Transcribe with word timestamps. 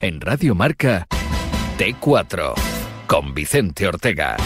En 0.00 0.20
Radio 0.20 0.54
Marca, 0.54 1.08
T4, 1.76 2.54
con 3.08 3.34
Vicente 3.34 3.84
Ortega. 3.88 4.36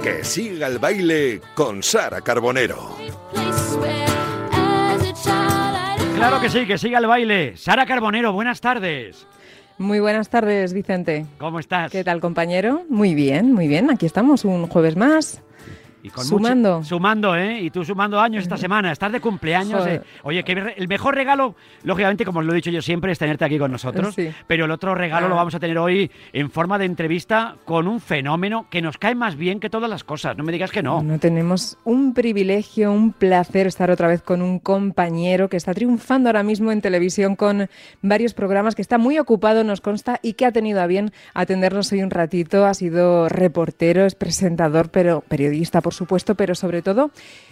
Que 0.00 0.24
siga 0.24 0.68
el 0.68 0.78
baile 0.78 1.40
con 1.56 1.82
Sara 1.82 2.20
Carbonero. 2.20 3.02
Claro 6.22 6.40
que 6.40 6.50
sí, 6.50 6.66
que 6.66 6.78
siga 6.78 7.00
el 7.00 7.06
baile. 7.08 7.56
Sara 7.56 7.84
Carbonero, 7.84 8.32
buenas 8.32 8.60
tardes. 8.60 9.26
Muy 9.76 9.98
buenas 9.98 10.28
tardes, 10.28 10.72
Vicente. 10.72 11.26
¿Cómo 11.36 11.58
estás? 11.58 11.90
¿Qué 11.90 12.04
tal, 12.04 12.20
compañero? 12.20 12.84
Muy 12.88 13.16
bien, 13.16 13.52
muy 13.52 13.66
bien. 13.66 13.90
Aquí 13.90 14.06
estamos 14.06 14.44
un 14.44 14.68
jueves 14.68 14.94
más. 14.94 15.42
Y 16.04 16.10
con 16.10 16.24
Sumando. 16.24 16.78
mucho- 16.78 16.88
sumando, 16.88 17.36
¿eh? 17.36 17.60
Y 17.60 17.70
tú 17.70 17.84
sumando 17.84 18.20
años 18.20 18.42
esta 18.42 18.56
semana. 18.56 18.90
Estás 18.90 19.12
de 19.12 19.20
cumpleaños. 19.20 19.86
Eh. 19.86 20.00
Oye, 20.24 20.42
que 20.42 20.52
el 20.76 20.88
mejor 20.88 21.14
regalo, 21.14 21.54
lógicamente, 21.84 22.24
como 22.24 22.42
lo 22.42 22.52
he 22.52 22.56
dicho 22.56 22.70
yo 22.70 22.82
siempre, 22.82 23.12
es 23.12 23.18
tenerte 23.20 23.44
aquí 23.44 23.56
con 23.58 23.70
nosotros. 23.70 24.14
Sí. 24.14 24.30
Pero 24.48 24.64
el 24.64 24.70
otro 24.72 24.94
regalo 24.96 25.26
Ah. 25.26 25.28
lo 25.28 25.36
vamos 25.36 25.54
a 25.54 25.60
tener 25.60 25.78
hoy 25.78 26.10
en 26.32 26.50
forma 26.50 26.78
de 26.78 26.86
entrevista 26.86 27.54
con 27.64 27.86
un 27.86 28.00
fenómeno 28.00 28.66
que 28.68 28.82
nos 28.82 28.98
cae 28.98 29.14
más 29.14 29.36
bien 29.36 29.60
que 29.60 29.70
todas 29.70 29.88
las 29.88 30.02
cosas. 30.02 30.36
No 30.36 30.42
me 30.42 30.50
digas 30.50 30.72
que 30.72 30.82
no. 30.82 31.02
No 31.02 31.18
tenemos 31.20 31.78
un 31.84 32.14
privilegio, 32.14 32.90
un 32.92 33.12
placer 33.12 33.68
estar 33.68 33.90
otra 33.90 34.08
vez 34.08 34.22
con 34.22 34.42
un 34.42 34.58
compañero 34.58 35.48
que 35.48 35.56
está 35.56 35.72
triunfando 35.72 36.28
ahora 36.28 36.42
mismo 36.42 36.72
en 36.72 36.80
televisión 36.80 37.36
con 37.36 37.68
varios 38.02 38.34
programas, 38.34 38.74
que 38.74 38.82
está 38.82 38.98
muy 38.98 39.18
ocupado, 39.18 39.62
nos 39.62 39.80
consta, 39.80 40.18
y 40.22 40.32
que 40.32 40.46
ha 40.46 40.52
tenido 40.52 40.80
a 40.80 40.86
bien 40.88 41.12
atendernos 41.34 41.92
hoy 41.92 42.02
un 42.02 42.10
ratito. 42.10 42.66
Ha 42.66 42.74
sido 42.74 43.28
reportero, 43.28 44.04
es 44.04 44.14
presentador, 44.16 44.90
pero 44.90 45.20
periodista, 45.28 45.80
por 45.80 45.91
supuesto, 45.92 46.34
pero 46.34 46.54
sobre 46.54 46.82
todo 46.82 47.10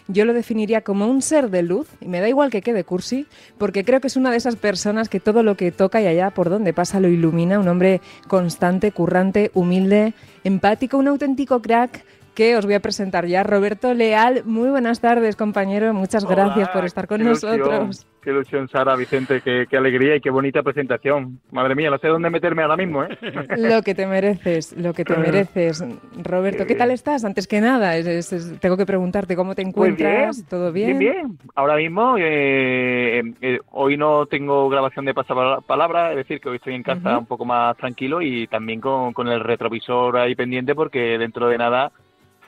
yo 0.09 0.25
lo 0.25 0.33
definiría 0.33 0.81
como 0.81 1.07
un 1.07 1.23
ser 1.23 1.51
de 1.51 1.63
luz, 1.63 1.89
y 2.01 2.09
me 2.09 2.21
da 2.21 2.29
igual 2.29 2.51
que 2.51 2.63
quede 2.63 2.85
cursi, 2.85 3.27
porque 3.59 3.85
creo 3.85 4.01
que 4.01 4.09
es 4.09 4.17
una 4.17 4.31
de 4.31 4.37
esas 4.37 4.57
personas 4.57 5.09
que 5.09 5.21
todo 5.21 5.43
lo 5.43 5.57
que 5.57 5.73
toca 5.73 6.01
y 6.01 6.07
allá 6.07 6.31
por 6.31 6.51
donde 6.51 6.73
pasa 6.73 7.01
lo 7.01 7.09
ilumina, 7.09 7.59
un 7.59 7.69
hombre 7.69 8.01
constante, 8.29 8.93
currante, 8.93 9.51
humilde, 9.55 10.15
empático, 10.45 10.99
un 10.99 11.09
auténtico 11.09 11.63
crack 11.63 12.05
que 12.41 12.57
os 12.57 12.65
voy 12.65 12.73
a 12.73 12.81
presentar 12.81 13.27
ya. 13.27 13.43
Roberto 13.43 13.93
Leal, 13.93 14.45
muy 14.47 14.71
buenas 14.71 14.99
tardes, 14.99 15.37
compañero. 15.37 15.93
Muchas 15.93 16.25
gracias 16.25 16.69
Hola, 16.69 16.73
por 16.73 16.85
estar 16.87 17.07
con 17.07 17.19
qué 17.19 17.25
ilusión, 17.25 17.59
nosotros. 17.59 18.07
qué 18.23 18.31
ilusión, 18.31 18.67
Sara, 18.71 18.97
Vicente, 18.97 19.43
qué, 19.45 19.67
qué 19.69 19.77
alegría 19.77 20.17
y 20.17 20.23
qué 20.23 20.31
bonita 20.31 20.63
presentación. 20.63 21.39
Madre 21.53 21.75
mía, 21.75 21.91
no 21.91 21.99
sé 21.99 22.09
dónde 22.09 22.31
meterme 22.31 22.63
ahora 22.63 22.79
mismo, 22.79 23.05
¿eh? 23.05 23.09
Lo 23.59 23.83
que 23.83 23.95
te 23.95 24.07
mereces, 24.07 24.75
lo 24.75 24.95
que 24.95 25.05
te 25.05 25.19
mereces. 25.19 25.85
Roberto, 26.17 26.65
¿qué 26.65 26.75
tal 26.77 26.91
estás? 26.93 27.27
Antes 27.27 27.47
que 27.47 27.61
nada, 27.61 27.99
es- 27.99 28.33
es- 28.33 28.59
tengo 28.59 28.79
que 28.79 28.87
preguntarte 28.87 29.37
cómo 29.37 29.55
te 29.55 29.63
Pues 29.71 29.95
bien, 29.95 30.09
encuentras. 30.09 30.43
¿Todo 30.49 30.73
bien? 30.73 30.99
Bien, 30.99 31.13
bien. 31.15 31.39
Ahora 31.55 31.77
mismo, 31.77 32.17
eh, 32.19 33.23
eh, 33.43 33.59
hoy 33.73 33.99
no 33.99 34.25
tengo 34.25 34.67
grabación 34.71 35.05
de 35.05 35.13
pasapalabra, 35.13 36.13
es 36.13 36.17
decir, 36.17 36.41
que 36.41 36.49
hoy 36.49 36.57
estoy 36.57 36.75
en 36.75 36.85
casa 36.85 37.11
Ujú. 37.11 37.19
un 37.19 37.27
poco 37.27 37.45
más 37.45 37.77
tranquilo 37.77 38.23
y 38.23 38.47
también 38.47 38.81
con, 38.81 39.13
con 39.13 39.29
el 39.29 39.41
retrovisor 39.41 40.17
ahí 40.17 40.35
pendiente 40.35 40.75
porque 40.75 41.19
dentro 41.19 41.47
de 41.47 41.59
nada 41.59 41.93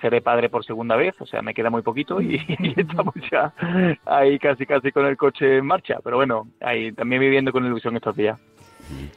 seré 0.02 0.20
padre 0.20 0.50
por 0.50 0.64
segunda 0.64 0.96
vez, 0.96 1.14
o 1.20 1.26
sea, 1.26 1.40
me 1.40 1.54
queda 1.54 1.70
muy 1.70 1.80
poquito 1.82 2.20
y, 2.20 2.34
estamos 2.76 3.14
ya 3.30 3.54
ahí 4.04 4.38
casi 4.38 4.66
casi 4.66 4.92
con 4.92 5.06
el 5.06 5.16
coche 5.16 5.58
en 5.58 5.66
marcha, 5.66 5.98
pero 6.04 6.16
bueno, 6.16 6.48
ahí 6.60 6.92
también 6.92 7.20
viviendo 7.20 7.52
con 7.52 7.64
ilusión 7.64 7.96
estos 7.96 8.16
días. 8.16 8.38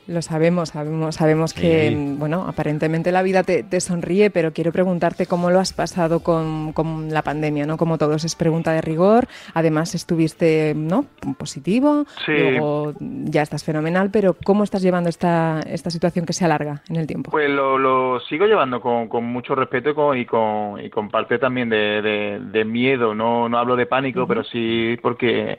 Lo 0.08 0.22
sabemos, 0.22 0.70
sabemos, 0.70 1.16
sabemos 1.16 1.54
que, 1.54 1.90
Sí. 1.90 2.16
bueno, 2.18 2.46
aparentemente 2.48 3.12
la 3.12 3.22
vida 3.24 3.44
te, 3.44 3.64
te 3.64 3.80
sonríe, 3.82 4.30
pero 4.30 4.54
quiero 4.54 4.72
preguntarte 4.72 5.26
cómo 5.26 5.50
lo 5.50 5.60
has 5.60 5.74
pasado 5.74 6.20
con, 6.22 6.74
con 6.74 7.12
la 7.12 7.22
pandemia, 7.22 7.66
¿no? 7.66 7.78
Como 7.78 7.98
todos 7.98 8.24
es 8.24 8.36
pregunta 8.36 8.72
de 8.74 8.82
rigor. 8.82 9.28
Además 9.54 9.96
estuviste, 9.96 10.74
¿no? 10.76 11.06
Positivo, 11.38 12.06
Sí. 12.26 12.32
luego 12.32 12.94
ya 13.00 13.42
estás 13.42 13.64
fenomenal, 13.64 14.10
pero 14.12 14.36
¿cómo 14.44 14.64
estás 14.64 14.82
llevando 14.82 15.10
esta, 15.10 15.60
esta 15.68 15.90
situación 15.90 16.26
que 16.26 16.34
se 16.34 16.46
alarga 16.46 16.82
en 16.90 16.96
el 16.98 17.08
tiempo? 17.08 17.32
Pues 17.32 17.50
lo, 17.50 17.78
lo 17.78 18.20
sigo 18.22 18.46
llevando 18.46 18.80
con, 18.82 19.08
con 19.08 19.24
mucho 19.26 19.56
respeto 19.56 19.90
y 19.90 19.94
con, 19.94 20.18
y 20.18 20.26
con, 20.26 20.84
y 20.86 20.90
con 20.90 21.10
parte 21.10 21.38
también 21.40 21.70
de, 21.70 22.02
de- 22.02 22.40
de 22.40 22.66
miedo. 22.66 23.14
No, 23.16 23.50
no 23.50 23.58
hablo 23.58 23.76
de 23.76 23.86
pánico, 23.86 24.28
pero 24.28 24.44
sí 24.44 24.98
porque 25.02 25.58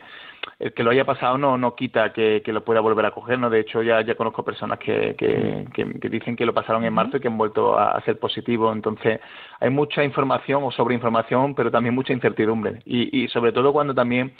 el 0.58 0.72
que 0.72 0.82
lo 0.82 0.90
haya 0.90 1.04
pasado 1.04 1.38
no, 1.38 1.58
no 1.58 1.74
quita 1.74 2.12
que, 2.12 2.42
que 2.44 2.52
lo 2.52 2.64
pueda 2.64 2.80
volver 2.80 3.06
a 3.06 3.10
coger. 3.10 3.38
¿no? 3.38 3.50
De 3.50 3.60
hecho, 3.60 3.82
ya, 3.82 4.00
ya 4.02 4.14
conozco 4.14 4.44
personas 4.44 4.78
que, 4.78 5.14
que, 5.16 5.66
que- 5.74 6.00
que 6.00 6.08
dicen 6.08 6.36
que 6.36 6.46
lo 6.46 6.54
pasaron 6.54 6.84
en 6.84 6.92
marzo 6.94 7.16
y 7.16 7.20
que 7.20 7.28
han 7.28 7.38
vuelto 7.38 7.78
a, 7.78 7.92
a 7.92 8.00
ser 8.02 8.18
positivos. 8.18 8.74
Entonces, 8.74 9.20
hay 9.60 9.70
mucha 9.70 10.02
información 10.04 10.62
o 10.64 10.70
sobreinformación, 10.70 11.54
pero 11.54 11.70
también 11.70 11.94
mucha 11.94 12.12
incertidumbre. 12.12 12.80
Y, 12.84 13.24
y 13.24 13.28
sobre 13.28 13.52
todo 13.52 13.72
cuando 13.72 13.94
también 13.94 14.32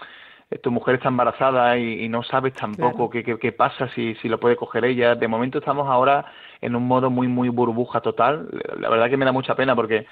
tu 0.62 0.70
mujer 0.70 0.94
está 0.96 1.08
embarazada 1.08 1.76
y, 1.76 2.04
y 2.04 2.08
no 2.08 2.22
sabes 2.22 2.54
tampoco 2.54 3.10
qué, 3.10 3.24
qué, 3.24 3.36
qué 3.38 3.50
pasa 3.52 3.88
si, 3.94 4.14
si 4.16 4.28
lo 4.28 4.38
puede 4.38 4.54
coger 4.54 4.84
ella. 4.84 5.16
De 5.16 5.26
momento 5.26 5.58
estamos 5.58 5.88
ahora 5.88 6.24
en 6.60 6.76
un 6.76 6.86
modo 6.86 7.10
muy, 7.10 7.26
muy 7.26 7.48
burbuja 7.48 8.00
total. 8.00 8.48
La 8.78 8.88
verdad 8.88 9.10
que 9.10 9.16
me 9.16 9.24
da 9.24 9.32
mucha 9.32 9.56
pena 9.56 9.74
porque 9.74 10.06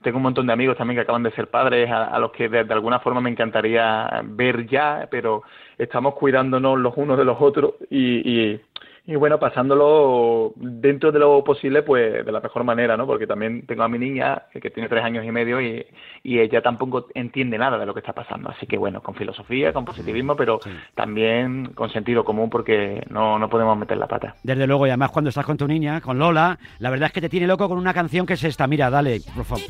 tengo 0.00 0.18
un 0.18 0.22
montón 0.22 0.46
de 0.46 0.52
amigos 0.52 0.76
también 0.76 0.96
que 0.96 1.02
acaban 1.02 1.24
de 1.24 1.32
ser 1.32 1.48
padres, 1.48 1.90
a, 1.90 2.04
a 2.04 2.18
los 2.20 2.30
que 2.30 2.48
de, 2.48 2.64
de 2.64 2.74
alguna 2.74 3.00
forma 3.00 3.20
me 3.20 3.30
encantaría 3.30 4.08
ver 4.24 4.66
ya, 4.66 5.08
pero 5.10 5.42
estamos 5.76 6.14
cuidándonos 6.14 6.78
los 6.78 6.96
unos 6.96 7.18
de 7.18 7.24
los 7.24 7.40
otros 7.40 7.74
y, 7.90 8.52
y, 8.52 8.60
y 9.06 9.16
bueno, 9.16 9.38
pasándolo 9.38 10.52
dentro 10.56 11.12
de 11.12 11.18
lo 11.18 11.42
posible, 11.42 11.82
pues 11.82 12.24
de 12.24 12.32
la 12.32 12.40
mejor 12.40 12.64
manera, 12.64 12.96
¿no? 12.96 13.06
Porque 13.06 13.26
también 13.26 13.66
tengo 13.66 13.82
a 13.82 13.88
mi 13.88 13.98
niña 13.98 14.42
que 14.52 14.70
tiene 14.70 14.88
tres 14.88 15.02
años 15.02 15.24
y 15.24 15.30
medio 15.30 15.60
y, 15.60 15.86
y 16.22 16.38
ella 16.38 16.62
tampoco 16.62 17.06
entiende 17.14 17.58
nada 17.58 17.78
de 17.78 17.86
lo 17.86 17.94
que 17.94 18.00
está 18.00 18.12
pasando. 18.12 18.50
Así 18.50 18.66
que 18.66 18.78
bueno, 18.78 19.02
con 19.02 19.14
filosofía, 19.14 19.72
con 19.72 19.84
positivismo, 19.84 20.36
pero 20.36 20.60
también 20.94 21.72
con 21.74 21.90
sentido 21.90 22.24
común 22.24 22.50
porque 22.50 23.04
no, 23.10 23.38
no 23.38 23.48
podemos 23.48 23.76
meter 23.76 23.98
la 23.98 24.06
pata. 24.06 24.34
Desde 24.42 24.66
luego, 24.66 24.86
y 24.86 24.90
además 24.90 25.10
cuando 25.10 25.30
estás 25.30 25.46
con 25.46 25.56
tu 25.56 25.66
niña, 25.66 26.00
con 26.00 26.18
Lola, 26.18 26.58
la 26.78 26.90
verdad 26.90 27.06
es 27.06 27.12
que 27.12 27.20
te 27.20 27.28
tiene 27.28 27.46
loco 27.46 27.68
con 27.68 27.78
una 27.78 27.94
canción 27.94 28.26
que 28.26 28.34
es 28.34 28.44
esta. 28.44 28.66
Mira, 28.66 28.90
dale, 28.90 29.20
por 29.34 29.44
favor. 29.44 29.64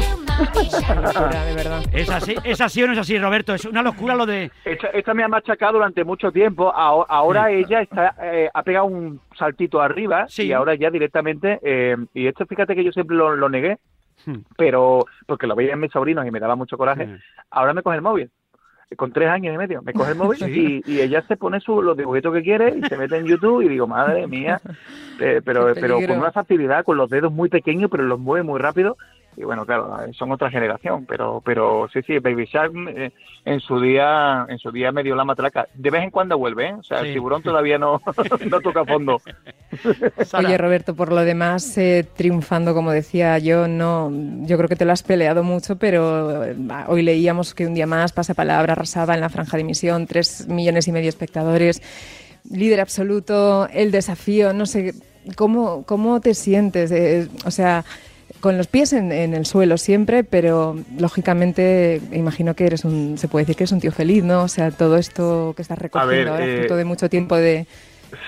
Locura, 0.00 1.44
de 1.44 1.54
verdad. 1.54 1.82
¿Es 1.92 2.10
así, 2.10 2.34
¿Es 2.44 2.60
así 2.60 2.82
o 2.82 2.86
no 2.86 2.92
es 2.92 2.98
así, 2.98 3.18
Roberto? 3.18 3.54
Es 3.54 3.64
una 3.64 3.82
locura 3.82 4.14
lo 4.14 4.26
de... 4.26 4.50
Esta, 4.64 4.88
esta 4.88 5.14
me 5.14 5.22
ha 5.24 5.28
machacado 5.28 5.74
durante 5.74 6.04
mucho 6.04 6.30
tiempo. 6.32 6.72
Aho- 6.74 7.06
Ahora 7.08 7.50
ella 7.50 7.82
está, 7.82 8.14
eh, 8.22 8.48
ha 8.52 8.62
pegado 8.62 8.86
un 8.86 9.20
saltito 9.38 9.80
arriba 9.80 10.26
Sí. 10.28 10.44
y 10.44 10.52
ahora 10.52 10.74
ya 10.74 10.90
directamente. 10.90 11.58
eh, 11.62 11.96
y 12.14 12.26
esto, 12.26 12.46
fíjate 12.46 12.74
que 12.74 12.84
yo 12.84 12.92
siempre 12.92 13.16
lo, 13.16 13.36
lo 13.36 13.48
negué, 13.48 13.78
Hmm. 14.26 14.36
pero 14.56 15.04
porque 15.26 15.46
lo 15.48 15.56
veía 15.56 15.72
en 15.72 15.80
mis 15.80 15.90
sobrinos 15.90 16.24
y 16.26 16.30
me 16.30 16.38
daba 16.38 16.54
mucho 16.54 16.76
coraje. 16.78 17.08
Ahora 17.50 17.74
me 17.74 17.82
coge 17.82 17.96
el 17.96 18.02
móvil. 18.02 18.30
Con 18.96 19.10
tres 19.10 19.28
años 19.30 19.54
y 19.54 19.58
medio, 19.58 19.80
me 19.82 19.94
coge 19.94 20.12
el 20.12 20.18
móvil 20.18 20.38
Sí. 20.38 20.82
y, 20.86 20.92
y 20.92 21.00
ella 21.00 21.22
se 21.26 21.36
pone 21.38 21.60
su, 21.60 21.80
los 21.82 21.96
dibujitos 21.96 22.32
que 22.34 22.42
quiere 22.42 22.74
y 22.76 22.82
se 22.82 22.96
mete 22.98 23.16
en 23.16 23.24
YouTube 23.26 23.62
y 23.62 23.68
digo, 23.68 23.86
madre 23.86 24.26
mía, 24.26 24.60
Eh, 25.20 25.40
pero, 25.44 25.72
pero 25.74 25.96
con 26.06 26.18
una 26.18 26.30
facilidad, 26.32 26.84
con 26.84 26.96
los 26.98 27.08
dedos 27.08 27.32
muy 27.32 27.48
pequeños, 27.48 27.90
pero 27.90 28.02
los 28.04 28.18
mueve 28.20 28.44
muy 28.44 28.60
rápido. 28.60 28.96
Y 29.36 29.44
bueno, 29.44 29.64
claro, 29.64 29.96
son 30.12 30.30
otra 30.32 30.50
generación, 30.50 31.06
pero 31.06 31.40
pero 31.44 31.88
sí, 31.92 32.00
sí, 32.06 32.18
Baby 32.18 32.44
Shark 32.44 32.72
eh, 32.88 33.12
en 33.44 33.60
su 33.60 33.80
día 33.80 34.44
en 34.48 34.58
su 34.58 34.70
día 34.70 34.92
me 34.92 35.02
dio 35.02 35.14
la 35.14 35.24
matraca. 35.24 35.66
De 35.74 35.90
vez 35.90 36.02
en 36.02 36.10
cuando 36.10 36.36
vuelve, 36.36 36.68
¿eh? 36.68 36.74
O 36.74 36.82
sea, 36.82 37.00
Sí. 37.00 37.08
el 37.08 37.14
tiburón 37.14 37.42
todavía 37.42 37.78
no, 37.78 38.00
no 38.50 38.60
toca 38.60 38.84
fondo. 38.84 39.20
Oye, 40.36 40.58
Roberto, 40.58 40.94
por 40.94 41.10
lo 41.10 41.24
demás, 41.24 41.76
eh, 41.78 42.06
triunfando, 42.14 42.74
como 42.74 42.90
decía 42.92 43.38
yo, 43.38 43.68
no, 43.68 44.10
yo 44.44 44.56
creo 44.58 44.68
que 44.68 44.76
te 44.76 44.84
lo 44.84 44.92
has 44.92 45.02
peleado 45.02 45.42
mucho, 45.42 45.76
pero 45.76 46.44
eh, 46.44 46.56
hoy 46.88 47.02
leíamos 47.02 47.54
que 47.54 47.66
un 47.66 47.74
día 47.74 47.86
más 47.86 48.12
Pasapalabra 48.12 48.72
arrasaba 48.74 49.14
en 49.14 49.20
la 49.20 49.28
franja 49.30 49.56
de 49.56 49.62
emisión, 49.62 50.06
tres 50.06 50.46
millones 50.48 50.88
y 50.88 50.92
medio 50.92 51.04
de 51.04 51.08
espectadores, 51.10 51.82
líder 52.50 52.80
absoluto, 52.80 53.66
el 53.72 53.90
desafío, 53.90 54.52
no 54.52 54.66
sé, 54.66 54.92
¿cómo, 55.36 55.84
cómo 55.84 56.20
te 56.20 56.34
sientes? 56.34 56.90
Eh, 56.92 57.28
o 57.46 57.50
sea, 57.50 57.84
con 58.42 58.58
los 58.58 58.66
pies 58.66 58.92
en, 58.92 59.12
en 59.12 59.32
el 59.34 59.46
suelo 59.46 59.78
siempre, 59.78 60.24
pero 60.24 60.76
lógicamente 60.98 62.00
imagino 62.12 62.54
que 62.54 62.66
eres 62.66 62.84
un, 62.84 63.16
se 63.16 63.28
puede 63.28 63.44
decir 63.44 63.56
que 63.56 63.62
eres 63.62 63.72
un 63.72 63.80
tío 63.80 63.92
feliz, 63.92 64.24
¿no? 64.24 64.42
O 64.42 64.48
sea, 64.48 64.70
todo 64.72 64.96
esto 64.98 65.52
que 65.56 65.62
estás 65.62 65.78
recogiendo 65.78 66.32
ahora, 66.32 66.44
eh, 66.44 66.58
fruto 66.58 66.76
de 66.76 66.84
mucho 66.84 67.08
tiempo 67.08 67.36
de, 67.36 67.66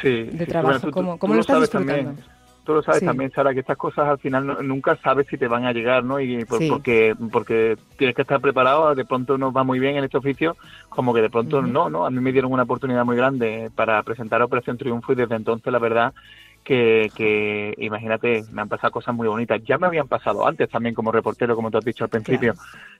Sí, 0.00 0.08
de 0.32 0.44
sí, 0.44 0.50
trabajo, 0.50 0.86
tú- 0.86 0.90
¿cómo, 0.92 1.18
tú 1.18 1.34
lo 1.34 1.40
estás 1.40 1.60
disfrutando? 1.60 1.92
También, 2.12 2.24
tú 2.64 2.72
lo 2.74 2.82
sabes 2.82 3.00
Sí. 3.00 3.06
también, 3.06 3.30
Sara, 3.32 3.52
que 3.52 3.60
estas 3.60 3.76
cosas 3.76 4.08
al 4.08 4.18
final 4.18 4.46
no- 4.46 4.62
nunca 4.62 4.96
sabes 5.02 5.26
si 5.28 5.36
te 5.36 5.48
van 5.48 5.64
a 5.66 5.72
llegar, 5.72 6.04
¿no? 6.04 6.20
Y 6.20 6.44
por- 6.46 6.60
Sí. 6.60 6.68
porque 6.70 7.14
porque 7.32 7.76
tienes 7.98 8.14
que 8.16 8.22
estar 8.22 8.40
preparado, 8.40 8.94
de 8.94 9.04
pronto 9.04 9.36
nos 9.36 9.54
va 9.54 9.64
muy 9.64 9.78
bien 9.80 9.96
en 9.96 10.04
este 10.04 10.16
oficio, 10.16 10.56
como 10.88 11.12
que 11.12 11.20
de 11.22 11.28
pronto 11.28 11.60
no, 11.60 11.90
¿no? 11.90 12.06
A 12.06 12.10
mí 12.10 12.20
me 12.20 12.32
dieron 12.32 12.52
una 12.52 12.62
oportunidad 12.62 13.04
muy 13.04 13.16
grande 13.16 13.70
para 13.74 14.02
presentar 14.04 14.40
Operación 14.40 14.78
Triunfo 14.78 15.12
y 15.12 15.16
desde 15.16 15.34
entonces 15.34 15.70
la 15.72 15.78
verdad 15.80 16.14
que, 16.64 17.12
que 17.14 17.74
imagínate, 17.78 18.44
me 18.50 18.62
han 18.62 18.68
pasado 18.68 18.90
cosas 18.92 19.14
muy 19.14 19.28
bonitas. 19.28 19.62
Ya 19.64 19.78
me 19.78 19.86
habían 19.86 20.08
pasado 20.08 20.46
antes 20.46 20.70
también 20.70 20.94
como 20.94 21.12
reportero, 21.12 21.54
como 21.56 21.70
tú 21.70 21.78
has 21.78 21.84
dicho 21.84 22.04
al 22.04 22.10
principio. 22.10 22.56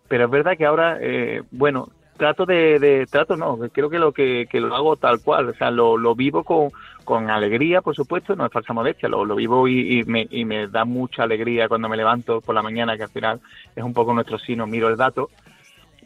Pero 0.08 0.24
es 0.26 0.30
verdad 0.30 0.56
que 0.56 0.66
ahora, 0.66 0.98
eh, 1.00 1.42
bueno, 1.50 1.88
trato 2.16 2.46
de, 2.46 2.78
de- 2.78 3.06
trato 3.06 3.36
no, 3.36 3.58
creo 3.72 3.90
que 3.90 3.98
lo 3.98 4.12
que, 4.12 4.46
que 4.50 4.60
lo 4.60 4.74
hago 4.74 4.96
tal 4.96 5.20
cual, 5.20 5.48
o 5.48 5.54
sea, 5.54 5.70
lo, 5.70 5.96
lo 5.96 6.14
vivo 6.14 6.44
con, 6.44 6.70
con 7.04 7.30
alegría, 7.30 7.80
por 7.82 7.94
supuesto, 7.96 8.36
no 8.36 8.46
es 8.46 8.52
falsa 8.52 8.72
modestia, 8.72 9.08
lo, 9.08 9.24
lo 9.24 9.34
vivo 9.36 9.66
y, 9.66 10.00
y 10.00 10.04
me, 10.04 10.26
y 10.30 10.44
me 10.44 10.68
da 10.68 10.84
mucha 10.84 11.24
alegría 11.24 11.68
cuando 11.68 11.88
me 11.88 11.96
levanto 11.96 12.40
por 12.42 12.54
la 12.54 12.62
mañana, 12.62 12.96
que 12.96 13.04
al 13.04 13.10
final 13.10 13.40
es 13.74 13.82
un 13.82 13.94
poco 13.94 14.14
nuestro 14.14 14.38
sino, 14.38 14.66
miro 14.66 14.88
el 14.88 14.96
dato, 14.96 15.30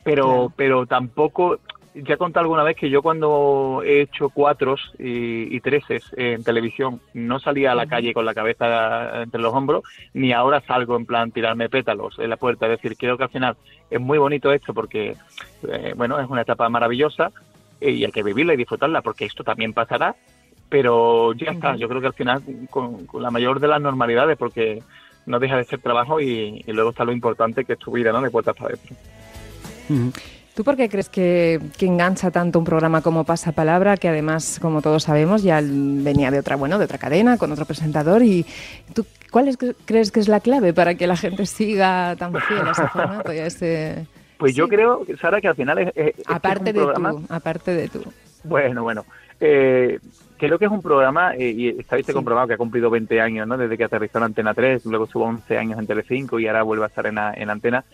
pero, 0.04 0.52
pero 0.56 0.86
tampoco, 0.86 1.58
ya 2.02 2.14
he 2.14 2.18
contado 2.18 2.44
alguna 2.44 2.62
vez 2.62 2.76
que 2.76 2.90
yo 2.90 3.02
cuando 3.02 3.82
he 3.84 4.02
hecho 4.02 4.28
cuatros 4.30 4.92
y, 4.98 5.54
y 5.54 5.60
treses 5.60 6.04
en 6.16 6.44
televisión 6.44 7.00
no 7.14 7.38
salía 7.38 7.72
a 7.72 7.74
la 7.74 7.86
calle 7.86 8.12
con 8.12 8.24
la 8.24 8.34
cabeza 8.34 9.22
entre 9.22 9.40
los 9.40 9.54
hombros, 9.54 9.84
ni 10.14 10.32
ahora 10.32 10.60
salgo 10.60 10.96
en 10.96 11.06
plan 11.06 11.30
tirarme 11.30 11.68
pétalos 11.68 12.18
en 12.18 12.30
la 12.30 12.36
puerta. 12.36 12.66
Es 12.66 12.72
decir, 12.72 12.96
creo 12.96 13.16
que 13.16 13.24
al 13.24 13.30
final 13.30 13.56
es 13.90 14.00
muy 14.00 14.18
bonito 14.18 14.52
esto 14.52 14.74
porque, 14.74 15.16
eh, 15.68 15.94
bueno, 15.96 16.20
es 16.20 16.28
una 16.28 16.42
etapa 16.42 16.68
maravillosa 16.68 17.32
eh, 17.80 17.90
y 17.90 18.04
hay 18.04 18.12
que 18.12 18.22
vivirla 18.22 18.54
y 18.54 18.58
disfrutarla 18.58 19.02
porque 19.02 19.24
esto 19.24 19.44
también 19.44 19.72
pasará, 19.72 20.14
pero 20.68 21.32
ya 21.32 21.52
está. 21.52 21.76
Yo 21.76 21.88
creo 21.88 22.00
que 22.00 22.08
al 22.08 22.14
final 22.14 22.42
con, 22.70 23.06
con 23.06 23.22
la 23.22 23.30
mayor 23.30 23.60
de 23.60 23.68
las 23.68 23.80
normalidades 23.80 24.36
porque 24.36 24.82
no 25.26 25.38
deja 25.38 25.56
de 25.56 25.64
ser 25.64 25.80
trabajo 25.80 26.20
y, 26.20 26.64
y 26.66 26.72
luego 26.72 26.90
está 26.90 27.04
lo 27.04 27.12
importante 27.12 27.64
que 27.64 27.74
es 27.74 27.78
tu 27.78 27.92
vida, 27.92 28.12
¿no? 28.12 28.20
De 28.20 28.30
puertas 28.30 28.56
para 28.56 28.74
adentro. 28.74 28.96
¿Tú 30.58 30.64
por 30.64 30.74
qué 30.76 30.88
crees 30.88 31.08
que, 31.08 31.60
que 31.78 31.86
engancha 31.86 32.32
tanto 32.32 32.58
un 32.58 32.64
programa 32.64 33.00
como 33.00 33.22
Pasapalabra, 33.22 33.96
que 33.96 34.08
además, 34.08 34.58
como 34.60 34.82
todos 34.82 35.04
sabemos, 35.04 35.44
ya 35.44 35.60
venía 35.62 36.32
de 36.32 36.40
otra, 36.40 36.56
bueno, 36.56 36.80
de 36.80 36.84
otra 36.86 36.98
cadena, 36.98 37.38
con 37.38 37.52
otro 37.52 37.64
presentador? 37.64 38.24
¿Y 38.24 38.44
tú 38.92 39.06
cuál 39.30 39.46
es, 39.46 39.56
crees 39.84 40.10
que 40.10 40.18
es 40.18 40.26
la 40.26 40.40
clave 40.40 40.72
para 40.74 40.96
que 40.96 41.06
la 41.06 41.16
gente 41.16 41.46
siga 41.46 42.16
tan 42.16 42.32
fiel 42.34 42.66
a 42.66 42.72
ese 42.72 42.88
formato 42.88 43.32
y 43.32 43.38
a 43.38 43.46
ese... 43.46 44.06
Pues 44.36 44.56
yo 44.56 44.66
creo, 44.66 45.06
Sara, 45.20 45.40
que 45.40 45.46
al 45.46 45.54
final 45.54 45.78
es, 45.78 45.92
es- 45.94 46.14
Aparte 46.26 46.70
un 46.70 46.76
de 46.76 46.82
programa- 46.82 47.10
tú, 47.12 47.22
aparte 47.28 47.74
de 47.74 47.88
tú. 47.88 48.02
Bueno, 48.42 48.82
bueno. 48.82 49.04
Eh, 49.38 50.00
creo 50.38 50.58
que 50.58 50.64
es 50.64 50.70
un 50.72 50.82
programa, 50.82 51.36
eh, 51.36 51.50
y 51.56 51.68
está 51.68 51.98
Sí. 52.02 52.12
comprobado 52.12 52.48
que 52.48 52.54
ha 52.54 52.58
cumplido 52.58 52.90
20 52.90 53.20
años, 53.20 53.46
¿no? 53.46 53.56
Desde 53.56 53.78
que 53.78 53.84
aterrizó 53.84 54.18
en 54.18 54.24
Antena 54.24 54.54
3, 54.54 54.84
luego 54.86 55.04
estuvo 55.04 55.22
11 55.24 55.56
años 55.56 55.78
en 55.78 55.86
Telecinco 55.86 56.40
y 56.40 56.48
ahora 56.48 56.64
vuelve 56.64 56.82
a 56.82 56.88
estar 56.88 57.06
en, 57.06 57.16
en 57.16 57.48
Antena, 57.48 57.84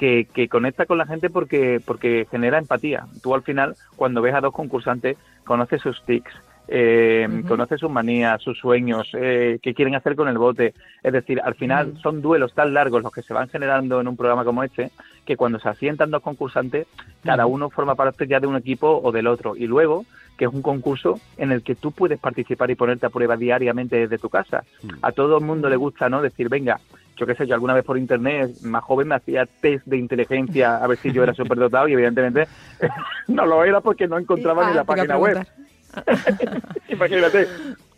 que, 0.00 0.26
que 0.32 0.48
conecta 0.48 0.86
con 0.86 0.96
la 0.96 1.04
gente 1.04 1.28
porque, 1.28 1.78
porque 1.84 2.26
genera 2.30 2.56
empatía. 2.56 3.04
Tú 3.22 3.34
al 3.34 3.42
final, 3.42 3.76
cuando 3.96 4.22
ves 4.22 4.34
a 4.34 4.40
dos 4.40 4.54
concursantes, 4.54 5.18
conoces 5.44 5.82
sus 5.82 6.02
tics, 6.06 6.32
eh, 6.68 7.28
conoces 7.46 7.80
sus 7.80 7.90
manías, 7.90 8.40
sus 8.40 8.58
sueños, 8.58 9.10
eh, 9.12 9.58
qué 9.62 9.74
quieren 9.74 9.94
hacer 9.94 10.16
con 10.16 10.28
el 10.28 10.38
bote. 10.38 10.72
Es 11.02 11.12
decir, 11.12 11.38
al 11.44 11.54
final 11.54 11.98
son 12.02 12.22
duelos 12.22 12.54
tan 12.54 12.72
largos 12.72 13.02
los 13.02 13.12
que 13.12 13.20
se 13.20 13.34
van 13.34 13.50
generando 13.50 14.00
en 14.00 14.08
un 14.08 14.16
programa 14.16 14.42
como 14.42 14.64
este, 14.64 14.90
que 15.26 15.36
cuando 15.36 15.58
se 15.58 15.68
asientan 15.68 16.10
dos 16.10 16.22
concursantes, 16.22 16.86
cada 17.22 17.44
uno 17.44 17.68
forma 17.68 17.94
parte 17.94 18.26
ya 18.26 18.40
de 18.40 18.46
un 18.46 18.56
equipo 18.56 19.02
o 19.04 19.12
del 19.12 19.26
otro. 19.26 19.54
Y 19.54 19.66
luego, 19.66 20.06
que 20.38 20.46
es 20.46 20.50
un 20.50 20.62
concurso 20.62 21.20
en 21.36 21.52
el 21.52 21.62
que 21.62 21.74
tú 21.74 21.92
puedes 21.92 22.18
participar 22.18 22.70
y 22.70 22.74
ponerte 22.74 23.04
a 23.04 23.10
prueba 23.10 23.36
diariamente 23.36 23.96
desde 23.96 24.16
tu 24.16 24.30
casa. 24.30 24.64
A 25.02 25.12
todo 25.12 25.36
el 25.36 25.44
mundo 25.44 25.68
le 25.68 25.76
gusta, 25.76 26.08
¿no? 26.08 26.22
Decir, 26.22 26.48
venga, 26.48 26.80
yo 27.20 27.26
qué 27.26 27.34
sé, 27.34 27.46
yo 27.46 27.54
alguna 27.54 27.74
vez 27.74 27.84
por 27.84 27.98
internet, 27.98 28.50
más 28.62 28.82
joven, 28.82 29.08
me 29.08 29.14
hacía 29.14 29.46
test 29.60 29.84
de 29.84 29.98
inteligencia 29.98 30.78
a 30.78 30.86
ver 30.86 30.96
si 30.96 31.12
yo 31.12 31.22
era 31.22 31.34
superdotado 31.34 31.86
y 31.86 31.92
evidentemente 31.92 32.48
no 33.28 33.44
lo 33.44 33.62
era 33.62 33.82
porque 33.82 34.08
no 34.08 34.18
encontraba 34.18 34.64
ni 34.64 34.72
Ah, 34.72 34.76
la 34.76 34.84
página 34.84 35.18
web. 35.18 35.46
Imagínate. 36.88 37.46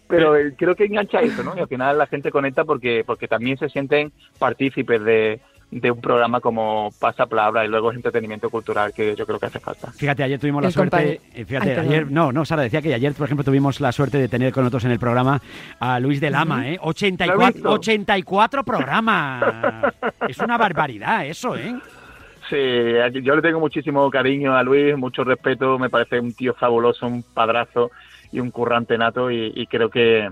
Pero 0.08 0.36
eh, 0.36 0.54
creo 0.58 0.74
que 0.74 0.84
engancha 0.84 1.20
eso, 1.20 1.42
¿no? 1.42 1.56
Y 1.56 1.60
al 1.60 1.68
final 1.68 1.96
la 1.96 2.06
gente 2.06 2.30
conecta 2.30 2.64
porque 2.64 3.04
porque 3.06 3.28
también 3.28 3.56
se 3.56 3.68
sienten 3.68 4.12
partícipes 4.38 5.02
de, 5.04 5.40
de 5.72 5.90
un 5.90 6.00
programa 6.02 6.40
como 6.40 6.90
Pasa 7.00 7.24
Palabra 7.24 7.64
y 7.64 7.68
luego 7.68 7.90
es 7.90 7.96
entretenimiento 7.96 8.50
cultural 8.50 8.92
que 8.92 9.16
yo 9.16 9.24
creo 9.24 9.38
que 9.38 9.46
hace 9.46 9.58
falta. 9.58 9.90
Fíjate, 9.90 10.22
ayer 10.22 10.38
tuvimos 10.38 10.60
la 10.60 10.68
El 10.68 10.74
suerte, 10.74 11.20
eh, 11.34 11.44
fíjate, 11.46 11.72
Ay, 11.72 11.86
ayer, 11.86 12.10
no, 12.10 12.30
no, 12.30 12.44
Sara 12.44 12.62
decía 12.62 12.82
que 12.82 12.92
ayer, 12.92 13.14
por 13.14 13.24
ejemplo, 13.24 13.42
tuvimos 13.42 13.80
la 13.80 13.90
suerte 13.90 14.18
de 14.18 14.28
tener 14.28 14.52
con 14.52 14.64
nosotros 14.64 14.84
en 14.84 14.90
el 14.90 14.98
programa 14.98 15.40
a 15.80 15.98
Luis 15.98 16.20
de 16.20 16.30
Lama, 16.30 16.68
¿eh? 16.68 16.76
¿Lo 16.76 16.84
he 16.84 16.90
84, 16.90 17.52
visto? 17.54 17.70
84 17.70 18.64
programas. 18.64 19.44
es 20.28 20.38
una 20.38 20.58
barbaridad 20.58 21.24
eso, 21.24 21.56
¿eh? 21.56 21.74
Sí, 22.50 23.22
yo 23.22 23.34
le 23.34 23.40
tengo 23.40 23.58
muchísimo 23.58 24.10
cariño 24.10 24.54
a 24.54 24.62
Luis, 24.62 24.94
mucho 24.98 25.24
respeto, 25.24 25.78
me 25.78 25.88
parece 25.88 26.20
un 26.20 26.34
tío 26.34 26.52
fabuloso, 26.52 27.06
un 27.06 27.22
padrazo 27.22 27.90
y 28.30 28.40
un 28.40 28.50
currante 28.50 28.98
nato 28.98 29.30
y, 29.30 29.52
y 29.54 29.66
creo 29.66 29.88
que, 29.88 30.28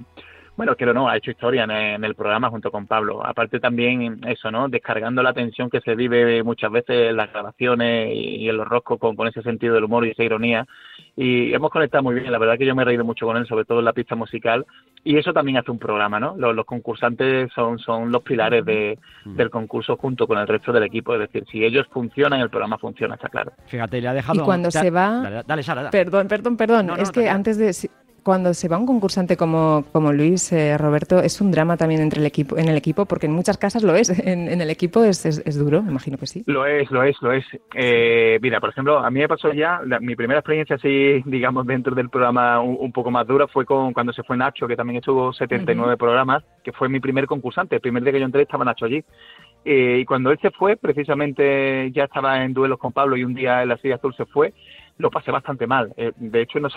bueno, 0.61 0.77
creo 0.77 0.93
no, 0.93 1.09
ha 1.09 1.17
hecho 1.17 1.31
historia 1.31 1.65
en, 1.65 1.71
en 1.71 2.05
el 2.05 2.15
programa 2.15 2.51
junto 2.51 2.71
con 2.71 2.87
Pablo. 2.87 3.25
Aparte 3.25 3.61
también 3.61 4.21
eso, 4.27 4.51
¿no? 4.51 4.69
Descargando 4.69 5.23
la 5.23 5.33
tensión 5.33 5.71
que 5.71 5.81
se 5.81 5.95
vive 5.95 6.43
muchas 6.43 6.71
veces 6.71 7.09
en 7.09 7.17
las 7.17 7.33
grabaciones 7.33 8.13
y, 8.15 8.37
y 8.43 8.49
en 8.51 8.59
los 8.59 8.69
roscos 8.69 8.99
con, 8.99 9.17
con 9.17 9.27
ese 9.27 9.41
sentido 9.41 9.75
del 9.75 9.85
humor 9.85 10.07
y 10.07 10.11
esa 10.11 10.23
ironía. 10.23 10.67
Y 11.17 11.55
hemos 11.55 11.71
conectado 11.71 12.03
muy 12.03 12.15
bien, 12.15 12.31
la 12.31 12.37
verdad 12.37 12.59
que 12.59 12.67
yo 12.67 12.75
me 12.75 12.83
he 12.83 12.85
reído 12.85 13.07
mucho 13.07 13.25
con 13.25 13.39
él, 13.39 13.47
sobre 13.47 13.65
todo 13.65 13.79
en 13.79 13.87
la 13.87 13.95
pista 13.95 14.15
musical. 14.17 14.67
Y 15.03 15.17
eso 15.17 15.33
también 15.33 15.57
hace 15.57 15.71
un 15.71 15.79
programa, 15.79 16.21
¿no? 16.21 16.35
Los, 16.37 16.55
los 16.55 16.67
concursantes 16.67 17.51
son, 17.55 17.79
son 17.79 18.13
los 18.13 18.21
pilares 18.21 18.63
de, 18.67 18.99
del 19.25 19.49
concurso 19.49 19.97
junto 19.97 20.27
con 20.27 20.37
el 20.37 20.47
resto 20.47 20.73
del 20.73 20.83
equipo. 20.83 21.15
Es 21.15 21.21
decir, 21.21 21.45
si 21.51 21.65
ellos 21.65 21.87
funcionan, 21.91 22.39
el 22.41 22.51
programa 22.51 22.77
funciona, 22.77 23.15
está 23.15 23.31
claro. 23.31 23.53
Fíjate, 23.65 23.99
le 24.03 24.09
ha 24.09 24.13
dejado... 24.13 24.39
Y 24.39 24.45
cuando 24.45 24.71
se 24.71 24.91
va- 24.91 25.23
Dale, 25.23 25.43
dale, 25.47 25.63
Sara, 25.63 25.85
dale. 25.85 25.91
Perdón, 25.91 26.29
perdón, 26.29 26.59
perdón. 26.59 26.87
No, 26.87 26.97
no, 26.97 27.03
es 27.03 27.09
no, 27.09 27.13
que 27.15 27.31
antes 27.31 27.57
de... 27.57 27.73
Cuando 28.23 28.53
se 28.55 28.69
va 28.69 28.77
un 28.79 28.87
concursante 28.87 29.37
como, 29.37 29.85
como 29.93 30.13
Luis, 30.13 30.53
eh, 30.53 30.77
Roberto, 30.79 31.21
es 31.21 31.41
un 31.41 31.51
drama 31.51 31.77
también 31.77 32.01
entre 32.01 32.21
el 32.21 32.27
equipo, 32.27 32.59
en 32.59 32.69
el 32.69 32.77
equipo, 32.77 33.07
porque 33.07 33.27
en 33.27 33.33
muchas 33.33 33.57
casas 33.59 33.83
lo 33.83 33.95
es. 33.95 34.11
En, 34.31 34.49
en 34.49 34.61
el 34.61 34.71
equipo 34.71 35.03
es, 35.03 35.25
es, 35.27 35.43
es 35.45 35.59
duro, 35.59 35.83
me 35.83 35.91
imagino 35.91 36.17
que 36.19 36.27
sí. 36.27 36.43
Lo 36.47 36.67
es, 36.67 36.91
lo 36.91 37.03
es, 37.03 37.17
lo 37.23 37.33
es. 37.33 37.45
Eh, 37.75 38.39
mira, 38.43 38.61
por 38.61 38.71
ejemplo, 38.71 38.99
a 38.99 39.11
mí 39.11 39.21
me 39.21 39.29
pasó 39.29 39.53
ya, 39.53 39.81
la- 39.87 39.99
mi 40.01 40.15
primera 40.15 40.41
experiencia 40.41 40.77
así, 40.77 41.23
digamos, 41.25 41.67
dentro 41.67 41.95
del 41.95 42.09
programa 42.11 42.61
un, 42.61 42.77
un 42.79 42.93
poco 42.93 43.11
más 43.11 43.27
dura 43.27 43.47
fue 43.49 43.65
con 43.65 43.93
cuando 43.93 44.13
se 44.13 44.23
fue 44.23 44.37
Nacho, 44.37 44.67
que 44.69 44.77
también 44.77 44.99
estuvo 44.99 45.33
79 45.33 45.97
programas, 45.97 46.45
que 46.63 46.73
fue 46.73 46.89
mi 46.89 47.01
primer 47.01 47.27
concursante. 47.27 47.77
El 47.77 47.81
primer 47.81 48.03
día 48.03 48.13
que 48.13 48.21
yo 48.21 48.27
entré 48.27 48.43
estaba 48.43 48.65
Nacho 48.65 48.85
allí. 48.85 49.03
Eh, 49.65 49.99
y 50.01 50.05
cuando 50.05 50.31
él 50.31 50.39
se 50.41 50.51
fue, 50.51 50.77
precisamente 50.77 51.91
ya 51.93 52.05
estaba 52.05 52.45
en 52.45 52.55
duelos 52.55 52.79
con 52.79 52.93
Pablo 52.93 53.17
y 53.17 53.25
un 53.25 53.35
día 53.35 53.63
en 53.63 53.69
la 53.69 53.77
silla 53.79 53.97
azul 53.97 54.15
se 54.17 54.25
fue, 54.27 54.55
lo 54.99 55.11
pasé 55.11 55.31
bastante 55.31 55.67
mal. 55.67 55.93
Eh, 55.97 56.13
de 56.17 56.43
hecho, 56.43 56.61
no, 56.61 56.69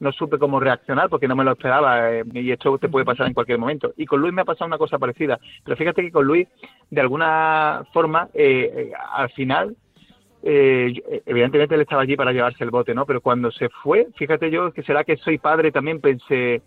no 0.00 0.12
supe 0.12 0.38
cómo 0.38 0.58
reaccionar 0.58 1.08
porque 1.08 1.28
no 1.28 1.36
me 1.36 1.44
lo 1.44 1.52
esperaba 1.52 2.10
eh, 2.10 2.24
y 2.32 2.50
esto 2.50 2.76
te 2.78 2.88
puede 2.88 3.04
pasar 3.04 3.26
en 3.26 3.34
cualquier 3.34 3.58
momento. 3.58 3.92
Y 3.96 4.06
con 4.06 4.20
Luis 4.20 4.32
me 4.32 4.42
ha 4.42 4.46
pasado 4.46 4.66
una 4.66 4.78
cosa 4.78 4.98
parecida. 4.98 5.38
Pero 5.64 5.76
fíjate 5.76 6.02
que 6.02 6.10
con 6.10 6.26
Luis, 6.26 6.48
de 6.90 7.00
alguna 7.00 7.84
forma, 7.92 8.28
eh, 8.34 8.70
eh, 8.74 8.92
al 9.14 9.30
final, 9.30 9.76
eh, 10.42 11.22
evidentemente 11.26 11.74
él 11.74 11.82
estaba 11.82 12.02
allí 12.02 12.16
para 12.16 12.32
llevarse 12.32 12.64
el 12.64 12.70
bote, 12.70 12.94
¿no? 12.94 13.04
Pero 13.04 13.20
cuando 13.20 13.50
se 13.50 13.68
fue, 13.68 14.08
fíjate 14.16 14.50
yo 14.50 14.72
que 14.72 14.82
será 14.82 15.04
que 15.04 15.16
soy 15.16 15.38
padre, 15.38 15.70
también 15.70 16.00
pensé, 16.00 16.62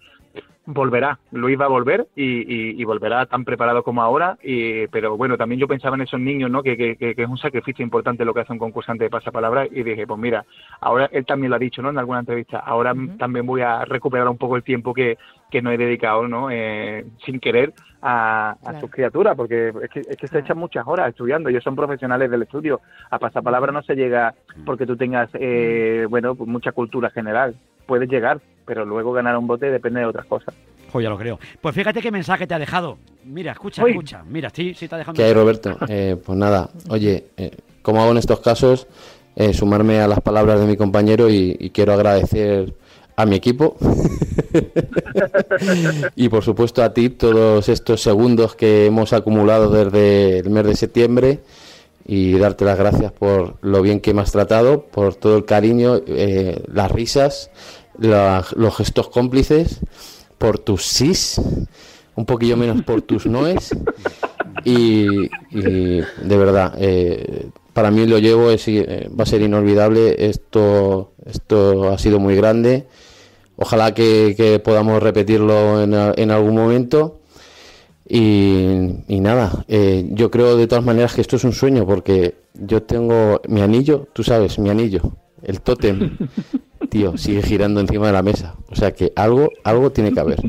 volverá, 0.65 1.19
Luis 1.31 1.59
va 1.59 1.65
a 1.65 1.69
volver 1.69 2.07
y, 2.15 2.24
y- 2.24 2.81
y 2.81 2.84
volverá 2.86 3.25
tan 3.25 3.43
preparado 3.43 3.84
como 3.84 4.01
ahora, 4.01 4.38
y, 4.41 4.88
pero 4.88 5.17
bueno, 5.17 5.36
también 5.38 5.60
yo 5.60 5.67
pensaba 5.67 5.96
en 5.98 6.03
esos 6.03 6.19
niños, 6.22 6.50
¿no? 6.50 6.63
Que, 6.63 6.77
que- 6.77 6.96
que- 6.96 7.15
que 7.15 7.24
es 7.24 7.27
un 7.29 7.38
sacrificio 7.38 7.84
importante 7.84 8.24
lo 8.24 8.34
que 8.34 8.39
hace 8.41 8.53
un 8.53 8.60
concursante 8.60 9.03
de 9.03 9.10
pasapalabra 9.10 9.65
y 9.65 9.84
dije, 9.84 10.07
pues 10.07 10.19
mira, 10.19 10.46
ahora 10.79 11.10
él 11.12 11.25
también 11.25 11.50
lo 11.50 11.57
ha 11.57 11.60
dicho, 11.60 11.81
¿no? 11.81 11.89
En 11.89 11.98
alguna 11.98 12.19
entrevista, 12.19 12.60
ahora 12.60 12.93
también 13.19 13.46
voy 13.46 13.60
a 13.62 13.84
recuperar 13.84 14.27
un 14.29 14.38
poco 14.38 14.55
el 14.55 14.63
tiempo 14.63 14.93
que, 14.93 15.17
que 15.51 15.62
no 15.62 15.69
he 15.69 15.77
dedicado, 15.77 16.27
¿no? 16.29 16.50
Eh, 16.50 17.05
sin 17.25 17.39
querer 17.41 17.74
a, 18.01 18.51
a 18.51 18.55
Claro. 18.62 18.79
sus 18.81 18.91
criaturas, 18.91 19.36
porque 19.36 19.74
es 19.84 19.89
que, 19.89 20.00
es 20.10 20.17
que 20.17 20.27
se 20.29 20.39
echan 20.39 20.57
muchas 20.57 20.86
horas 20.88 21.10
estudiando, 21.10 21.50
ellos 21.50 21.63
son 21.63 21.75
profesionales 21.75 22.29
del 22.31 22.41
estudio, 22.43 22.81
a 23.10 23.19
pasapalabra 23.19 23.72
no 23.72 23.81
se 23.84 23.96
llega 23.96 24.34
porque 24.65 24.86
tú 24.86 24.96
tengas, 24.98 25.29
eh, 25.34 26.05
bueno, 26.10 26.36
pues 26.36 26.50
mucha 26.50 26.72
cultura 26.74 27.10
general, 27.12 27.55
puedes 27.85 28.09
llegar, 28.09 28.41
pero 28.65 28.85
luego 28.85 29.11
ganar 29.13 29.37
un 29.37 29.47
bote 29.47 29.69
depende 29.69 29.99
de 30.01 30.05
otras 30.05 30.25
cosas. 30.25 30.53
Jo, 30.91 31.01
ya 31.01 31.09
lo 31.09 31.17
creo. 31.17 31.39
Pues 31.59 31.73
fíjate 31.73 32.01
qué 32.01 32.11
mensaje 32.11 32.45
te 32.45 32.53
ha 32.53 32.59
dejado. 32.59 32.97
Mira, 33.25 33.51
escucha, 33.53 33.83
Uy. 33.83 33.91
escucha. 33.91 34.23
Mira, 34.29 34.49
sí, 34.51 34.73
sí 34.75 34.87
te 34.87 34.95
ha 34.95 34.97
dejado 34.99 35.15
¿Qué 35.15 35.23
hay. 35.23 35.33
Roberto? 35.33 35.77
Eh, 35.89 36.15
pues 36.23 36.37
nada, 36.37 36.69
oye, 36.89 37.25
eh, 37.37 37.51
como 37.81 38.01
hago 38.01 38.11
en 38.11 38.17
estos 38.17 38.39
casos, 38.41 38.87
eh, 39.35 39.53
sumarme 39.53 39.99
a 40.01 40.07
las 40.07 40.21
palabras 40.21 40.59
de 40.59 40.67
mi 40.67 40.77
compañero 40.77 41.29
y, 41.29 41.55
y 41.59 41.69
quiero 41.71 41.93
agradecer 41.93 42.75
a 43.15 43.25
mi 43.27 43.35
equipo 43.35 43.77
y 46.15 46.29
por 46.29 46.43
supuesto 46.43 46.83
a 46.83 46.93
ti 46.93 47.09
todos 47.09 47.69
estos 47.69 48.01
segundos 48.01 48.55
que 48.55 48.87
hemos 48.87 49.13
acumulado 49.13 49.69
desde 49.69 50.39
el 50.39 50.49
mes 50.49 50.65
de 50.65 50.75
septiembre 50.75 51.39
y 52.05 52.38
darte 52.38 52.65
las 52.65 52.77
gracias 52.77 53.12
por 53.12 53.55
lo 53.62 53.81
bien 53.81 54.00
que 54.01 54.13
me 54.13 54.22
has 54.22 54.31
tratado, 54.31 54.83
por 54.88 55.15
todo 55.15 55.38
el 55.38 55.45
cariño, 55.45 56.01
eh, 56.07 56.63
las 56.67 56.91
risas, 56.91 57.50
la- 57.98 58.45
los 58.55 58.75
gestos 58.77 59.10
cómplices, 59.10 59.79
por 60.38 60.60
tus 60.60 60.83
sís, 60.86 61.39
un 62.15 62.25
poquillo 62.25 62.57
menos 62.57 62.81
por 62.83 63.01
tus 63.01 63.25
noes 63.25 63.69
y, 64.65 65.25
y 65.51 66.00
de 66.01 66.38
verdad 66.38 66.74
eh, 66.77 67.48
para 67.74 67.89
mí 67.91 68.05
lo 68.05 68.19
llevo 68.19 68.51
es, 68.51 68.67
eh, 68.67 69.10
va 69.17 69.24
a 69.24 69.27
ser 69.27 69.41
inolvidable 69.41 70.27
esto 70.27 71.13
esto 71.25 71.89
ha 71.89 71.98
sido 71.98 72.19
muy 72.19 72.36
grande 72.36 72.86
ojalá 73.55 73.93
que, 73.93 74.36
que 74.38 74.60
podamos 74.60 75.01
repetirlo 75.01 75.81
en, 75.81 75.93
en 75.93 76.31
algún 76.31 76.55
momento 76.55 77.19
y, 78.07 78.89
y 79.07 79.19
nada 79.19 79.63
eh, 79.67 80.05
yo 80.12 80.29
creo 80.29 80.57
de 80.57 80.67
todas 80.67 80.83
maneras 80.83 81.13
que 81.13 81.22
esto 81.22 81.36
es 81.36 81.43
un 81.43 81.53
sueño 81.53 81.86
porque 81.86 82.36
yo 82.53 82.83
tengo 82.83 83.41
mi 83.48 83.62
anillo 83.62 84.07
tú 84.13 84.24
sabes 84.24 84.60
mi 84.60 84.69
anillo 84.69 85.13
el 85.43 85.62
tótem, 85.62 86.17
tío, 86.89 87.17
sigue 87.17 87.43
girando 87.43 87.81
encima 87.81 88.07
de 88.07 88.13
la 88.13 88.24
mesa. 88.24 88.55
O 88.69 88.75
sea 88.75 88.91
que 88.93 89.12
algo, 89.15 89.50
algo 89.63 89.91
tiene 89.91 90.13
que 90.13 90.19
haber. 90.19 90.39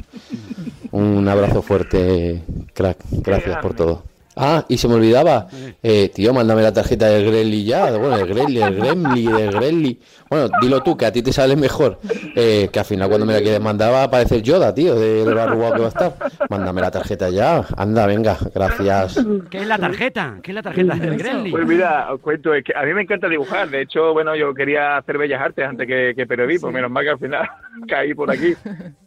Un 0.93 1.29
abrazo 1.29 1.63
fuerte, 1.63 2.43
crack. 2.73 2.99
Gracias 3.11 3.59
por 3.59 3.75
todo. 3.75 4.05
Ah, 4.37 4.65
y 4.69 4.79
se 4.79 4.89
me 4.89 4.95
olvidaba, 4.95 5.47
eh, 5.83 6.11
tío, 6.13 6.35
mándame 6.35 6.63
la 6.63 6.73
tarjeta 6.73 7.07
del 7.07 7.31
Gremlin 7.31 7.65
ya, 7.65 7.97
bueno, 7.97 8.17
el 8.17 8.27
Gremlin, 8.27 8.63
el 8.63 8.75
Gremlin, 8.75 9.35
el 9.35 9.51
Gremlin. 9.53 9.99
Bueno, 10.29 10.49
dilo 10.61 10.83
tú, 10.83 10.97
que 10.97 11.07
a 11.07 11.13
ti 11.13 11.23
te 11.23 11.33
sale 11.33 11.55
mejor. 11.55 12.01
Eh, 12.35 12.69
que 12.73 12.79
al 12.81 12.85
final 12.85 13.09
cuando 13.09 13.27
me 13.27 13.33
la 13.35 13.41
quieres 13.41 13.61
mandar 13.61 13.93
va 13.93 14.01
a 14.01 14.05
aparecer 14.05 14.43
Yoda, 14.43 14.75
tío, 14.75 14.97
de, 14.97 15.25
lo 15.25 15.41
arrugado 15.41 15.75
que 15.75 15.81
va 15.81 15.87
a 15.87 15.89
estar. 15.89 16.15
Mándame 16.51 16.81
la 16.81 16.91
tarjeta 16.91 17.31
ya, 17.31 17.65
anda, 17.77 18.07
venga, 18.07 18.37
gracias. 18.53 19.25
¿Qué 19.51 19.59
es 19.59 19.67
la 19.67 19.79
tarjeta? 19.79 20.39
¿Qué 20.43 20.51
es 20.51 20.55
la 20.57 20.63
tarjeta 20.63 20.97
del 20.97 21.17
Gremlin? 21.17 21.53
Pues 21.53 21.67
mira, 21.67 22.13
os 22.13 22.21
cuento, 22.21 22.55
es 22.55 22.65
que 22.65 22.73
a 22.75 22.83
mí 22.83 22.93
me 22.93 23.03
encanta 23.03 23.29
dibujar. 23.29 23.69
De 23.71 23.83
hecho, 23.83 24.13
bueno, 24.13 24.35
yo 24.35 24.53
quería 24.53 24.97
hacer 24.97 25.19
bellas 25.19 25.41
artes 25.41 25.65
antes 25.65 25.87
que, 25.87 26.15
que 26.17 26.27
periodismo, 26.27 26.73
menos 26.73 26.91
mal 26.91 27.05
que 27.05 27.11
al 27.11 27.19
final 27.19 27.49
caí 27.89 28.15
por 28.15 28.31
aquí. 28.31 28.55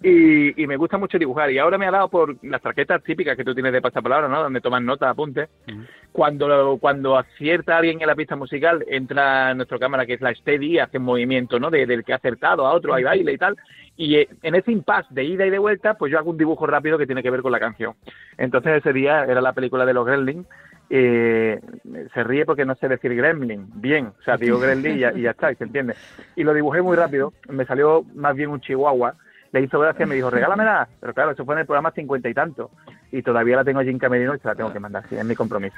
Y, 0.01 0.62
y 0.62 0.67
me 0.67 0.77
gusta 0.77 0.98
mucho 0.98 1.17
dibujar. 1.17 1.51
Y 1.51 1.60
ahora 1.60 1.77
me 1.77 1.88
ha 1.88 1.91
dado 1.91 2.07
por 2.10 2.38
las 2.43 2.62
tarjetas 2.62 3.03
típicas 3.03 3.36
que 3.36 3.43
tú 3.43 3.53
tienes 3.53 3.74
de 3.74 3.81
pasapalabra, 3.81 4.27
¿no? 4.29 4.43
Donde 4.43 4.62
tomas 4.62 4.81
nota, 4.81 5.13
apuntes. 5.18 5.50
Cuando, 6.12 6.78
cuando 6.80 7.16
acierta 7.18 7.78
alguien 7.78 8.02
en 8.02 8.08
la 8.08 8.16
pista 8.16 8.36
musical, 8.36 8.84
entra 8.88 9.54
nuestra 9.54 9.78
cámara, 9.78 10.06
que 10.06 10.14
es 10.14 10.22
la 10.22 10.34
Steady, 10.34 10.80
hace 10.80 10.98
un 10.98 11.04
movimiento, 11.04 11.60
¿no? 11.60 11.70
De- 11.70 11.86
del 11.86 12.04
que 12.04 12.14
ha 12.14 12.16
acertado 12.16 12.66
a 12.66 12.74
otro, 12.74 12.94
hay 12.94 13.04
baile 13.04 13.34
y 13.34 13.38
tal. 13.38 13.56
Y 13.98 14.16
eh, 14.16 14.30
en 14.42 14.56
ese 14.56 14.72
impasse 14.72 15.08
de 15.14 15.24
ida 15.26 15.46
y 15.46 15.50
de 15.52 15.60
vuelta, 15.60 15.94
pues 15.96 16.12
yo 16.12 16.18
hago 16.18 16.32
un 16.32 16.38
dibujo 16.38 16.66
rápido 16.66 16.98
que 16.98 17.06
tiene 17.06 17.22
que 17.22 17.30
ver 17.30 17.42
con 17.42 17.52
la 17.52 17.60
canción. 17.60 17.94
Entonces 18.38 18.78
ese 18.78 18.94
día 18.94 19.26
era 19.26 19.42
la 19.42 19.54
película 19.54 19.86
de 19.86 19.94
los 19.94 20.06
Gremlins. 20.08 20.48
eh, 20.90 21.60
se 22.14 22.24
ríe 22.24 22.46
porque 22.46 22.66
no 22.66 22.74
sé 22.76 22.88
decir 22.88 23.14
Gremlin, 23.14 23.68
bien, 23.76 24.08
o 24.20 24.24
sea, 24.24 24.38
digo 24.38 24.58
Gremlin 24.60 24.96
y 24.96 25.00
ya, 25.00 25.12
y 25.14 25.22
ya 25.24 25.32
está, 25.32 25.52
y 25.52 25.56
se 25.56 25.66
entiende. 25.66 25.96
Y 26.36 26.44
lo 26.46 26.54
dibujé 26.54 26.82
muy 26.82 26.96
rápido, 26.96 27.34
me 27.50 27.66
salió 27.66 28.04
más 28.16 28.36
bien 28.36 28.50
un 28.50 28.62
chihuahua, 28.62 29.14
le 29.52 29.62
hizo 29.62 29.80
gracia 29.80 30.06
y 30.06 30.08
me 30.10 30.16
dijo, 30.16 30.30
regálamela, 30.30 30.88
pero 31.02 31.14
claro, 31.14 31.32
eso 31.32 31.44
fue 31.46 31.56
en 31.56 31.60
el 31.60 31.66
programa 31.66 31.92
cincuenta 31.92 32.30
y 32.30 32.34
tanto, 32.34 32.72
y 33.12 33.22
todavía 33.22 33.56
la 33.56 33.64
tengo 33.64 33.80
allí 33.80 33.90
en 33.90 34.00
camerino 34.00 34.36
y 34.36 34.40
se 34.40 34.48
la 34.48 34.56
tengo 34.56 34.72
que 34.74 34.80
mandar, 34.80 35.04
sí, 35.10 35.16
es 35.16 35.24
mi 35.26 35.36
compromiso. 35.36 35.76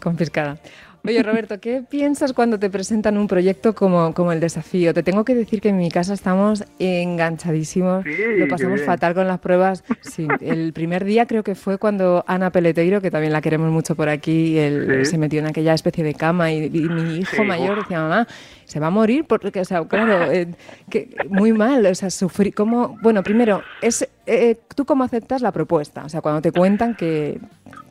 Confiscada. 0.00 0.56
Oye, 1.04 1.22
Roberto, 1.22 1.60
¿qué 1.60 1.82
piensas 1.88 2.32
cuando 2.32 2.58
te 2.58 2.68
presentan 2.70 3.16
un 3.16 3.28
proyecto 3.28 3.74
como, 3.74 4.12
como 4.12 4.32
el 4.32 4.40
desafío? 4.40 4.92
Te 4.92 5.04
tengo 5.04 5.24
que 5.24 5.34
decir 5.36 5.60
que 5.60 5.68
en 5.68 5.76
mi 5.76 5.90
casa 5.90 6.14
estamos 6.14 6.64
enganchadísimos, 6.78 8.04
Sí, 8.04 8.10
lo 8.38 8.48
pasamos 8.48 8.82
fatal 8.82 9.14
con 9.14 9.26
las 9.26 9.38
pruebas. 9.38 9.84
Sí, 10.02 10.26
el 10.40 10.72
primer 10.72 11.04
día 11.04 11.26
creo 11.26 11.42
que 11.42 11.54
fue 11.54 11.78
cuando 11.78 12.24
Ana 12.26 12.50
Peleteiro, 12.50 13.00
que 13.00 13.10
también 13.10 13.32
la 13.32 13.40
queremos 13.40 13.70
mucho 13.70 13.94
por 13.94 14.08
aquí, 14.08 14.56
él 14.58 15.00
Sí. 15.04 15.10
se 15.12 15.18
metió 15.18 15.40
en 15.40 15.46
aquella 15.46 15.74
especie 15.74 16.02
de 16.04 16.14
cama 16.14 16.52
y, 16.52 16.64
y 16.66 16.88
mi 16.88 17.18
hijo 17.18 17.44
mayor 17.44 17.78
decía, 17.80 18.00
mamá, 18.00 18.26
se 18.64 18.80
va 18.80 18.86
a 18.86 18.90
morir 18.90 19.24
porque, 19.28 19.60
o 19.60 19.64
sea, 19.64 19.84
claro, 19.86 20.30
eh, 20.32 20.48
que, 20.90 21.14
muy 21.28 21.52
mal, 21.52 21.84
o 21.86 21.94
sea, 21.94 22.10
sufrir, 22.10 22.54
¿cómo? 22.54 22.96
Bueno, 23.02 23.22
primero, 23.22 23.62
es, 23.82 24.08
eh, 24.26 24.56
¿tú 24.74 24.84
cómo 24.84 25.04
aceptas 25.04 25.42
la 25.42 25.52
propuesta? 25.52 26.04
O 26.04 26.08
sea, 26.08 26.20
cuando 26.20 26.42
te 26.42 26.52
cuentan 26.52 26.94
que, 26.94 27.40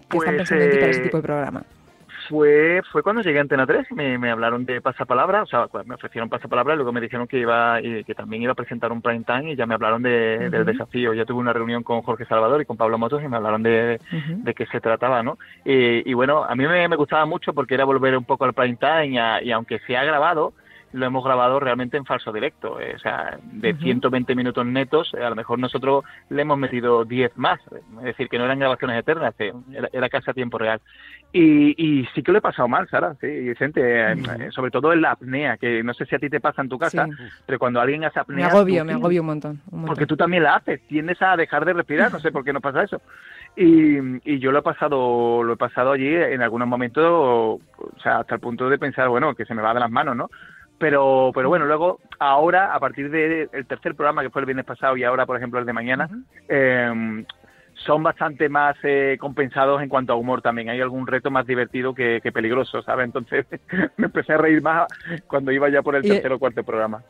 que 0.09 0.17
están 0.17 0.35
Pues, 0.35 0.37
pensando 0.37 0.63
en 0.65 0.71
ti 0.71 0.77
para 0.77 0.91
ese 0.91 0.99
eh, 0.99 1.03
tipo 1.03 1.17
de 1.17 1.23
programa. 1.23 1.63
Fue, 2.29 2.81
fue 2.91 3.03
cuando 3.03 3.21
llegué 3.21 3.37
a 3.37 3.41
Antena 3.41 3.67
3, 3.67 3.91
me, 3.91 4.17
me 4.17 4.31
hablaron 4.31 4.65
de 4.65 4.81
pasapalabra, 4.81 5.43
o 5.43 5.45
sea, 5.45 5.67
me 5.85 5.93
ofrecieron 5.93 6.27
pasapalabra 6.27 6.73
y 6.73 6.77
luego 6.77 6.91
me 6.91 6.99
dijeron 6.99 7.27
que 7.27 7.37
iba 7.37 7.79
que 7.81 8.15
también 8.15 8.41
iba 8.41 8.51
a 8.53 8.55
presentar 8.55 8.91
un 8.91 9.01
prime 9.03 9.23
time 9.23 9.51
y 9.51 9.55
ya 9.55 9.67
me 9.67 9.75
hablaron 9.75 10.01
de, 10.01 10.49
del 10.49 10.65
desafío. 10.65 11.13
Ya 11.13 11.25
tuve 11.25 11.39
una 11.39 11.53
reunión 11.53 11.83
con 11.83 12.01
Jorge 12.01 12.25
Salvador 12.25 12.61
y 12.61 12.65
con 12.65 12.77
Pablo 12.77 12.97
Motos 12.97 13.21
y 13.23 13.27
me 13.27 13.37
hablaron 13.37 13.61
de, 13.61 14.01
de 14.09 14.53
qué 14.55 14.65
se 14.65 14.81
trataba, 14.81 15.21
¿no? 15.21 15.37
Y, 15.63 16.09
y 16.09 16.13
bueno, 16.15 16.43
a 16.43 16.55
mí 16.55 16.65
me, 16.65 16.87
me 16.87 16.95
gustaba 16.95 17.27
mucho 17.27 17.53
porque 17.53 17.75
era 17.75 17.85
volver 17.85 18.17
un 18.17 18.23
poco 18.25 18.45
al 18.45 18.53
prime 18.53 18.77
time 18.77 19.07
y, 19.07 19.17
a- 19.19 19.43
y 19.43 19.51
aunque 19.51 19.77
se 19.85 19.95
ha 19.95 20.03
grabado, 20.03 20.53
lo 20.95 21.05
hemos 21.05 21.23
grabado 21.23 21.59
realmente 21.59 21.97
en 21.97 22.05
falso 22.05 22.31
directo. 22.31 22.79
eh, 22.79 22.93
o 22.95 22.99
sea, 22.99 23.37
de 23.43 23.71
Ujú. 23.73 23.81
120 23.83 24.33
minutos 24.35 24.65
netos, 24.65 25.13
eh, 25.13 25.23
a 25.23 25.29
lo 25.29 25.35
mejor 25.35 25.59
nosotros 25.59 26.03
le 26.29 26.41
hemos 26.41 26.57
metido 26.57 27.03
10 27.05 27.37
más. 27.37 27.59
Es 27.99 28.03
decir, 28.03 28.29
que 28.29 28.37
no 28.37 28.45
eran 28.45 28.59
grabaciones 28.59 28.97
eternas, 28.99 29.33
eh, 29.39 29.53
era, 29.71 29.89
era 29.91 30.09
casi 30.09 30.31
a 30.31 30.33
tiempo 30.33 30.57
real. 30.57 30.79
Y, 31.33 31.75
y 31.77 32.05
sí 32.15 32.23
que 32.23 32.31
lo 32.31 32.37
he 32.37 32.41
pasado 32.41 32.67
mal, 32.69 32.87
Sara, 32.87 33.15
sí, 33.19 33.27
Vicente, 33.27 33.81
eh, 33.83 34.13
eh, 34.13 34.51
sobre 34.51 34.71
todo 34.71 34.93
en 34.93 35.01
la 35.01 35.11
apnea, 35.11 35.57
que 35.57 35.83
no 35.83 35.93
sé 35.93 36.05
si 36.05 36.15
a 36.15 36.19
ti 36.19 36.29
te 36.29 36.39
pasa 36.39 36.61
en 36.61 36.69
tu 36.69 36.79
casa, 36.79 37.05
Sí. 37.05 37.11
pero 37.45 37.59
cuando 37.59 37.81
alguien 37.81 38.05
hace 38.05 38.19
Me 38.19 38.21
apnea... 38.21 38.47
agobio, 38.47 38.81
tú 38.81 38.85
me 38.85 38.93
agobio 38.93 39.21
un 39.21 39.27
montón. 39.27 39.51
un 39.69 39.79
montón. 39.79 39.85
porque 39.87 40.05
tú 40.07 40.15
también 40.15 40.43
la 40.43 40.55
haces, 40.55 40.79
tiendes 40.87 41.21
a 41.21 41.35
dejar 41.35 41.65
de 41.65 41.73
respirar, 41.73 42.11
no 42.11 42.19
sé 42.21 42.31
por 42.31 42.43
qué 42.45 42.53
nos 42.53 42.61
pasa 42.61 42.83
eso. 42.83 43.01
Y, 43.57 43.97
y 44.33 44.39
yo 44.39 44.51
lo 44.51 44.59
he 44.59 44.61
pasado, 44.61 45.43
lo 45.43 45.53
he 45.53 45.57
pasado 45.57 45.91
allí 45.93 46.07
en 46.13 46.41
algunos 46.41 46.67
momentos, 46.67 47.03
o 47.05 47.59
sea, 48.01 48.19
hasta 48.19 48.35
el 48.35 48.41
punto 48.41 48.69
de 48.69 48.77
pensar, 48.77 49.07
bueno, 49.09 49.33
que 49.35 49.45
se 49.45 49.53
me 49.55 49.61
va 49.61 49.73
de 49.73 49.79
las 49.81 49.91
manos, 49.91 50.15
¿no? 50.15 50.29
Pero, 50.77 51.31
pero 51.33 51.47
bueno, 51.47 51.65
luego, 51.65 51.99
ahora, 52.19 52.73
a 52.73 52.79
partir 52.79 53.09
del 53.09 53.49
tercer 53.65 53.95
programa 53.95 54.21
que 54.21 54.29
fue 54.29 54.41
el 54.41 54.45
viernes 54.45 54.65
pasado 54.65 54.97
y 54.97 55.03
ahora, 55.03 55.25
por 55.25 55.37
ejemplo, 55.37 55.59
el 55.59 55.65
de 55.65 55.73
mañana, 55.73 56.09
eh, 56.49 57.23
son 57.75 58.03
bastante 58.03 58.49
más 58.49 58.75
eh, 58.83 59.17
compensados 59.19 59.81
en 59.81 59.89
cuanto 59.89 60.13
a 60.13 60.15
humor 60.15 60.41
también. 60.41 60.69
Hay 60.69 60.81
algún 60.81 61.07
reto 61.07 61.29
más 61.29 61.45
divertido 61.45 61.93
que, 61.93 62.19
que 62.21 62.31
peligroso, 62.31 62.81
¿sabes? 62.81 63.05
Entonces 63.05 63.45
me 63.97 64.05
empecé 64.05 64.33
a 64.33 64.37
reír 64.37 64.61
más 64.61 64.87
cuando 65.27 65.51
iba 65.51 65.69
ya 65.69 65.81
por 65.81 65.95
el 65.95 66.03
tercer 66.03 66.31
o 66.31 66.39
cuarto 66.39 66.63
programa. 66.63 67.03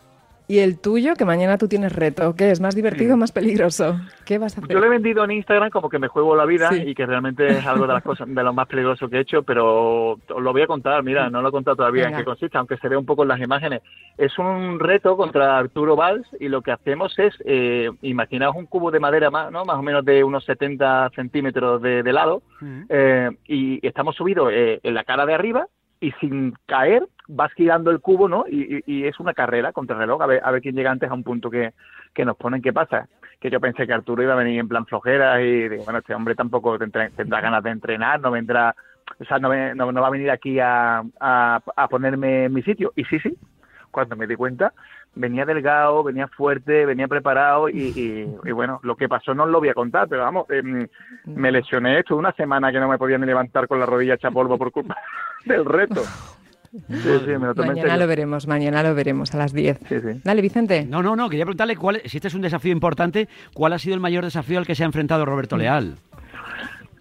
Y 0.48 0.60
el 0.60 0.80
tuyo, 0.80 1.16
que 1.16 1.26
mañana 1.26 1.58
tú 1.58 1.68
tienes 1.68 1.92
reto, 1.94 2.36
¿qué 2.36 2.52
es? 2.52 2.62
¿Más 2.62 2.76
divertido 2.76 3.16
o 3.16 3.18
más 3.18 3.32
peligroso? 3.32 4.00
¿Qué 4.26 4.38
vas 4.38 4.56
a 4.56 4.62
hacer? 4.62 4.72
Yo 4.74 4.80
lo 4.80 4.86
he 4.86 4.90
vendido 4.90 5.24
en 5.24 5.32
Instagram 5.32 5.72
como 5.72 5.90
que 5.90 5.98
me 5.98 6.08
juego 6.08 6.36
la 6.36 6.46
vida 6.46 6.70
Sí. 6.70 6.84
y 6.86 6.94
que 6.94 7.06
realmente 7.08 7.48
es 7.48 7.66
algo 7.66 7.88
de 7.88 7.94
las 7.94 8.04
cosas 8.04 8.28
de 8.34 8.44
lo 8.44 8.54
más 8.54 8.68
peligroso 8.68 9.10
que 9.10 9.18
he 9.18 9.22
hecho, 9.22 9.42
pero 9.42 10.12
os 10.12 10.20
lo 10.42 10.52
voy 10.54 10.62
a 10.62 10.68
contar, 10.68 11.02
mira, 11.02 11.32
no 11.32 11.42
lo 11.42 11.50
he 11.50 11.52
contado 11.52 11.78
todavía 11.78 12.04
Venga. 12.06 12.18
en 12.18 12.22
qué 12.22 12.26
consiste, 12.26 12.58
aunque 12.60 12.78
se 12.78 12.88
ve 12.88 12.96
un 12.96 13.06
poco 13.08 13.24
en 13.24 13.30
las 13.30 13.40
imágenes. 13.42 13.82
Es 14.20 14.38
un 14.38 14.80
reto 14.80 15.18
contra 15.18 15.58
Arturo 15.58 15.96
Valls 15.96 16.28
y 16.40 16.48
lo 16.48 16.62
que 16.62 16.72
hacemos 16.72 17.18
es, 17.18 17.34
eh, 17.46 17.90
imaginaos 18.04 18.56
un 18.56 18.68
cubo 18.68 18.92
de 18.92 19.00
madera 19.00 19.32
más, 19.32 19.52
¿no? 19.52 19.66
más 19.66 19.78
o 19.78 19.82
menos 19.82 20.06
de 20.06 20.24
unos 20.24 20.46
70 20.46 21.10
centímetros 21.16 21.82
de, 21.82 22.04
de 22.04 22.14
lado, 22.14 22.44
eh, 22.90 23.32
y 23.48 23.86
estamos 23.86 24.16
subidos 24.16 24.50
eh, 24.54 24.80
en 24.84 24.94
la 24.94 25.04
cara 25.04 25.26
de 25.26 25.34
arriba 25.34 25.68
y 26.00 26.12
sin 26.14 26.54
caer 26.66 27.08
vas 27.28 27.52
girando 27.54 27.92
el 27.92 28.00
cubo, 28.02 28.28
¿no? 28.28 28.46
Y, 28.48 29.06
es 29.06 29.20
una 29.20 29.34
carrera 29.34 29.72
contra 29.72 29.98
reloj, 29.98 30.22
a 30.22 30.28
ver, 30.28 30.42
a 30.44 30.52
ver 30.52 30.62
quién 30.62 30.76
llega 30.76 30.92
antes 30.92 31.10
a 31.10 31.14
un 31.14 31.24
punto 31.24 31.50
que, 31.50 31.74
que 32.14 32.26
nos 32.26 32.38
ponen. 32.38 32.62
¿Qué 32.62 32.74
pasa? 32.74 33.08
Que 33.40 33.50
yo 33.50 33.60
pensé 33.60 33.88
que 33.88 33.94
Arturo 33.94 34.22
iba 34.22 34.34
a 34.34 34.38
venir 34.38 34.60
en 34.60 34.68
plan 34.68 34.86
flojera 34.86 35.42
y 35.42 35.70
digo, 35.70 35.84
bueno, 35.84 36.00
este 36.00 36.14
hombre 36.14 36.36
tampoco 36.36 36.78
tendrá, 36.78 37.10
tendrá 37.10 37.42
ganas 37.42 37.64
de 37.64 37.72
entrenar, 37.72 38.20
no 38.20 38.32
vendrá, 38.32 38.76
o 39.20 39.26
sea, 39.26 39.40
no, 39.40 39.50
no, 39.76 39.92
no 39.92 40.02
va 40.02 40.08
a 40.08 40.12
venir 40.12 40.30
aquí 40.32 40.60
a, 40.60 41.04
a, 41.20 41.88
ponerme 41.90 42.46
en 42.46 42.54
mi 42.54 42.62
sitio. 42.62 42.94
Y 42.96 43.04
sí, 43.06 43.20
sí, 43.20 43.36
cuando 43.92 44.16
me 44.16 44.28
di 44.28 44.36
cuenta, 44.36 44.74
venía 45.16 45.46
delgado, 45.46 46.04
venía 46.04 46.28
fuerte, 46.28 46.86
venía 46.86 47.08
preparado 47.08 47.70
y, 47.70 47.94
y- 48.46 48.52
bueno, 48.52 48.80
lo 48.84 48.96
que 48.96 49.10
pasó 49.10 49.34
no 49.34 49.46
lo 49.46 49.60
voy 49.60 49.70
a 49.70 49.74
contar, 49.74 50.08
pero 50.08 50.24
vamos, 50.24 50.50
em, 50.50 50.88
me 51.26 51.52
lesioné, 51.52 52.00
estuve 52.00 52.20
una 52.20 52.34
semana 52.34 52.72
que 52.72 52.80
no 52.80 52.88
me 52.88 52.98
podía 52.98 53.18
ni 53.18 53.26
levantar 53.26 53.68
con 53.68 53.80
la 53.80 53.86
rodilla 53.86 54.16
hecha 54.16 54.32
polvo 54.32 54.58
por 54.58 54.72
culpa 54.72 54.96
del 55.46 55.66
reto. 55.66 56.02
Sí, 56.90 56.94
sí, 57.24 57.28
me 57.28 57.38
lo 57.48 57.56
tomé 57.56 57.68
en 57.70 57.74
Mañana 57.76 57.82
serio. 57.92 57.98
lo 58.00 58.08
veremos, 58.08 58.48
mañana 58.48 58.84
lo 58.84 58.94
veremos 58.94 59.34
a 59.34 59.38
las 59.38 59.54
10. 59.54 59.80
Sí, 59.88 59.96
sí. 60.02 60.22
Dale, 60.26 60.42
Vicente. 60.42 60.86
No, 60.86 61.02
no, 61.02 61.16
no, 61.16 61.30
quería 61.30 61.46
preguntarle 61.46 61.78
cuál, 61.78 62.02
si 62.04 62.18
este 62.18 62.28
es 62.28 62.34
un 62.34 62.42
desafío 62.42 62.74
importante, 62.74 63.30
¿cuál 63.54 63.72
ha 63.72 63.80
sido 63.80 63.96
el 63.96 64.02
mayor 64.02 64.26
desafío 64.26 64.60
al 64.60 64.66
que 64.68 64.76
se 64.76 64.84
ha 64.84 64.86
enfrentado 64.86 65.24
Roberto 65.24 65.56
Leal? 65.56 65.96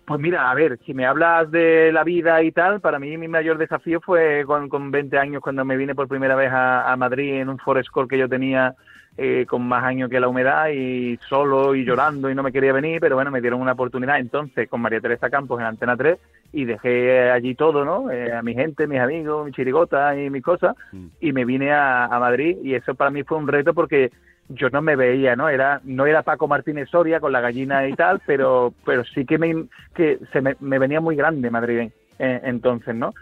Pues 0.04 0.20
mira, 0.20 0.48
a 0.48 0.54
ver, 0.54 0.78
si 0.86 0.94
me 0.94 1.06
hablas 1.06 1.50
de 1.50 1.90
la 1.92 2.04
vida 2.04 2.40
y 2.44 2.52
tal, 2.52 2.80
para 2.80 3.00
mí 3.00 3.16
mi 3.18 3.26
mayor 3.26 3.58
desafío 3.58 4.00
fue 4.00 4.44
con, 4.46 4.68
con 4.68 4.92
20 4.92 5.18
años 5.18 5.42
cuando 5.42 5.64
me 5.64 5.76
vine 5.76 5.96
por 5.96 6.06
primera 6.06 6.36
vez 6.36 6.52
a, 6.52 6.92
a 6.92 6.96
Madrid 6.96 7.40
en 7.40 7.48
un 7.48 7.58
Forest 7.58 7.88
Call 7.92 8.06
que 8.06 8.18
yo 8.18 8.28
tenía 8.28 8.76
eh, 9.16 9.47
con 9.49 9.62
más 9.62 9.85
años 9.85 10.11
que 10.11 10.21
la 10.21 10.28
humedad 10.28 10.68
y 10.68 11.18
solo 11.28 11.75
y 11.75 11.85
llorando 11.85 12.28
y 12.30 12.35
no 12.35 12.42
me 12.42 12.52
quería 12.52 12.73
venir, 12.73 13.00
pero 13.00 13.14
bueno, 13.14 13.30
me 13.30 13.40
dieron 13.40 13.61
una 13.61 13.73
oportunidad 13.73 14.18
entonces 14.18 14.68
con 14.68 14.80
María 14.80 15.00
Teresa 15.00 15.30
Campos 15.30 15.61
en 15.61 15.66
Antena 15.66 15.97
3 15.97 16.18
y 16.52 16.64
dejé 16.64 17.30
allí 17.30 17.54
todo, 17.54 17.85
¿no? 17.85 18.11
Eh, 18.11 18.33
a 18.33 18.42
mi 18.42 18.54
gente, 18.54 18.87
mis 18.87 19.00
amigos, 19.00 19.47
mi 19.47 19.52
chirigota 19.52 20.16
y 20.16 20.30
mis 20.30 20.42
cosas 20.42 20.76
y 21.21 21.33
me 21.33 21.44
vine 21.44 21.73
a, 21.73 22.06
a 22.06 22.18
Madrid 22.18 22.59
y 22.62 22.75
eso 22.75 22.94
para 22.94 23.11
mí 23.11 23.23
fue 23.23 23.38
un 23.38 23.49
reto 23.49 23.73
porque 23.73 24.11
yo 24.49 24.68
no 24.71 24.83
me 24.83 24.97
veía, 24.97 25.37
¿no? 25.37 25.49
Era 25.49 25.80
no 25.85 26.06
era 26.06 26.23
Paco 26.23 26.49
Martínez 26.49 26.90
Soria 26.90 27.21
con 27.21 27.33
la 27.33 27.40
gallina 27.40 27.87
y 27.87 27.94
tal, 27.94 28.21
pero 28.26 28.75
pero 28.85 29.04
sí 29.04 29.25
que 29.25 29.38
me 29.38 29.66
que 29.94 30.18
se 30.33 30.40
me, 30.40 30.56
me 30.61 30.78
venía 30.78 31.00
muy 31.00 31.16
grande 31.16 31.50
Madrid 31.50 31.90
eh, 32.18 32.40
entonces, 32.44 32.94
¿no? 32.94 33.14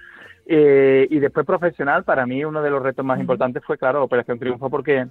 Eh, 0.46 1.06
y 1.10 1.18
después 1.20 1.46
profesional, 1.46 2.04
para 2.04 2.26
mí 2.26 2.44
uno 2.44 2.62
de 2.62 2.70
los 2.70 2.82
retos 2.82 3.04
más 3.04 3.20
importantes 3.20 3.62
fue, 3.64 3.78
claro, 3.78 4.02
Operación 4.02 4.38
Triunfo, 4.38 4.68
porque 4.70 5.06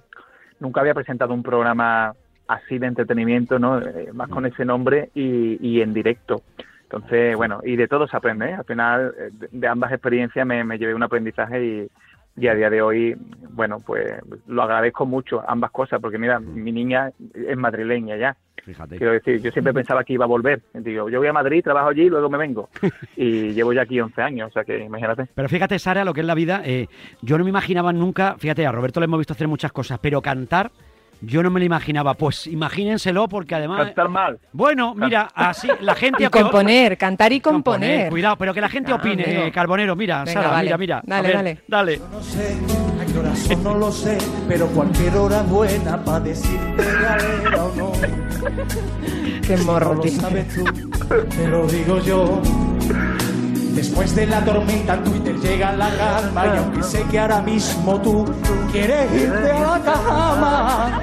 nunca 0.62 0.80
había 0.80 0.94
presentado 0.94 1.34
un 1.34 1.42
programa 1.42 2.14
así 2.48 2.78
de 2.78 2.86
entretenimiento, 2.86 3.58
¿no? 3.58 3.78
Eh, 3.78 4.10
más 4.14 4.28
con 4.28 4.46
ese 4.46 4.64
nombre 4.64 5.10
y, 5.14 5.58
y 5.60 5.82
en 5.82 5.92
directo. 5.92 6.42
Entonces, 6.84 7.36
bueno, 7.36 7.60
y 7.64 7.76
de 7.76 7.88
todo 7.88 8.06
se 8.06 8.16
aprende, 8.16 8.50
¿eh? 8.50 8.54
Al 8.54 8.64
final, 8.64 9.14
eh, 9.18 9.30
de, 9.32 9.48
de 9.50 9.68
ambas 9.68 9.92
experiencias 9.92 10.46
me, 10.46 10.62
me 10.64 10.78
llevé 10.78 10.94
un 10.94 11.02
aprendizaje 11.02 11.64
y, 11.64 11.90
y 12.36 12.46
a 12.48 12.54
día 12.54 12.70
de 12.70 12.82
hoy, 12.82 13.16
bueno, 13.50 13.78
pues 13.84 14.10
lo 14.46 14.62
agradezco 14.62 15.06
mucho, 15.06 15.42
ambas 15.46 15.70
cosas, 15.70 16.00
porque 16.00 16.18
mira, 16.18 16.40
mi 16.40 16.72
niña 16.72 17.10
es 17.34 17.56
madrileña 17.56 18.16
ya. 18.16 18.36
Fíjate. 18.64 18.96
Quiero 18.96 19.12
decir, 19.12 19.40
yo 19.42 19.50
siempre 19.50 19.74
pensaba 19.74 20.04
que 20.04 20.12
iba 20.12 20.24
a 20.24 20.28
volver. 20.28 20.62
Digo, 20.72 21.08
yo 21.08 21.18
voy 21.18 21.26
a 21.26 21.32
Madrid, 21.32 21.64
trabajo 21.64 21.88
allí 21.88 22.02
y 22.02 22.08
luego 22.08 22.30
me 22.30 22.38
vengo. 22.38 22.68
Y 23.16 23.50
llevo 23.52 23.72
ya 23.72 23.82
aquí 23.82 24.00
11 24.00 24.22
años, 24.22 24.50
o 24.50 24.52
sea 24.52 24.64
que 24.64 24.78
imagínate. 24.78 25.26
Pero 25.34 25.48
fíjate, 25.48 25.78
Sara, 25.78 26.04
lo 26.04 26.14
que 26.14 26.20
es 26.20 26.26
la 26.26 26.34
vida. 26.34 26.62
eh, 26.64 26.86
yo 27.22 27.38
no 27.38 27.44
me 27.44 27.50
imaginaba 27.50 27.92
nunca, 27.92 28.36
fíjate, 28.38 28.64
a 28.66 28.72
Roberto 28.72 29.00
le 29.00 29.04
hemos 29.04 29.18
visto 29.18 29.32
hacer 29.32 29.48
muchas 29.48 29.72
cosas, 29.72 29.98
pero 30.00 30.22
cantar, 30.22 30.70
yo 31.22 31.42
no 31.42 31.50
me 31.50 31.60
lo 31.60 31.66
imaginaba. 31.66 32.14
Pues 32.14 32.46
imagínenselo, 32.46 33.28
porque 33.28 33.54
además. 33.54 33.86
Cantar 33.86 34.08
mal. 34.08 34.38
Bueno, 34.52 34.94
mira, 34.94 35.28
así 35.34 35.68
la 35.80 35.94
gente. 35.96 36.24
Y 36.24 36.28
componer, 36.28 36.98
cantar 36.98 37.32
y 37.32 37.40
Componer, 37.40 37.88
componer. 37.90 38.10
Cuidado, 38.10 38.36
pero 38.36 38.52
que 38.54 38.60
la 38.60 38.68
gente 38.68 38.92
Ah, 38.92 38.96
opine, 38.96 39.24
amigo. 39.24 39.42
eh, 39.42 39.52
Carbonero. 39.52 39.96
Mira, 39.96 40.24
Venga, 40.24 40.32
Sara, 40.32 40.48
vale. 40.54 40.64
mira, 40.64 40.78
mira. 40.78 41.02
Dale, 41.04 41.28
ver, 41.28 41.36
dale. 41.36 41.58
Dale. 41.68 42.00
No 42.12 42.22
sé 42.22 42.56
a 43.00 43.04
qué 43.06 43.18
hora 43.18 43.34
son, 43.36 43.64
no 43.64 43.74
lo 43.76 43.90
sé, 43.92 44.18
pero 44.48 44.66
cualquier 44.68 45.16
hora 45.16 45.42
buena 45.42 46.02
para 46.04 46.20
decirte 46.20 46.84
galera 46.84 47.64
o 47.64 47.74
no. 47.76 47.92
Qué 49.46 49.56
morro 49.58 49.94
No 49.94 50.02
lo 50.04 50.08
sabes 50.10 50.48
tú, 50.54 50.64
te 51.30 51.48
lo 51.48 51.66
digo 51.66 51.98
yo. 52.00 52.40
Después 53.74 54.14
de 54.14 54.26
la 54.26 54.44
tormenta 54.44 54.94
en 54.94 55.04
Twitter 55.04 55.34
llega 55.40 55.72
la 55.72 55.88
calma 55.96 56.46
y 56.46 56.58
aunque 56.58 56.82
sé 56.82 57.02
que 57.10 57.18
ahora 57.18 57.40
mismo 57.40 58.00
tú 58.00 58.24
quieres 58.70 59.10
irte 59.12 59.50
a 59.50 59.60
la 59.60 59.80
cama, 59.82 61.00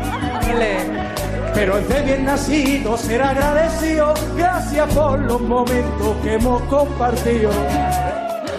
pero 1.53 1.77
es 1.77 1.89
de 1.89 2.01
bien 2.03 2.25
nacido 2.25 2.97
ser 2.97 3.21
agradecido. 3.21 4.13
Gracias 4.38 4.93
por 4.93 5.19
los 5.19 5.41
momentos 5.41 6.15
que 6.23 6.35
hemos 6.35 6.61
compartido. 6.63 7.51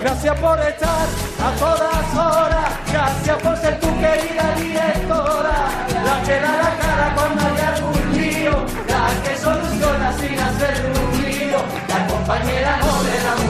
Gracias 0.02 0.40
por 0.40 0.58
estar 0.58 1.06
a 1.44 1.50
todas 1.58 2.16
horas. 2.16 2.72
Gracias 2.90 3.42
por 3.42 3.56
ser 3.58 3.78
tu 3.80 3.88
querida 4.00 4.54
directora. 4.56 5.68
La 6.04 6.22
que 6.24 6.40
da 6.40 6.52
la 6.62 6.76
cara 6.78 7.14
cuando 7.14 7.42
hay 7.42 7.60
algún 7.74 8.12
lío. 8.12 8.52
La 8.88 9.08
que 9.22 9.36
soluciona 9.38 10.12
sin 10.14 10.38
hacer 10.38 10.92
un 10.94 11.22
lío. 11.22 11.58
La 11.88 12.06
compañera 12.06 12.76
noble, 12.78 13.10
la 13.24 13.34
mujer 13.36 13.49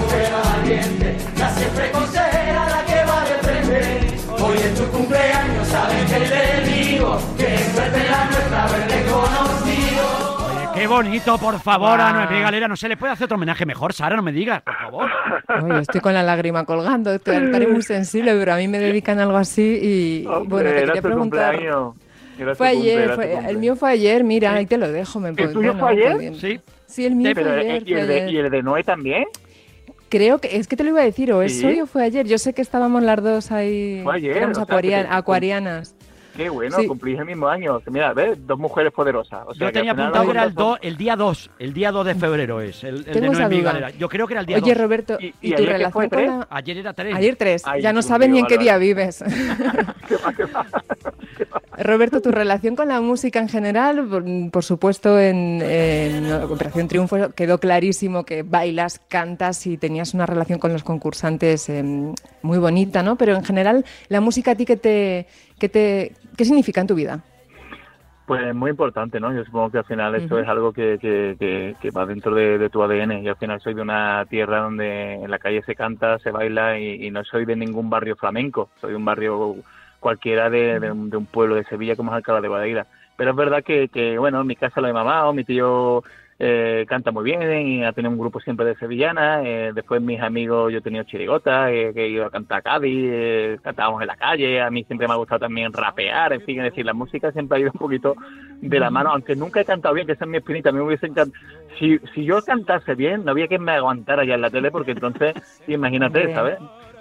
valiente. 0.75 1.17
La 1.39 1.49
siempre 1.51 1.91
consejera, 1.91 2.67
la 2.69 2.85
que 2.85 3.05
va 3.11 3.25
de 3.25 3.35
frente. 3.43 4.43
Hoy 4.43 4.57
es 4.57 4.75
tu 4.75 4.85
cumpleaños, 4.97 5.69
sabes 5.69 6.13
que 6.13 6.21
te 6.21 6.71
digo. 6.71 7.19
Que 7.37 7.59
suerte 7.59 7.99
la 8.11 8.25
nuestra 8.27 8.65
haberle 8.65 9.03
conocido. 9.11 10.47
Oye, 10.47 10.69
qué 10.75 10.87
bonito, 10.87 11.39
por 11.39 11.61
favor, 11.61 12.01
a 12.01 12.13
Noemí 12.13 12.41
Galera. 12.41 12.69
No 12.69 12.77
se 12.77 12.89
le 12.89 12.97
puede 12.97 13.13
hacer 13.13 13.25
otro 13.27 13.37
homenaje 13.37 13.67
mejor, 13.67 13.93
Sara, 13.93 14.17
no 14.17 14.23
me 14.23 14.33
digas, 14.33 14.63
por 14.63 14.77
favor. 14.77 15.11
Oye, 15.65 15.81
estoy 15.81 16.01
con 16.01 16.15
la 16.15 16.23
lágrima 16.23 16.65
colgando, 16.65 17.13
estoy, 17.13 17.37
estaré 17.37 17.67
muy 17.67 17.83
sensible, 17.83 18.33
pero 18.35 18.55
a 18.55 18.57
mí 18.57 18.69
me 18.69 18.79
dedican 18.79 19.19
algo 19.19 19.37
así 19.37 19.79
y 19.83 20.27
Hombre, 20.27 20.49
bueno, 20.49 20.71
te 20.71 20.85
quería 20.87 21.03
preguntar. 21.03 21.55
cumpleaños. 21.57 21.95
Fue 22.57 22.69
ayer, 22.69 23.15
fue- 23.15 23.39
el 23.51 23.59
mío 23.59 23.77
fue 23.77 23.91
ayer, 23.91 24.25
mira, 24.25 24.55
ahí 24.55 24.65
te 24.65 24.79
lo 24.79 24.91
dejo. 24.91 25.21
Me 25.21 25.29
¿El 25.31 25.53
tuyo 25.53 25.75
no, 25.75 25.81
fue 25.81 25.91
ayer? 25.91 26.35
Sí. 26.37 26.59
Sí, 26.87 27.05
el 27.05 27.15
mío 27.15 27.29
Sí, 27.29 27.35
fue 27.35 27.45
pero, 27.45 27.61
ayer. 27.61 27.71
eh, 27.75 27.83
¿y, 27.85 27.91
fue 27.93 28.01
el 28.01 28.09
de, 28.09 28.15
ayer. 28.23 28.31
¿Y 28.31 28.39
el 28.39 28.51
de 28.51 28.63
Noé 28.63 28.83
también? 28.83 29.25
Creo 30.11 30.39
que 30.41 30.57
es 30.57 30.67
que 30.69 30.77
te 30.77 30.83
lo 30.83 30.91
iba 30.91 31.01
a 31.01 31.05
decir, 31.05 31.33
o 31.33 31.41
es 31.41 31.61
Sí. 31.61 31.65
hoy 31.67 31.81
o 31.81 31.87
fue 31.87 32.03
ayer. 32.05 32.27
Yo 32.27 32.37
sé 32.37 32.53
que 32.53 32.61
estábamos 32.63 33.03
las 33.03 33.23
dos 33.23 33.53
ahí, 33.53 34.01
Fue 34.03 34.17
ayer, 34.17 34.37
éramos 34.37 34.59
o 34.59 34.61
sea, 34.61 34.67
que 34.67 34.73
acuaria- 34.73 35.03
te- 35.09 35.15
acuarianas. 35.15 35.95
Qué 36.37 36.49
bueno, 36.49 36.77
Sí. 36.79 36.87
cumplís 36.87 37.19
el 37.19 37.27
mismo 37.27 37.49
año. 37.49 37.81
Mira, 37.91 38.13
¿ves? 38.13 38.39
Dos 38.47 38.59
mujeres 38.59 38.93
poderosas. 38.93 39.41
O 39.47 39.55
sea, 39.55 39.61
Yo 39.61 39.73
que 39.73 39.73
tenía 39.81 39.93
final 39.95 40.07
apuntado 40.09 40.25
que 40.27 40.31
era 40.31 40.45
el, 40.45 40.55
do- 40.55 40.79
el 40.81 40.97
día 40.97 41.17
2, 41.17 41.51
el 41.59 41.73
día 41.75 41.91
2 41.93 42.07
de 42.07 42.15
febrero 42.15 42.61
es, 42.61 42.85
el, 42.85 42.97
el 42.97 43.05
de 43.05 43.13
Tengo 43.13 43.33
esa 43.33 43.49
duda. 43.49 43.91
Yo 43.91 44.09
creo 44.09 44.27
que 44.27 44.35
era 44.35 44.41
el 44.41 44.47
día 44.47 44.57
Oye, 44.59 44.73
2. 44.75 44.83
Roberto, 44.83 45.17
¿Y- 45.21 45.27
¿y, 45.27 45.35
y 45.43 45.53
tu 45.55 45.65
relación 45.65 45.91
con 45.93 46.09
tres? 46.09 46.29
la... 46.29 46.47
Ayer 46.51 46.77
era 46.79 46.93
3. 46.93 47.15
Ayer 47.15 47.37
tres, 47.37 47.63
Ay, 47.67 47.83
ya 47.83 47.93
no 47.93 48.01
mío, 48.03 48.29
ni 48.29 48.39
en 48.41 48.47
qué 48.47 48.59
día 48.59 48.79
vives. 48.79 49.25
Roberto, 51.79 52.21
tu 52.21 52.31
relación 52.31 52.77
con 52.77 52.89
la 52.89 53.01
música 53.01 53.39
en 53.41 53.49
general, 53.49 54.07
por, 54.07 54.25
por 54.51 54.65
supuesto 54.65 55.19
en, 55.19 55.63
en 55.63 56.31
Operación 56.33 56.89
Triunfo 56.89 57.31
quedó 57.35 57.59
clarísimo 57.59 58.25
que 58.25 58.43
bailas, 58.43 59.01
cantas 59.09 59.67
y 59.67 59.79
tenías 59.79 60.13
una 60.13 60.27
relación 60.27 60.59
con 60.59 60.73
los 60.73 60.85
concursantes 60.85 61.69
eh, 61.71 61.83
muy 62.43 62.59
bonita, 62.59 63.03
¿no? 63.03 63.17
Pero 63.17 63.35
en 63.35 63.45
general, 63.45 63.85
la 64.09 64.21
música 64.21 64.51
a 64.51 64.55
ti, 64.57 64.67
¿qué, 64.67 64.77
te, 64.77 65.27
qué, 65.61 65.69
te, 65.69 66.13
¿qué 66.37 66.45
significa 66.45 66.81
en 66.81 66.87
tu 66.89 66.97
vida? 66.97 67.21
Pues 68.27 68.55
muy 68.55 68.71
importante, 68.71 69.19
¿no? 69.19 69.33
Yo 69.33 69.45
supongo 69.45 69.71
que 69.71 69.79
al 69.79 69.85
final 69.85 70.15
esto 70.15 70.39
es 70.39 70.47
algo 70.47 70.73
que, 70.73 70.99
que, 71.01 71.37
que, 71.39 71.75
que 71.81 71.91
va 71.91 72.07
dentro 72.07 72.33
de, 72.35 72.59
de 72.59 72.71
tu 72.71 72.81
ADN. 72.81 73.23
Yo 73.23 73.33
al 73.33 73.37
final 73.37 73.61
soy 73.61 73.75
de 73.75 73.83
una 73.83 74.25
tierra 74.27 74.61
donde 74.61 75.15
en 75.15 75.29
la 75.29 75.41
calle 75.41 75.63
se 75.63 75.75
canta, 75.75 76.19
se 76.21 76.31
baila 76.31 76.79
y, 76.79 77.07
y 77.07 77.11
no 77.11 77.25
soy 77.25 77.45
de 77.45 77.57
ningún 77.57 77.91
barrio 77.91 78.15
flamenco. 78.15 78.71
Soy 78.81 78.91
de 78.91 78.97
un 78.97 79.05
barrio 79.05 79.57
cualquiera 79.99 80.49
de, 80.49 80.79
de 80.79 80.93
un, 80.93 81.11
de 81.11 81.17
un 81.17 81.27
pueblo 81.27 81.57
de 81.57 81.65
Sevilla 81.65 81.97
como 81.97 82.13
es 82.13 82.17
Alcalá 82.17 82.41
de 82.41 82.49
Guadaira. 82.49 82.87
Pero 83.17 83.33
es 83.33 83.37
verdad 83.37 83.65
que, 83.65 83.89
que, 83.89 84.17
bueno, 84.17 84.41
en 84.41 84.47
mi 84.47 84.55
casa 84.55 84.81
lo 84.81 84.87
he 84.87 84.93
mamado, 84.93 85.33
mi 85.33 85.43
tío 85.43 86.05
eh, 86.43 86.87
canta 86.89 87.11
muy 87.11 87.23
bien 87.23 87.67
y 87.67 87.85
ha 87.85 87.93
tenido 87.93 88.11
un 88.11 88.19
grupo 88.19 88.41
siempre 88.41 88.65
de 88.65 88.75
sevillanas. 88.77 89.43
eh, 89.45 89.73
después 89.75 90.01
mis 90.01 90.21
amigos, 90.21 90.73
yo 90.73 90.79
he 90.79 90.81
tenido 90.81 91.05
chirigotas, 91.05 91.71
eh, 91.71 91.93
que 91.95 92.07
he 92.07 92.09
ido 92.09 92.25
a 92.25 92.31
cantar 92.31 92.59
a 92.59 92.63
Cádiz, 92.63 93.11
eh, 93.13 93.59
cantábamos 93.63 94.01
en 94.01 94.07
la 94.07 94.17
calle. 94.17 94.61
A 94.63 94.71
mí 94.71 94.83
siempre 94.85 95.07
me 95.07 95.13
ha 95.13 95.17
gustado 95.19 95.41
también 95.41 95.71
rapear, 95.71 96.33
en 96.33 96.41
fin, 96.41 96.59
es 96.59 96.65
decir, 96.65 96.87
la 96.87 96.95
música 96.95 97.31
siempre 97.31 97.59
ha 97.59 97.61
ido 97.61 97.71
un 97.75 97.79
poquito 97.79 98.15
de 98.63 98.81
la 98.81 98.91
mano, 98.91 99.11
aunque 99.11 99.37
nunca 99.37 99.61
he 99.61 99.65
cantado 99.67 99.95
bien, 99.95 100.07
que 100.07 100.15
esa 100.15 100.25
es 100.25 100.31
mi 100.31 100.39
espinita. 100.39 100.71
A 100.71 100.73
mí 100.73 100.79
me 100.79 100.87
hubiese 100.87 101.07
encantado. 101.07 101.39
Si, 101.79 101.99
si 102.15 102.25
yo 102.25 102.41
cantase 102.43 102.95
bien, 102.95 103.25
no 103.25 103.33
había 103.33 103.47
quien 103.47 103.63
me 103.63 103.73
aguantara 103.73 104.25
ya 104.25 104.35
en 104.35 104.41
la 104.41 104.51
tele, 104.51 104.71
porque 104.71 104.93
entonces, 104.93 105.35
imagínate. 105.69 106.33
¿sabes? 106.33 106.59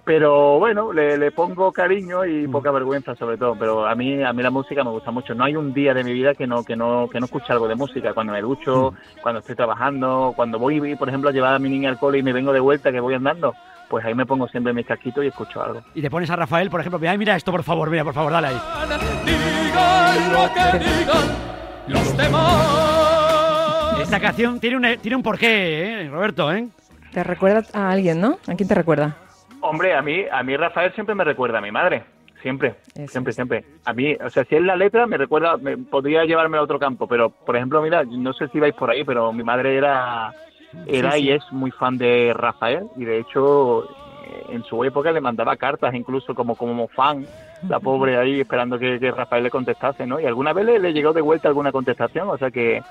Pero 0.10 0.58
bueno, 0.58 0.91
le, 0.91 1.19
le 1.19 1.30
pongo 1.30 1.72
cariño 1.72 2.26
y 2.26 2.48
poca 2.48 2.72
vergüenza 2.72 3.13
sobre 3.13 3.38
todo, 3.38 3.56
pero 3.56 3.86
a 3.86 3.93
mí 3.93 4.24
a 4.24 4.34
mí 4.34 4.41
la 4.41 4.50
música 4.50 4.84
me 4.84 4.89
gusta 4.89 5.12
mucho. 5.12 5.36
No 5.36 5.43
hay 5.43 5.56
un 5.56 5.72
día 5.72 5.93
de 5.93 6.04
mi 6.04 6.13
vida 6.13 6.34
que 6.34 6.48
no 6.48 6.63
que 6.63 6.76
no 6.76 7.08
que 7.12 7.19
no 7.19 7.28
escuche 7.28 7.54
algo 7.54 7.67
de 7.67 7.76
música, 7.76 8.12
cuando 8.15 8.34
me 8.34 8.41
ducho, 8.41 8.95
cuando 9.22 9.41
estoy 9.41 9.56
trabajando, 9.56 10.34
cuando 10.36 10.58
voy, 10.58 10.95
por 10.95 11.10
ejemplo, 11.10 11.30
a 11.30 11.32
llevar 11.32 11.54
a 11.54 11.60
mi 11.60 11.69
niña 11.69 11.91
al 11.91 12.00
cole 12.00 12.17
y 12.17 12.24
me 12.24 12.34
vengo 12.34 12.52
de 12.52 12.60
vuelta 12.60 12.91
que 12.91 13.00
voy 13.00 13.13
andando, 13.13 13.54
pues 13.88 14.04
ahí 14.04 14.15
me 14.15 14.26
pongo 14.26 14.48
siempre 14.48 14.74
mis 14.74 14.88
casquitos 14.88 15.24
y 15.24 15.28
escucho 15.28 15.62
algo. 15.62 15.84
Y 15.93 16.02
te 16.02 16.10
pones 16.10 16.32
a 16.32 16.36
Rafael, 16.36 16.72
por 16.72 16.80
ejemplo, 16.80 16.98
mira, 16.98 17.15
mira 17.15 17.36
esto, 17.36 17.52
por 17.52 17.62
favor, 17.62 17.91
mira, 17.91 18.04
por 18.04 18.15
favor, 18.15 18.32
dale 18.32 18.48
ahí. 18.48 18.60
Digan 19.26 20.34
lo 20.34 20.54
que 20.56 20.80
digan 20.80 21.24
los 21.86 22.17
demás. 22.17 24.00
Esta 24.02 24.19
canción 24.19 24.60
tiene 24.60 24.76
un, 24.76 25.00
tiene 25.02 25.15
un 25.17 25.22
porqué, 25.22 26.06
¿eh, 26.06 26.10
Roberto, 26.10 26.52
¿eh? 26.52 26.67
Te 27.13 27.24
recuerda 27.24 27.63
a 27.74 27.91
alguien, 27.91 28.19
¿no? 28.19 28.39
¿A 28.48 28.56
quién 28.56 28.67
te 28.67 28.74
recuerda? 28.74 29.15
Hombre, 29.62 29.93
a 29.93 30.02
mí 30.02 30.26
a 30.32 30.43
mí 30.43 30.56
Rafael 30.56 30.93
siempre 30.93 31.15
me 31.15 31.24
recuerda 31.24 31.58
a 31.60 31.62
mi 31.62 31.72
madre. 31.72 32.04
Siempre, 32.41 32.76
Eso 32.95 33.08
siempre, 33.12 33.34
siempre. 33.34 33.65
A 33.84 33.93
mí, 33.93 34.15
o 34.15 34.30
sea, 34.30 34.45
si 34.45 34.56
es 34.56 34.62
la 34.62 34.78
letra, 34.78 35.06
me 35.06 35.17
recuerda, 35.17 35.58
me, 35.58 35.78
podría 35.78 36.24
llevarme 36.24 36.58
a 36.58 36.62
otro 36.62 36.80
campo, 36.80 37.06
pero, 37.06 37.30
por 37.30 37.58
ejemplo, 37.58 37.82
mira, 37.82 38.04
no 38.06 38.32
sé 38.32 38.48
si 38.48 38.62
vais 38.62 38.74
por 38.74 38.89
ahí, 38.89 39.04
pero 39.04 39.34
mi 39.34 39.43
madre 39.43 39.76
era, 39.76 40.32
era 40.88 41.12
Sí, 41.12 41.19
sí. 41.19 41.26
y 41.26 41.32
es 41.32 41.43
muy 41.52 41.72
fan 41.72 41.98
de 41.98 42.32
Rafael, 42.34 42.86
y 42.95 43.04
de 43.04 43.19
hecho, 43.19 43.84
eh, 43.84 44.45
en 44.52 44.63
su 44.63 44.82
época 44.86 45.12
le 45.12 45.19
mandaba 45.19 45.58
cartas, 45.58 45.93
incluso 45.93 46.34
como, 46.34 46.56
como 46.56 46.88
fan, 46.88 47.26
la 47.67 47.82
pobre 47.82 48.17
ahí 48.17 48.39
esperando 48.39 48.80
que, 48.80 49.00
que 49.02 49.12
Rafael 49.12 49.43
le 49.43 49.50
contestase, 49.50 50.08
¿no? 50.08 50.17
Y 50.17 50.26
alguna 50.26 50.54
vez 50.54 50.65
le, 50.65 50.80
le 50.80 50.93
llegó 50.93 51.12
de 51.12 51.19
vuelta 51.19 51.50
alguna 51.50 51.74
contestación, 51.74 52.30
o 52.30 52.38
sea 52.38 52.52
que, 52.52 52.82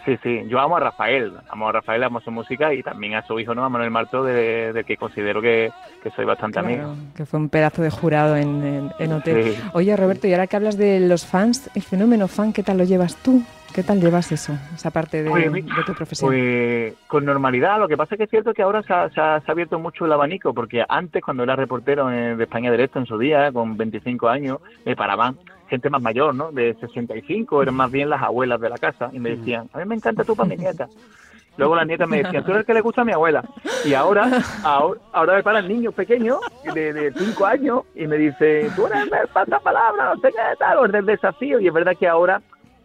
que 0.00 0.16
sí, 0.16 0.18
sí. 0.22 0.42
Yo 0.48 0.58
amo 0.60 0.76
a 0.76 0.80
Rafael, 0.80 1.32
amo 1.50 1.68
a 1.68 1.72
Rafael, 1.72 2.02
amo 2.02 2.20
su 2.20 2.30
música 2.30 2.72
y 2.72 2.82
también 2.82 3.14
a 3.14 3.26
su 3.26 3.38
hijo, 3.38 3.54
¿no? 3.54 3.64
A 3.64 3.68
Manuel 3.68 3.90
Marto, 3.90 4.24
de, 4.24 4.72
de 4.72 4.84
que 4.84 4.96
considero 4.96 5.40
que, 5.42 5.70
que 6.02 6.10
soy 6.10 6.24
bastante 6.24 6.58
amigo. 6.58 6.82
Claro, 6.82 6.94
que 7.16 7.26
fue 7.26 7.38
un 7.40 7.48
pedazo 7.48 7.82
de 7.82 7.90
jurado 7.90 8.36
en, 8.36 8.64
en, 8.64 8.92
en 8.98 9.12
OT. 9.12 9.24
Sí. 9.24 9.58
Oye, 9.74 9.96
Roberto, 9.96 10.26
y 10.26 10.32
ahora 10.32 10.46
que 10.46 10.56
hablas 10.56 10.76
de 10.78 11.00
los 11.00 11.26
fans, 11.26 11.70
el 11.74 11.82
fenómeno 11.82 12.28
fan, 12.28 12.52
¿qué 12.52 12.62
tal 12.62 12.78
lo 12.78 12.84
llevas 12.84 13.16
tú? 13.16 13.42
¿Qué 13.74 13.82
tal 13.82 14.00
llevas 14.02 14.30
eso, 14.32 14.52
esa 14.74 14.90
parte 14.90 15.22
de, 15.22 15.30
Pues, 15.30 15.50
de 15.50 15.62
tu 15.86 15.94
profesión? 15.94 16.28
Pues 16.30 16.92
con 17.06 17.24
normalidad, 17.24 17.78
lo 17.78 17.88
que 17.88 17.96
pasa 17.96 18.14
es 18.14 18.18
que 18.18 18.24
es 18.24 18.30
cierto 18.30 18.52
que 18.52 18.60
ahora 18.60 18.82
se 18.82 18.92
ha, 18.92 19.08
se 19.08 19.18
ha- 19.18 19.40
se 19.40 19.50
ha 19.50 19.52
abierto 19.52 19.78
mucho 19.78 20.04
el 20.04 20.12
abanico, 20.12 20.52
porque 20.52 20.84
antes 20.86 21.22
cuando 21.22 21.42
era 21.42 21.56
reportero 21.56 22.06
de 22.08 22.42
España 22.42 22.70
Directo 22.70 22.98
en 22.98 23.06
su 23.06 23.16
día, 23.16 23.50
con 23.50 23.76
25 23.78 24.28
años, 24.28 24.58
me 24.84 24.94
paraban 24.94 25.38
gente 25.72 25.88
más 25.88 26.02
mayor, 26.02 26.34
¿no? 26.34 26.52
De 26.52 26.74
65, 26.74 27.62
eran 27.62 27.74
más 27.74 27.90
bien 27.90 28.10
las 28.10 28.22
abuelas 28.22 28.60
de 28.60 28.68
la 28.68 28.76
casa, 28.76 29.08
y 29.10 29.18
me 29.18 29.30
decían, 29.30 29.70
a 29.72 29.78
mí 29.78 29.86
me 29.86 29.94
encanta 29.94 30.22
tú 30.22 30.36
para 30.36 30.48
mi 30.48 30.56
nieta. 30.56 30.86
Luego 31.56 31.76
las 31.76 31.86
nietas 31.86 32.08
me 32.08 32.22
decían, 32.22 32.44
tú 32.44 32.50
eres 32.50 32.60
el 32.60 32.66
que 32.66 32.74
le 32.74 32.80
gusta 32.80 33.02
a 33.02 33.04
mi 33.04 33.12
abuela. 33.12 33.42
Y 33.84 33.94
ahora, 33.94 34.30
ahora, 34.64 35.00
ahora 35.12 35.34
me 35.34 35.42
paran 35.42 35.68
niños 35.68 35.92
pequeños 35.92 36.38
de, 36.74 36.92
de 36.92 37.12
5 37.12 37.46
años 37.46 37.82
y 37.94 38.06
me 38.06 38.16
dicen, 38.16 38.70
tú 38.74 38.86
eres 38.86 39.02
el 39.02 39.28
pasapalabra, 39.28 40.14
no 40.14 40.20
sé 40.20 40.28
qué 40.28 40.56
tal, 40.58 40.78
o 40.78 40.84
el 40.86 40.92
del 40.92 41.06
desafío. 41.06 41.60
Y 41.60 41.68
es 41.68 41.74
verdad 41.74 41.94
que 41.98 42.08
ahora 42.08 42.40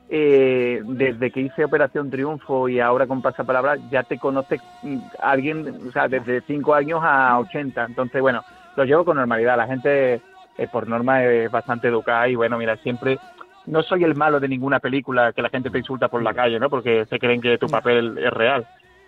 eh, 0.09 0.81
desde 0.85 1.31
que 1.31 1.41
hice 1.41 1.65
Operación 1.65 2.09
Triunfo 2.09 2.69
y 2.69 2.79
ahora 2.79 3.07
con 3.07 3.21
Pasapalabra, 3.21 3.77
ya 3.91 4.03
te 4.03 4.17
conoce 4.17 4.59
mm, 4.83 4.97
alguien, 5.21 5.81
o 5.87 5.91
sea, 5.91 6.07
desde 6.07 6.41
5 6.41 6.73
años 6.73 7.01
a 7.03 7.37
80. 7.39 7.85
Entonces, 7.85 8.21
bueno, 8.21 8.43
lo 8.75 8.85
llevo 8.85 9.03
con 9.03 9.17
normalidad. 9.17 9.57
La 9.57 9.67
gente, 9.67 10.21
eh, 10.57 10.67
por 10.71 10.87
norma, 10.87 11.23
es 11.23 11.49
bastante 11.51 11.87
educada 11.87 12.27
y, 12.27 12.35
bueno, 12.35 12.57
mira, 12.57 12.75
siempre. 12.77 13.17
No 13.65 13.83
soy 13.83 14.03
el 14.05 14.15
malo 14.15 14.39
de 14.39 14.47
ninguna 14.47 14.79
película 14.79 15.33
que 15.33 15.41
la 15.41 15.49
gente 15.49 15.69
te 15.69 15.77
insulta 15.79 16.07
por 16.07 16.23
la 16.23 16.33
calle, 16.33 16.57
¿no? 16.59 16.69
Porque 16.69 17.05
se 17.09 17.19
creen 17.19 17.41
que 17.41 17.57
tu 17.57 17.67
papel 17.67 18.17
es 18.17 18.31
real. 18.31 18.65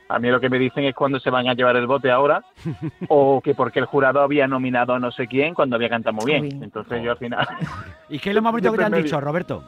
A 0.09 0.19
mí 0.19 0.27
lo 0.29 0.39
que 0.39 0.49
me 0.49 0.59
dicen 0.59 0.83
es 0.83 0.95
cuándo 0.95 1.19
se 1.19 1.29
van 1.29 1.47
a 1.47 1.53
llevar 1.53 1.75
el 1.77 1.87
bote 1.87 2.11
ahora 2.11 2.43
o 3.07 3.39
que 3.41 3.53
porque 3.53 3.79
el 3.79 3.85
jurado 3.85 4.21
había 4.21 4.47
nominado 4.47 4.93
a 4.93 4.99
no 4.99 5.11
sé 5.11 5.27
quién 5.27 5.53
cuando 5.53 5.75
había 5.75 5.87
cantado 5.87 6.13
muy 6.15 6.25
bien. 6.25 6.61
Entonces 6.63 7.01
yo 7.03 7.11
al 7.11 7.17
final... 7.17 7.47
¿Y 8.09 8.19
qué 8.19 8.29
es 8.29 8.35
lo 8.35 8.41
más 8.41 8.51
bonito 8.51 8.71
que 8.73 8.77
te 8.79 8.83
han 8.83 8.91
dicho, 9.03 9.17
di- 9.17 9.23
Roberto? 9.23 9.63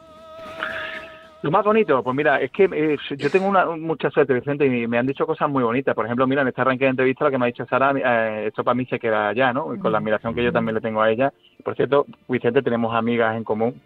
Lo 1.42 1.50
más 1.50 1.64
bonito, 1.64 2.02
pues 2.04 2.14
mira, 2.16 2.40
es 2.40 2.50
que 2.52 2.64
eh, 2.72 2.96
yo 3.16 3.30
tengo 3.30 3.46
una, 3.46 3.66
mucha 3.66 4.10
suerte, 4.10 4.32
Vicente, 4.32 4.64
y 4.66 4.86
me 4.86 4.98
han 4.98 5.06
dicho 5.06 5.26
cosas 5.26 5.50
muy 5.50 5.64
bonitas. 5.64 5.94
Por 5.94 6.04
ejemplo, 6.04 6.26
mira, 6.26 6.42
en 6.42 6.48
este 6.48 6.60
arranque 6.60 6.84
de 6.84 6.90
entrevista 6.90 7.24
lo 7.24 7.30
que 7.32 7.38
me 7.38 7.44
ha 7.44 7.48
dicho 7.48 7.66
Sara, 7.66 7.92
eh, 7.96 8.46
esto 8.46 8.62
para 8.62 8.74
mí 8.74 8.86
se 8.86 8.98
queda 9.00 9.32
ya, 9.32 9.52
¿no? 9.52 9.74
Y 9.74 9.78
con 9.78 9.90
la 9.92 9.98
admiración 9.98 10.34
que 10.34 10.44
yo 10.44 10.52
también 10.52 10.76
le 10.76 10.80
tengo 10.80 11.02
a 11.02 11.10
ella. 11.10 11.32
Por 11.64 11.74
cierto, 11.74 12.06
Vicente, 12.28 12.62
tenemos 12.62 12.94
amigas 12.94 13.36
en 13.36 13.42
común 13.44 13.80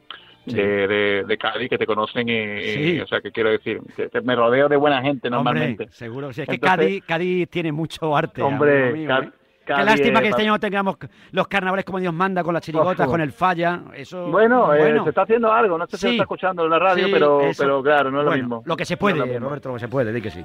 de, 0.45 0.87
de, 0.87 1.25
de 1.27 1.39
Cádiz 1.39 1.69
que 1.71 1.79
te 1.79 1.87
conocen 1.87 2.29
y, 2.29 2.33
y, 2.33 2.63
Sí. 2.95 3.01
o 3.01 3.07
sea, 3.07 3.21
que 3.21 3.33
quiero 3.33 3.51
decir, 3.51 3.81
que 3.97 4.21
me 4.21 4.37
rodeo 4.37 4.69
de 4.69 4.77
buena 4.77 5.01
gente 5.03 5.29
normalmente. 5.31 5.85
Hombre, 5.85 5.97
seguro. 5.97 6.33
Si 6.33 6.43
es 6.43 6.47
que 6.49 6.55
Entonces- 6.57 6.77
Cádiz, 6.79 7.05
Cádiz 7.05 7.49
tiene 7.49 7.73
mucho 7.73 8.15
arte. 8.17 8.43
Hombre, 8.43 8.91
amigo 8.91 9.09
Ca- 9.09 9.21
¿eh? 9.25 9.31
Qué 9.67 9.85
lástima 9.85 10.21
que 10.21 10.29
este 10.29 10.43
año 10.43 10.53
no 10.53 10.61
tengamos 10.61 10.97
los 11.33 11.49
carnavales 11.49 11.85
como 11.85 11.99
Dios 11.99 12.15
manda, 12.15 12.45
con 12.45 12.55
las 12.55 12.63
chirigotas, 12.63 13.07
con 13.09 13.21
el 13.21 13.33
falla. 13.33 13.83
Eso, 13.95 14.29
Bueno, 14.31 14.73
eh, 14.75 15.01
se 15.03 15.09
está 15.09 15.23
haciendo 15.23 15.53
algo, 15.53 15.77
no 15.77 15.87
sé 15.87 15.97
si 15.97 16.01
Sí. 16.01 16.07
lo 16.07 16.13
está 16.13 16.23
escuchando 16.23 16.65
en 16.65 16.71
la 16.71 16.79
radio, 16.79 17.07
Sí, 17.07 17.11
pero, 17.13 17.41
eso. 17.41 17.63
pero 17.63 17.83
claro, 17.83 18.11
no 18.11 18.21
es 18.21 18.27
Bueno, 18.27 18.37
lo 18.43 18.43
mismo. 18.49 18.63
Lo 18.65 18.77
que 18.77 18.85
se 18.85 18.97
puede, 18.97 19.17
lo. 19.19 19.39
Roberto, 19.41 19.69
lo 19.69 19.75
que 19.75 19.81
se 19.81 19.89
puede, 19.89 20.13
di 20.13 20.23
que 20.23 20.31
sí. 20.31 20.45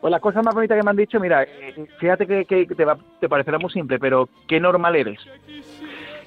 Pues 0.00 0.10
las 0.10 0.20
cosas 0.20 0.44
más 0.44 0.54
bonitas 0.54 0.76
que 0.78 0.82
me 0.84 0.90
han 0.90 0.96
dicho, 0.96 1.18
mira, 1.20 1.42
eh, 1.44 1.86
fíjate 1.98 2.26
que, 2.26 2.44
que 2.44 2.66
te, 2.66 2.84
va- 2.84 2.98
te 3.20 3.28
parecerá 3.28 3.58
muy 3.58 3.70
simple, 3.70 3.98
pero 3.98 4.28
qué 4.46 4.60
normal 4.60 4.96
eres. 4.96 5.18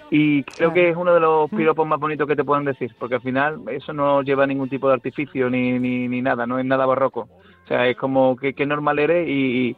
Y 0.09 0.43
creo 0.43 0.71
que 0.73 0.89
es 0.89 0.95
uno 0.95 1.13
de 1.13 1.19
los 1.19 1.49
piropos 1.49 1.85
más 1.85 1.99
bonitos 1.99 2.27
que 2.27 2.35
te 2.35 2.43
pueden 2.43 2.63
decir, 2.63 2.95
porque 2.97 3.15
al 3.15 3.21
final 3.21 3.59
eso 3.69 3.91
no 3.91 4.21
lleva 4.21 4.47
ningún 4.47 4.69
tipo 4.69 4.87
de 4.87 4.93
artificio 4.93 5.49
ni, 5.49 5.77
ni, 5.79 6.07
ni 6.07 6.21
nada, 6.21 6.47
no 6.47 6.57
es 6.59 6.65
nada 6.65 6.85
barroco. 6.85 7.21
O 7.65 7.67
sea, 7.67 7.85
es 7.87 7.97
como 7.97 8.37
que 8.37 8.53
qué 8.53 8.65
normal 8.65 8.99
eres 8.99 9.27
y, 9.27 9.75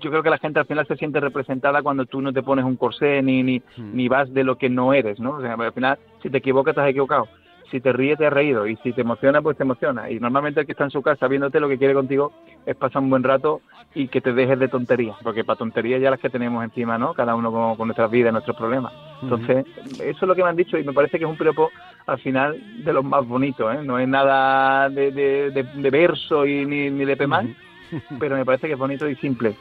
yo 0.00 0.10
creo 0.10 0.22
que 0.22 0.30
la 0.30 0.38
gente 0.38 0.58
al 0.60 0.66
final 0.66 0.86
se 0.86 0.96
siente 0.96 1.20
representada 1.20 1.82
cuando 1.82 2.04
tú 2.06 2.20
no 2.20 2.32
te 2.32 2.42
pones 2.42 2.64
un 2.64 2.76
corsé 2.76 3.22
ni, 3.22 3.42
ni, 3.42 3.62
ni 3.92 4.08
vas 4.08 4.32
de 4.32 4.44
lo 4.44 4.56
que 4.56 4.68
no 4.68 4.92
eres, 4.92 5.20
¿no? 5.20 5.32
O 5.36 5.40
sea, 5.40 5.54
al 5.54 5.72
final, 5.72 5.98
si 6.22 6.30
te 6.30 6.38
equivocas, 6.38 6.74
te 6.74 6.80
has 6.80 6.88
equivocado. 6.88 7.28
Si 7.70 7.80
te 7.80 7.92
ríes, 7.92 8.18
te 8.18 8.26
has 8.26 8.32
reído. 8.32 8.66
Y 8.66 8.76
si 8.76 8.92
te 8.92 9.00
emociona, 9.00 9.42
pues 9.42 9.56
te 9.56 9.62
emociona. 9.64 10.08
Y 10.10 10.20
normalmente 10.20 10.60
el 10.60 10.66
que 10.66 10.72
está 10.72 10.84
en 10.84 10.90
su 10.90 11.02
casa 11.02 11.26
viéndote 11.28 11.58
lo 11.60 11.68
que 11.68 11.78
quiere 11.78 11.94
contigo 11.94 12.32
es 12.66 12.76
pasar 12.76 13.02
un 13.02 13.10
buen 13.10 13.22
rato 13.24 13.62
y 13.94 14.08
que 14.08 14.20
te 14.20 14.32
dejes 14.32 14.58
de 14.58 14.68
tonterías. 14.68 15.16
Porque 15.22 15.44
para 15.44 15.56
tonterías 15.58 16.00
ya 16.00 16.10
las 16.10 16.20
que 16.20 16.30
tenemos 16.30 16.62
encima, 16.62 16.98
¿no? 16.98 17.14
Cada 17.14 17.34
uno 17.34 17.50
con, 17.50 17.76
con 17.76 17.88
nuestras 17.88 18.10
vidas, 18.10 18.32
nuestros 18.32 18.56
problemas. 18.56 18.92
Entonces, 19.22 19.64
eso 19.98 20.18
es 20.20 20.22
lo 20.28 20.34
que 20.34 20.42
me 20.42 20.50
han 20.50 20.56
dicho 20.56 20.78
y 20.78 20.84
me 20.84 20.92
parece 20.92 21.18
que 21.18 21.24
es 21.24 21.30
un 21.30 21.38
piropo 21.38 21.70
al 22.06 22.18
final 22.20 22.60
de 22.84 22.92
los 22.92 23.02
más 23.04 23.26
bonitos, 23.26 23.74
¿eh? 23.74 23.78
No 23.82 23.98
es 23.98 24.06
nada 24.08 24.88
de, 24.90 25.10
de, 25.10 25.50
de- 25.50 25.62
de 25.62 25.90
verso 25.90 26.44
y 26.46 26.66
ni, 26.66 26.90
ni 26.90 27.04
de 27.04 27.16
pemán, 27.16 27.56
pero 28.20 28.36
me 28.36 28.44
parece 28.44 28.66
que 28.66 28.72
es 28.74 28.78
bonito 28.78 29.08
y 29.08 29.16
simple. 29.16 29.56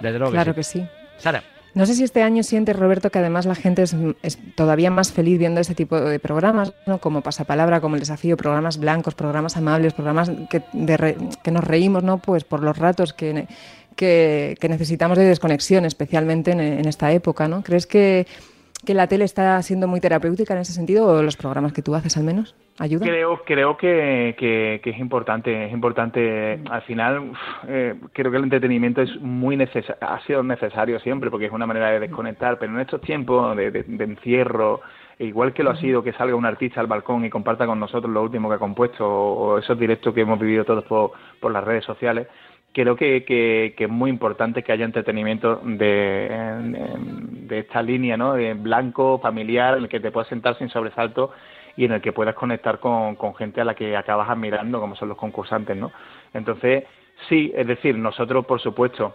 Desde 0.00 0.18
luego 0.18 0.32
Claro 0.32 0.54
que 0.54 0.62
sí. 0.62 0.80
que 0.80 0.84
sí. 0.86 0.90
Sara, 1.18 1.42
No 1.74 1.84
sé 1.86 1.94
si 1.94 2.04
este 2.04 2.22
año 2.22 2.42
sientes, 2.42 2.76
Roberto, 2.76 3.10
que 3.10 3.18
además 3.18 3.44
la 3.46 3.54
gente 3.54 3.82
es, 3.82 3.96
es 4.22 4.38
todavía 4.54 4.90
más 4.90 5.12
feliz 5.12 5.38
viendo 5.38 5.60
este 5.60 5.74
tipo 5.74 6.00
de 6.00 6.18
programas, 6.20 6.72
¿no? 6.86 6.98
como 6.98 7.20
Pasapalabra, 7.22 7.80
como 7.80 7.96
El 7.96 8.00
Desafío, 8.00 8.36
programas 8.36 8.78
blancos, 8.78 9.14
programas 9.14 9.56
amables, 9.56 9.94
programas 9.94 10.30
que, 10.50 10.62
de 10.72 10.96
re- 10.96 11.16
que 11.42 11.50
nos 11.50 11.64
reímos 11.64 12.02
¿no? 12.04 12.18
pues 12.18 12.44
por 12.44 12.62
los 12.62 12.78
ratos 12.78 13.12
que, 13.12 13.34
ne- 13.34 13.48
que, 13.96 14.56
que 14.60 14.68
necesitamos 14.68 15.18
de 15.18 15.24
desconexión, 15.24 15.84
especialmente 15.84 16.52
en, 16.52 16.60
en 16.60 16.86
esta 16.86 17.10
época. 17.12 17.48
¿no? 17.48 17.62
¿Crees 17.64 17.86
que, 17.86 18.26
que 18.84 18.94
la 18.94 19.06
tele 19.08 19.24
está 19.24 19.60
siendo 19.62 19.88
muy 19.88 20.00
terapéutica 20.00 20.54
en 20.54 20.60
ese 20.60 20.72
sentido, 20.72 21.06
o 21.06 21.22
los 21.22 21.36
programas 21.36 21.72
que 21.72 21.82
tú 21.82 21.94
haces 21.94 22.16
al 22.16 22.24
menos? 22.24 22.54
¿Ayudan? 22.78 23.08
Creo, 23.08 23.42
creo 23.44 23.76
que, 23.76 24.36
que, 24.38 24.80
que 24.84 24.90
es 24.90 24.98
importante, 24.98 25.66
es 25.66 25.72
importante. 25.72 26.60
Al 26.70 26.82
final, 26.82 27.18
uf, 27.30 27.38
eh, 27.66 27.96
creo 28.12 28.30
que 28.30 28.36
el 28.36 28.44
entretenimiento 28.44 29.02
es 29.02 29.20
muy 29.20 29.56
necesario, 29.56 29.96
ha 30.00 30.20
sido 30.24 30.42
necesario 30.44 31.00
siempre 31.00 31.28
porque 31.28 31.46
es 31.46 31.52
una 31.52 31.66
manera 31.66 31.90
de 31.90 31.98
desconectar, 32.00 32.58
pero 32.58 32.72
en 32.72 32.80
estos 32.80 33.00
tiempos 33.00 33.56
de, 33.56 33.72
de- 33.72 33.82
de 33.82 34.04
encierro, 34.04 34.80
igual 35.18 35.52
que 35.52 35.64
lo 35.64 35.70
ha 35.70 35.76
sido 35.76 36.04
que 36.04 36.12
salga 36.12 36.36
un 36.36 36.46
artista 36.46 36.80
al 36.80 36.86
balcón 36.86 37.24
y 37.24 37.30
comparta 37.30 37.66
con 37.66 37.80
nosotros 37.80 38.12
lo 38.12 38.22
último 38.22 38.48
que 38.48 38.54
ha 38.54 38.58
compuesto 38.58 39.04
o, 39.04 39.54
o 39.54 39.58
esos 39.58 39.76
directos 39.76 40.14
que 40.14 40.20
hemos 40.20 40.38
vivido 40.38 40.64
todos 40.64 40.84
por, 40.84 41.10
por 41.40 41.50
las 41.50 41.64
redes 41.64 41.84
sociales, 41.84 42.28
creo 42.72 42.96
que, 42.96 43.24
que, 43.24 43.74
que 43.76 43.84
es 43.84 43.90
muy 43.90 44.10
importante 44.10 44.62
que 44.62 44.72
haya 44.72 44.84
entretenimiento 44.84 45.56
de, 45.64 46.28
de 47.48 47.58
esta 47.58 47.82
línea, 47.82 48.16
¿no? 48.16 48.34
De 48.34 48.54
blanco, 48.54 49.18
familiar, 49.20 49.76
en 49.76 49.84
el 49.84 49.88
que 49.88 50.00
te 50.00 50.10
puedas 50.10 50.28
sentar 50.28 50.56
sin 50.58 50.68
sobresalto 50.68 51.32
y 51.76 51.84
en 51.84 51.92
el 51.92 52.00
que 52.00 52.12
puedas 52.12 52.34
conectar 52.34 52.78
con, 52.80 53.16
con 53.16 53.34
gente 53.34 53.60
a 53.60 53.64
la 53.64 53.74
que 53.74 53.96
acabas 53.96 54.28
admirando, 54.28 54.80
como 54.80 54.96
son 54.96 55.08
los 55.08 55.18
concursantes, 55.18 55.76
¿no? 55.76 55.92
Entonces, 56.34 56.84
sí, 57.28 57.52
es 57.54 57.66
decir, 57.66 57.96
nosotros, 57.96 58.46
por 58.46 58.60
supuesto, 58.60 59.14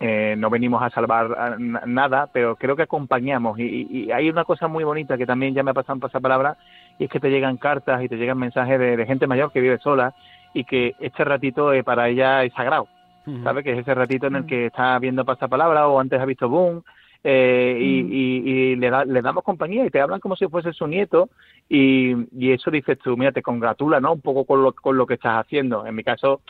eh, 0.00 0.34
no 0.38 0.50
venimos 0.50 0.82
a 0.82 0.90
salvar 0.90 1.58
nada, 1.60 2.28
pero 2.32 2.56
creo 2.56 2.74
que 2.76 2.82
acompañamos. 2.82 3.58
Y, 3.58 3.86
y- 3.90 4.12
hay 4.12 4.28
una 4.30 4.44
cosa 4.44 4.66
muy 4.68 4.84
bonita 4.84 5.16
que 5.16 5.26
también 5.26 5.54
ya 5.54 5.62
me 5.62 5.70
ha 5.70 5.74
pasado 5.74 5.94
en 5.94 6.00
pasapalabra, 6.00 6.56
y 6.98 7.04
es 7.04 7.10
que 7.10 7.20
te 7.20 7.30
llegan 7.30 7.56
cartas 7.58 8.02
y 8.02 8.08
te 8.08 8.16
llegan 8.16 8.38
mensajes 8.38 8.78
de 8.78 9.06
gente 9.06 9.26
mayor 9.26 9.52
que 9.52 9.60
vive 9.60 9.78
sola 9.78 10.14
y 10.54 10.64
que 10.64 10.94
este 11.00 11.24
ratito 11.24 11.72
eh, 11.72 11.82
para 11.84 12.08
ella 12.08 12.44
es 12.44 12.52
sagrado. 12.52 12.88
¿sabes? 13.44 13.62
Que 13.62 13.72
es 13.72 13.78
ese 13.78 13.94
ratito 13.94 14.26
en 14.26 14.34
el 14.36 14.46
que 14.46 14.66
está 14.66 14.98
viendo 14.98 15.24
pasapalabra 15.24 15.86
o 15.86 16.00
antes 16.00 16.20
ha 16.20 16.24
visto 16.24 16.48
Boom 16.48 16.82
eh, 17.22 17.78
y, 17.80 18.00
y- 18.00 18.50
y 18.72 18.76
le, 18.76 18.90
da- 18.90 19.04
le 19.04 19.22
damos 19.22 19.44
compañía 19.44 19.86
y 19.86 19.90
te 19.90 20.00
hablan 20.00 20.18
como 20.18 20.34
si 20.34 20.48
fuese 20.48 20.72
su 20.72 20.88
nieto 20.88 21.28
y, 21.68 22.14
y 22.36 22.50
eso 22.50 22.68
dices 22.72 22.98
tú, 22.98 23.16
mira, 23.16 23.30
te 23.30 23.40
congratula, 23.42 24.00
¿no? 24.00 24.14
Un 24.14 24.20
poco 24.20 24.44
con 24.44 24.62
lo, 24.64 24.72
con 24.72 24.96
lo 24.96 25.06
que 25.06 25.14
estás 25.14 25.38
haciendo. 25.44 25.86
En 25.86 25.94
mi 25.94 26.02
caso, 26.02 26.40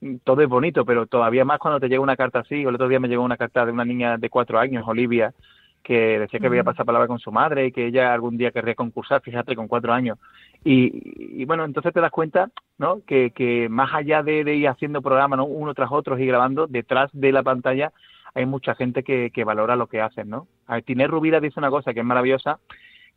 mm, 0.00 0.16
todo 0.24 0.40
es 0.40 0.48
bonito, 0.48 0.86
pero 0.86 1.06
todavía 1.06 1.44
más 1.44 1.58
cuando 1.58 1.78
te 1.78 1.88
llega 1.90 2.00
una 2.00 2.16
carta 2.16 2.38
así. 2.38 2.62
El 2.62 2.74
otro 2.74 2.88
día 2.88 2.98
me 3.00 3.08
llegó 3.08 3.22
una 3.22 3.36
carta 3.36 3.66
de 3.66 3.72
una 3.72 3.84
niña 3.84 4.16
de 4.16 4.30
cuatro 4.30 4.58
años, 4.58 4.82
Olivia, 4.88 5.34
que 5.84 6.18
decía 6.18 6.40
que 6.40 6.46
había 6.46 6.64
pasado 6.64 6.86
palabra 6.86 7.06
con 7.06 7.18
su 7.18 7.30
madre 7.30 7.66
y 7.66 7.72
que 7.72 7.86
ella 7.86 8.14
algún 8.14 8.38
día 8.38 8.50
querría 8.50 8.74
concursar, 8.74 9.20
fíjate, 9.20 9.54
con 9.54 9.68
cuatro 9.68 9.92
años. 9.92 10.18
Y, 10.64 11.42
y 11.42 11.44
bueno, 11.44 11.66
entonces 11.66 11.92
te 11.92 12.00
das 12.00 12.10
cuenta, 12.10 12.50
¿no? 12.78 13.02
Que, 13.06 13.32
que 13.32 13.68
más 13.68 13.92
allá 13.94 14.22
de, 14.22 14.44
de 14.44 14.54
ir 14.54 14.66
haciendo 14.66 15.02
programas, 15.02 15.36
¿no? 15.36 15.44
Uno 15.44 15.74
tras 15.74 15.92
otro 15.92 16.18
y 16.18 16.26
grabando, 16.26 16.66
detrás 16.66 17.10
de 17.12 17.32
la 17.32 17.42
pantalla 17.42 17.92
hay 18.34 18.46
mucha 18.46 18.74
gente 18.74 19.02
que, 19.02 19.30
que 19.30 19.44
valora 19.44 19.76
lo 19.76 19.86
que 19.86 20.00
hacen, 20.00 20.30
¿no? 20.30 20.48
A 20.66 20.80
Tiner 20.80 21.10
Rubira 21.10 21.38
dice 21.38 21.60
una 21.60 21.70
cosa 21.70 21.92
que 21.92 22.00
es 22.00 22.06
maravillosa, 22.06 22.58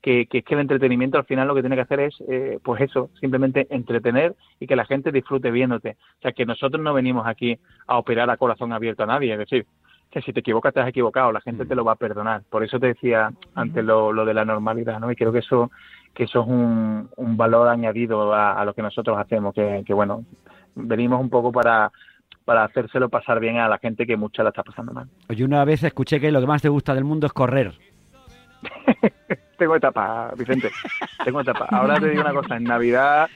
que, 0.02 0.28
que 0.28 0.40
es 0.40 0.44
que 0.44 0.54
el 0.54 0.60
entretenimiento 0.60 1.18
al 1.18 1.26
final 1.26 1.48
lo 1.48 1.56
que 1.56 1.62
tiene 1.62 1.76
que 1.78 1.82
hacer 1.82 2.02
es, 2.02 2.22
eh, 2.28 2.60
pues 2.64 2.82
eso, 2.82 3.10
simplemente 3.20 3.66
entretener 3.70 4.36
y 4.60 4.68
que 4.68 4.76
la 4.76 4.86
gente 4.86 5.12
disfrute 5.12 5.52
viéndote. 5.52 5.98
O 6.20 6.22
sea, 6.22 6.34
que 6.34 6.46
nosotros 6.46 6.84
no 6.84 6.94
venimos 6.94 7.26
aquí 7.26 7.58
a 7.88 7.98
operar 7.98 8.30
a 8.30 8.38
corazón 8.38 8.74
abierto 8.74 9.04
a 9.04 9.08
nadie, 9.08 9.32
es 9.32 9.40
decir, 9.40 9.66
que 10.12 10.22
si 10.22 10.34
te 10.34 10.40
equivocas 10.40 10.74
te 10.74 10.80
has 10.80 10.88
equivocado, 10.88 11.32
la 11.32 11.42
gente 11.42 11.66
te 11.66 11.76
lo 11.76 11.84
va 11.84 11.94
a 11.94 11.98
perdonar. 11.98 12.44
Por 12.50 12.64
eso 12.64 12.80
te 12.80 12.88
decía 12.88 13.32
antes 13.56 13.84
lo, 13.84 14.14
lo 14.14 14.26
de 14.26 14.34
la 14.34 14.46
normalidad, 14.46 15.00
¿no? 15.00 15.12
Y 15.12 15.16
creo 15.16 15.32
que 15.32 15.40
eso 15.40 15.72
que 16.14 16.24
eso 16.24 16.42
es 16.42 16.48
un, 16.48 17.10
un 17.16 17.38
valor 17.38 17.68
añadido 17.68 18.34
a, 18.34 18.54
a 18.54 18.66
lo 18.66 18.74
que 18.74 18.82
nosotros 18.82 19.20
hacemos, 19.20 19.54
que, 19.54 19.84
que 19.86 19.94
bueno, 19.94 20.24
venimos 20.74 21.22
un 21.22 21.30
poco 21.30 21.52
para 21.52 21.92
para 22.48 22.64
hacérselo 22.64 23.10
pasar 23.10 23.42
bien 23.42 23.58
a 23.58 23.68
la 23.68 23.78
gente 23.78 24.08
que 24.08 24.16
mucha 24.16 24.42
la 24.42 24.50
está 24.50 24.64
pasando 24.64 24.94
mal. 24.94 25.10
Oye, 25.30 25.44
una 25.44 25.66
vez 25.66 25.84
escuché 25.84 26.18
que 26.22 26.32
lo 26.32 26.40
que 26.40 26.48
más 26.48 26.62
te 26.62 26.70
gusta 26.70 26.96
del 26.96 27.04
mundo 27.04 27.28
es 27.28 27.34
correr. 27.34 27.74
Tengo 29.58 29.76
etapa, 29.76 30.32
Vicente. 30.38 30.72
Tengo 31.26 31.42
etapa. 31.42 31.66
Ahora 31.70 32.00
te 32.00 32.08
digo 32.08 32.22
una 32.22 32.34
cosa, 32.34 32.56
en 32.56 32.64
Navidad, 32.64 33.28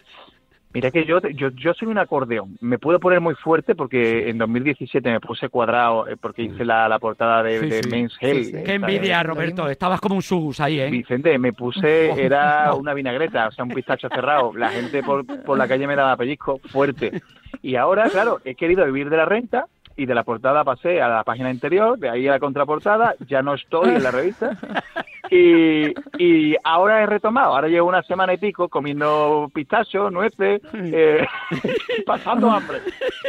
mira 0.74 0.92
que 0.92 1.06
yo, 1.06 1.20
yo, 1.22 1.50
yo 1.50 1.74
soy 1.74 1.88
un 1.88 1.98
acordeón. 1.98 2.58
Me 2.62 2.80
puedo 2.80 3.00
poner 3.00 3.22
muy 3.22 3.36
fuerte 3.36 3.76
porque 3.76 4.30
en 4.30 4.38
2017 4.38 5.12
me 5.12 5.20
puse 5.20 5.50
cuadrado 5.50 6.08
eh, 6.08 6.18
porque 6.18 6.44
hice 6.44 6.66
la, 6.66 6.88
la 6.88 7.00
portada 7.00 7.44
de, 7.44 7.60
Sí, 7.60 7.70
de 7.70 7.84
sí. 7.84 7.90
Men's 7.90 8.18
Health. 8.20 8.44
Sí, 8.46 8.52
sí. 8.52 8.64
Qué 8.64 8.74
envidia, 8.74 9.24
Roberto. 9.24 9.70
Estabas 9.70 10.00
como 10.02 10.16
un 10.16 10.22
sus 10.22 10.60
ahí, 10.60 10.80
¿eh? 10.80 10.90
Vicente, 10.90 11.38
me 11.38 11.54
puse, 11.54 12.12
era 12.24 12.74
una 12.74 12.94
vinagreta, 12.94 13.48
o 13.48 13.52
sea, 13.52 13.64
un 13.64 13.72
pistacho 13.72 14.10
cerrado. 14.10 14.54
La 14.56 14.70
gente 14.70 15.04
por, 15.04 15.26
por 15.44 15.58
la 15.58 15.68
calle 15.68 15.88
me 15.88 15.96
daba 15.96 16.16
pellizco 16.18 16.60
fuerte. 16.70 17.22
Y 17.62 17.76
ahora, 17.76 18.10
claro, 18.10 18.40
he 18.46 18.56
querido 18.56 18.86
vivir 18.86 19.10
de 19.10 19.18
la 19.18 19.26
renta 19.26 19.68
y 19.98 20.06
de 20.06 20.16
la 20.16 20.24
portada 20.24 20.64
pasé 20.64 21.02
a 21.02 21.08
la 21.08 21.24
página 21.24 21.52
interior, 21.52 21.98
de 22.00 22.10
ahí 22.10 22.28
a 22.28 22.32
la 22.32 22.40
contraportada, 22.40 23.16
ya 23.28 23.42
no 23.42 23.54
estoy 23.56 23.90
en 23.96 24.04
la 24.04 24.12
revista. 24.12 24.52
Y, 25.34 25.94
y 26.18 26.58
ahora 26.62 27.02
he 27.04 27.06
retomado, 27.06 27.56
ahora 27.56 27.70
llevo 27.70 27.88
una 27.88 28.04
semana 28.04 28.34
y 28.34 28.38
pico 28.38 28.68
comiendo 28.68 29.50
pistacho, 29.54 30.10
nueces, 30.12 30.62
eh, 30.74 31.26
pasando 32.06 32.52
hambre, 32.52 32.80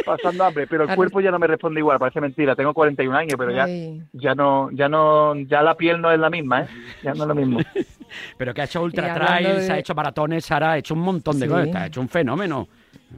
pasando 0.05 0.43
hambre, 0.45 0.67
pero 0.67 0.83
el 0.83 0.97
cuerpo 0.97 1.21
ya 1.21 1.31
no 1.31 1.39
me 1.39 1.47
responde 1.47 1.79
igual, 1.79 2.01
parece 2.01 2.21
mentira, 2.21 2.57
tengo 2.57 2.75
41 2.75 3.17
años, 3.17 3.35
pero 3.39 3.53
ya 3.53 3.67
ya 4.15 4.35
no, 4.35 4.69
ya 4.73 4.89
no, 4.89 5.37
ya 5.43 5.63
la 5.63 5.77
piel 5.77 6.01
no 6.01 6.11
es 6.11 6.19
la 6.19 6.29
misma, 6.29 6.63
¿eh? 6.63 6.67
Ya 7.05 7.15
no 7.15 7.23
es 7.23 7.29
lo 7.29 7.35
mismo. 7.37 7.61
Pero 8.37 8.53
que 8.53 8.61
ha 8.63 8.65
hecho 8.65 8.83
ultra 8.83 9.15
trails, 9.15 9.69
de- 9.69 9.73
ha 9.73 9.79
hecho 9.79 9.95
maratones, 9.95 10.45
Sara, 10.45 10.73
ha 10.73 10.79
hecho 10.79 10.95
un 10.95 11.01
montón 11.01 11.39
de 11.39 11.47
Sí. 11.47 11.51
cosas. 11.53 11.75
Ha 11.77 11.87
hecho 11.87 12.01
un 12.01 12.09
fenómeno. 12.09 12.67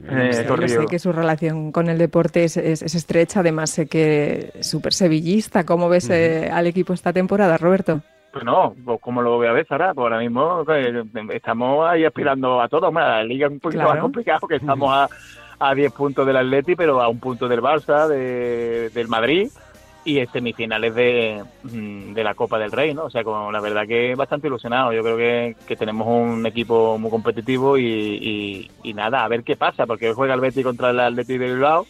Eh, 0.07 0.45
yo 0.47 0.67
sé 0.67 0.85
que 0.89 0.99
su 0.99 1.11
relación 1.11 1.71
con 1.71 1.89
el 1.89 1.97
deporte 1.97 2.43
es, 2.43 2.57
es- 2.57 2.81
es 2.81 2.95
estrecha, 2.95 3.39
además 3.39 3.71
sé 3.71 3.87
que 3.87 4.51
es 4.53 4.67
súper 4.67 4.93
sevillista. 4.93 5.65
¿Cómo 5.65 5.89
ves 5.89 6.09
eh, 6.09 6.49
al 6.51 6.67
equipo 6.67 6.93
esta 6.93 7.11
temporada, 7.13 7.57
Roberto? 7.57 8.01
Pues 8.31 8.43
no, 8.43 8.75
pues 8.83 8.99
como 9.01 9.21
lo 9.21 9.37
voy 9.37 9.47
a 9.47 9.53
ver, 9.53 9.65
Sara, 9.65 9.93
pues 9.93 10.03
ahora 10.03 10.19
mismo 10.19 10.63
eh, 10.69 11.03
estamos 11.33 11.87
ahí 11.89 12.03
aspirando 12.05 12.61
a 12.61 12.67
todo. 12.67 12.91
Bueno, 12.91 13.07
la 13.07 13.23
liga 13.23 13.47
es 13.47 13.53
un 13.53 13.59
poquito 13.59 13.79
Claro. 13.79 13.95
más 13.95 14.01
complicado, 14.01 14.47
que 14.47 14.57
estamos 14.57 14.91
a, 14.91 15.07
a 15.57 15.73
10 15.73 15.91
puntos 15.93 16.27
del 16.27 16.37
Atleti, 16.37 16.75
pero 16.75 17.01
a 17.01 17.07
un 17.07 17.19
punto 17.19 17.47
del 17.47 17.61
Barça, 17.61 18.07
de- 18.09 18.89
del 18.93 19.07
Madrid 19.07 19.47
y 20.05 20.19
en 20.19 20.31
semifinales 20.31 20.93
de, 20.93 21.43
mm, 21.63 22.13
de 22.13 22.23
la 22.23 22.35
Copa 22.35 22.59
del 22.59 22.71
Rey, 22.71 22.93
¿no? 22.93 23.05
O 23.05 23.09
sea, 23.09 23.23
con 23.23 23.51
la 23.51 23.59
verdad 23.59 23.87
que 23.87 24.13
bastante 24.15 24.47
ilusionado. 24.47 24.93
Yo 24.93 25.01
creo 25.03 25.17
que, 25.17 25.55
que 25.67 25.75
tenemos 25.75 26.07
un 26.07 26.45
equipo 26.45 26.97
muy 26.99 27.09
competitivo 27.09 27.75
y, 27.77 27.83
y- 27.83 28.71
y 28.83 28.93
nada, 28.93 29.23
a 29.23 29.27
ver 29.27 29.43
qué 29.43 29.55
pasa, 29.55 29.87
porque 29.87 30.07
hoy 30.07 30.13
juega 30.15 30.35
el 30.35 30.41
Betis 30.41 30.63
contra 30.63 30.91
el 30.91 30.99
Atleti 30.99 31.37
de 31.39 31.51
Bilbao 31.53 31.87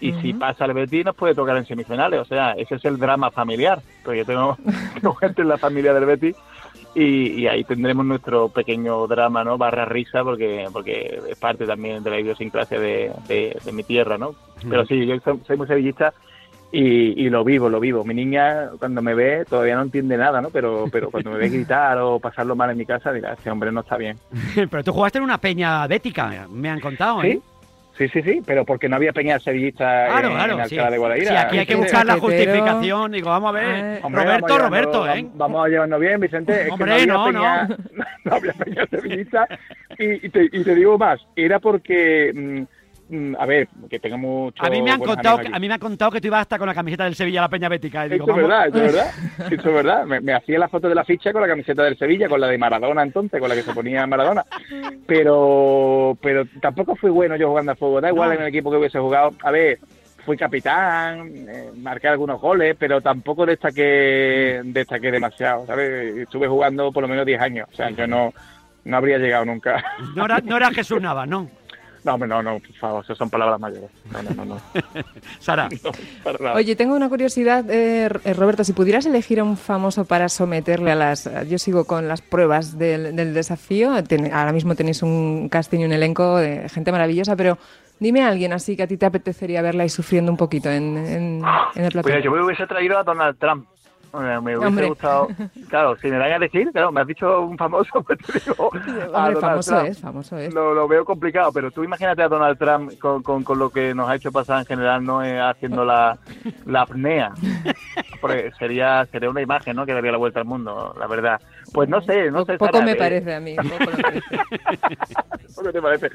y 0.00 0.12
si 0.22 0.32
pasa 0.34 0.64
el 0.64 0.74
Betis 0.74 1.04
nos 1.04 1.16
puede 1.16 1.34
tocar 1.34 1.56
en 1.56 1.66
semifinales. 1.66 2.20
O 2.20 2.24
sea, 2.24 2.52
ese 2.52 2.76
es 2.76 2.84
el 2.84 2.98
drama 2.98 3.30
familiar, 3.32 3.82
porque 4.04 4.18
yo 4.18 4.24
tengo, 4.24 4.56
tengo 4.94 5.14
gente 5.16 5.42
en 5.42 5.48
la 5.48 5.58
familia 5.58 5.92
del 5.92 6.06
Betis 6.06 6.36
y, 6.94 7.40
y 7.40 7.46
ahí 7.48 7.64
tendremos 7.64 8.06
nuestro 8.06 8.48
pequeño 8.48 9.06
drama, 9.08 9.42
¿no? 9.42 9.58
Barra 9.58 9.84
risa, 9.86 10.22
porque 10.22 10.68
porque 10.72 11.20
es 11.28 11.36
parte 11.36 11.66
también 11.66 12.02
de 12.04 12.10
la 12.10 12.20
idiosincrasia 12.20 12.78
de, 12.78 13.12
de- 13.26 13.56
de 13.64 13.72
mi 13.72 13.82
tierra, 13.82 14.18
¿no? 14.18 14.34
Pero 14.68 14.86
sí, 14.86 15.04
yo 15.06 15.18
soy, 15.24 15.40
soy 15.46 15.56
muy 15.56 15.66
sevillista 15.66 16.14
y, 16.72 17.26
y 17.26 17.30
lo 17.30 17.44
vivo, 17.44 17.68
lo 17.68 17.80
vivo. 17.80 18.04
Mi 18.04 18.14
niña, 18.14 18.70
cuando 18.78 19.02
me 19.02 19.14
ve, 19.14 19.44
todavía 19.48 19.76
no 19.76 19.82
entiende 19.82 20.16
nada, 20.16 20.40
¿no? 20.40 20.50
Pero, 20.50 20.86
pero 20.90 21.10
cuando 21.10 21.30
me 21.30 21.38
ve 21.38 21.48
gritar 21.50 21.98
o 21.98 22.18
pasarlo 22.20 22.54
mal 22.54 22.70
en 22.70 22.78
mi 22.78 22.86
casa, 22.86 23.12
dirá, 23.12 23.32
este 23.32 23.50
hombre 23.50 23.72
no 23.72 23.80
está 23.80 23.96
bien. 23.96 24.16
Pero 24.70 24.84
tú 24.84 24.92
jugaste 24.92 25.18
en 25.18 25.24
una 25.24 25.38
peña 25.38 25.86
bética, 25.86 26.46
me 26.50 26.68
han 26.70 26.80
contado, 26.80 27.22
¿eh? 27.22 27.32
¿Sí? 27.32 27.42
Sí, 27.98 28.08
sí, 28.08 28.22
sí, 28.22 28.42
pero 28.46 28.64
porque 28.64 28.88
no 28.88 28.96
había 28.96 29.12
peña 29.12 29.38
sevillista 29.38 30.06
Claro, 30.06 30.28
en, 30.28 30.34
claro, 30.34 30.58
en 30.58 30.68
sí. 30.70 30.74
Alcalá 30.74 30.90
de 30.90 30.98
Guadaira. 30.98 31.30
Sí, 31.30 31.36
aquí 31.36 31.58
hay 31.58 31.66
que 31.66 31.74
Sí, 31.74 31.80
buscar 31.80 32.06
la 32.06 32.18
justificación. 32.18 33.12
Digo, 33.12 33.28
vamos 33.28 33.50
a 33.50 33.52
ver. 33.52 34.00
Hombre, 34.02 34.24
Roberto, 34.24 34.46
vamos 34.46 34.62
Roberto, 34.62 35.08
¿eh? 35.10 35.26
Vamos 35.34 35.66
a 35.66 35.68
llevarnos 35.68 36.00
bien, 36.00 36.18
Vicente. 36.18 36.62
Es 36.62 36.70
Hombre, 36.70 36.96
que 36.96 37.06
no, 37.06 37.30
no 37.30 37.44
había 37.44 37.66
peña, 37.66 37.78
no. 38.24 38.34
había 38.34 38.52
peña 38.54 38.86
sevillista. 38.86 39.48
Y, 39.98 40.26
y 40.26 40.30
te, 40.30 40.44
y 40.44 40.64
te 40.64 40.74
digo 40.74 40.96
más, 40.96 41.20
era 41.36 41.58
porque, 41.58 42.32
mm, 42.34 42.38
mm, 42.60 42.66
a 43.38 43.46
ver, 43.46 43.68
que 43.88 43.98
tengo 43.98 44.18
mucho. 44.18 44.62
A 44.64 44.70
mí 44.70 44.80
me 44.82 44.90
han 44.92 45.00
contado, 45.00 45.38
que- 45.38 45.48
a 45.52 45.58
mí 45.58 45.68
me 45.68 45.74
han 45.74 45.80
contado 45.80 46.10
que 46.10 46.20
tú 46.20 46.28
ibas 46.28 46.42
hasta 46.42 46.58
con 46.58 46.66
la 46.68 46.74
camiseta 46.74 47.04
del 47.04 47.14
Sevilla 47.14 47.40
a 47.40 47.42
la 47.42 47.48
Peña 47.48 47.68
Bética. 47.68 48.06
Y 48.06 48.10
digo, 48.10 48.24
Eso 48.24 48.32
es 48.36 48.42
verdad, 48.48 48.66
es 48.66 48.72
verdad. 48.72 49.10
Eso 49.52 49.68
es 49.68 49.74
verdad. 49.74 50.04
Me, 50.06 50.20
me 50.20 50.32
hacía 50.34 50.58
la 50.58 50.68
foto 50.68 50.88
de 50.88 50.94
la 50.94 51.04
ficha 51.04 51.32
con 51.32 51.42
la 51.42 51.48
camiseta 51.48 51.82
del 51.82 51.98
Sevilla, 51.98 52.28
con 52.28 52.40
la 52.40 52.46
de 52.48 52.58
Maradona 52.58 53.02
entonces, 53.02 53.40
con 53.40 53.48
la 53.48 53.54
que 53.54 53.62
se 53.62 53.72
ponía 53.74 54.06
Maradona. 54.06 54.44
Pero 55.06 56.16
pero 56.22 56.44
tampoco 56.60 56.94
fui 56.96 57.10
bueno 57.10 57.36
yo 57.36 57.48
jugando 57.48 57.72
al 57.72 57.78
fútbol. 57.78 58.02
Da 58.02 58.08
igual 58.10 58.28
No. 58.30 58.34
en 58.36 58.42
el 58.42 58.48
equipo 58.48 58.70
que 58.70 58.76
hubiese 58.76 58.98
jugado. 58.98 59.30
A 59.42 59.50
ver, 59.50 59.78
fui 60.24 60.36
capitán, 60.36 61.28
eh, 61.48 61.70
marqué 61.76 62.08
algunos 62.08 62.40
goles, 62.40 62.76
pero 62.78 63.00
tampoco 63.00 63.44
destaqué, 63.46 64.60
destaqué 64.64 65.10
demasiado, 65.10 65.66
¿sabes? 65.66 66.16
Estuve 66.18 66.46
jugando 66.46 66.92
por 66.92 67.02
lo 67.02 67.08
menos 67.08 67.26
10 67.26 67.40
años. 67.40 67.68
O 67.72 67.74
sea, 67.76 67.90
yo 67.90 68.06
no, 68.06 68.32
no 68.84 68.96
habría 68.96 69.18
llegado 69.18 69.44
nunca. 69.44 69.82
No 70.14 70.24
era, 70.26 70.38
no 70.38 70.56
era 70.56 70.70
Jesús 70.70 71.00
Navas, 71.00 71.26
¿no? 71.28 71.48
No, 72.02 72.16
no, 72.16 72.42
no, 72.42 72.58
por 72.58 72.74
favor, 72.76 73.04
eso 73.04 73.14
son 73.14 73.28
palabras 73.28 73.60
mayores. 73.60 73.90
No, 74.10 74.22
no, 74.22 74.30
no, 74.34 74.44
no. 74.44 74.60
Sara. 75.38 75.68
No. 76.40 76.52
Oye, 76.54 76.76
tengo 76.76 76.94
una 76.94 77.08
curiosidad, 77.08 77.68
eh, 77.70 78.04
R- 78.04 78.34
Roberto, 78.34 78.62
si 78.64 78.72
pudieras 78.72 79.04
elegir 79.06 79.40
a 79.40 79.44
un 79.44 79.56
famoso 79.56 80.04
para 80.04 80.28
someterle 80.28 80.92
a 80.92 80.94
las... 80.94 81.28
Yo 81.48 81.58
sigo 81.58 81.84
con 81.84 82.08
las 82.08 82.22
pruebas 82.22 82.78
del, 82.78 83.14
del 83.16 83.34
desafío, 83.34 84.02
Ten- 84.04 84.32
ahora 84.32 84.52
mismo 84.52 84.74
tenéis 84.74 85.02
un 85.02 85.48
casting 85.50 85.80
y 85.80 85.84
un 85.84 85.92
elenco 85.92 86.36
de 86.36 86.68
gente 86.68 86.92
maravillosa, 86.92 87.36
pero 87.36 87.58
dime 87.98 88.22
a 88.22 88.28
alguien 88.28 88.52
así 88.52 88.76
que 88.76 88.84
a 88.84 88.86
ti 88.86 88.96
te 88.96 89.06
apetecería 89.06 89.60
verla 89.62 89.84
y 89.84 89.88
sufriendo 89.88 90.30
un 90.30 90.38
poquito 90.38 90.70
en, 90.70 90.96
en, 90.96 91.42
en 91.74 91.84
el 91.84 91.92
plato. 91.92 92.08
Pues 92.08 92.22
yo 92.24 92.30
me 92.30 92.42
hubiese 92.42 92.66
traído 92.66 92.98
a 92.98 93.02
Donald 93.02 93.36
Trump. 93.38 93.66
Me 94.12 94.40
me 94.40 94.56
hubiese 94.56 94.66
Hombre. 94.66 94.88
gustado. 94.88 95.28
Claro, 95.68 95.96
si 95.98 96.08
me 96.08 96.18
dan 96.18 96.32
a 96.32 96.38
decir, 96.40 96.68
claro, 96.72 96.90
me 96.90 97.00
has 97.00 97.06
dicho 97.06 97.42
un 97.42 97.56
famoso, 97.56 98.02
pues 98.06 98.18
te 98.18 98.40
digo. 98.40 98.54
a 98.58 98.66
Hombre, 98.66 99.04
Donald 99.06 99.40
famoso 99.40 99.70
Trump. 99.76 99.88
es, 99.88 100.00
famoso 100.00 100.36
es. 100.38 100.52
Lo, 100.52 100.74
lo 100.74 100.88
veo 100.88 101.04
complicado, 101.04 101.52
pero 101.52 101.70
tú 101.70 101.84
imagínate 101.84 102.22
a 102.22 102.28
Donald 102.28 102.58
Trump 102.58 102.98
con, 102.98 103.22
con, 103.22 103.44
con 103.44 103.58
lo 103.58 103.70
que 103.70 103.94
nos 103.94 104.08
ha 104.10 104.16
hecho 104.16 104.32
pasar 104.32 104.58
en 104.60 104.66
general, 104.66 105.04
no 105.04 105.22
Eh, 105.22 105.38
haciendo 105.40 105.84
la, 105.84 106.18
la 106.66 106.82
apnea. 106.82 107.32
Porque 108.20 108.50
sería 108.58 109.06
sería 109.12 109.30
una 109.30 109.40
imagen, 109.42 109.76
¿no? 109.76 109.86
Que 109.86 109.92
daría 109.94 110.12
la 110.12 110.18
vuelta 110.18 110.40
al 110.40 110.46
mundo, 110.46 110.94
la 110.98 111.06
verdad. 111.06 111.40
Pues 111.72 111.88
no 111.88 112.00
sé, 112.02 112.30
no 112.32 112.44
sé. 112.44 112.58
Poco 112.58 112.72
Sara, 112.72 112.84
me 112.84 112.92
eh, 112.92 112.96
parece 112.96 113.34
a 113.34 113.40
mí. 113.40 113.54
poco 113.56 113.90
me 113.90 113.96
parece. 114.02 114.26
¿Qué 115.62 115.72
te 115.72 115.82
parece? 115.82 116.08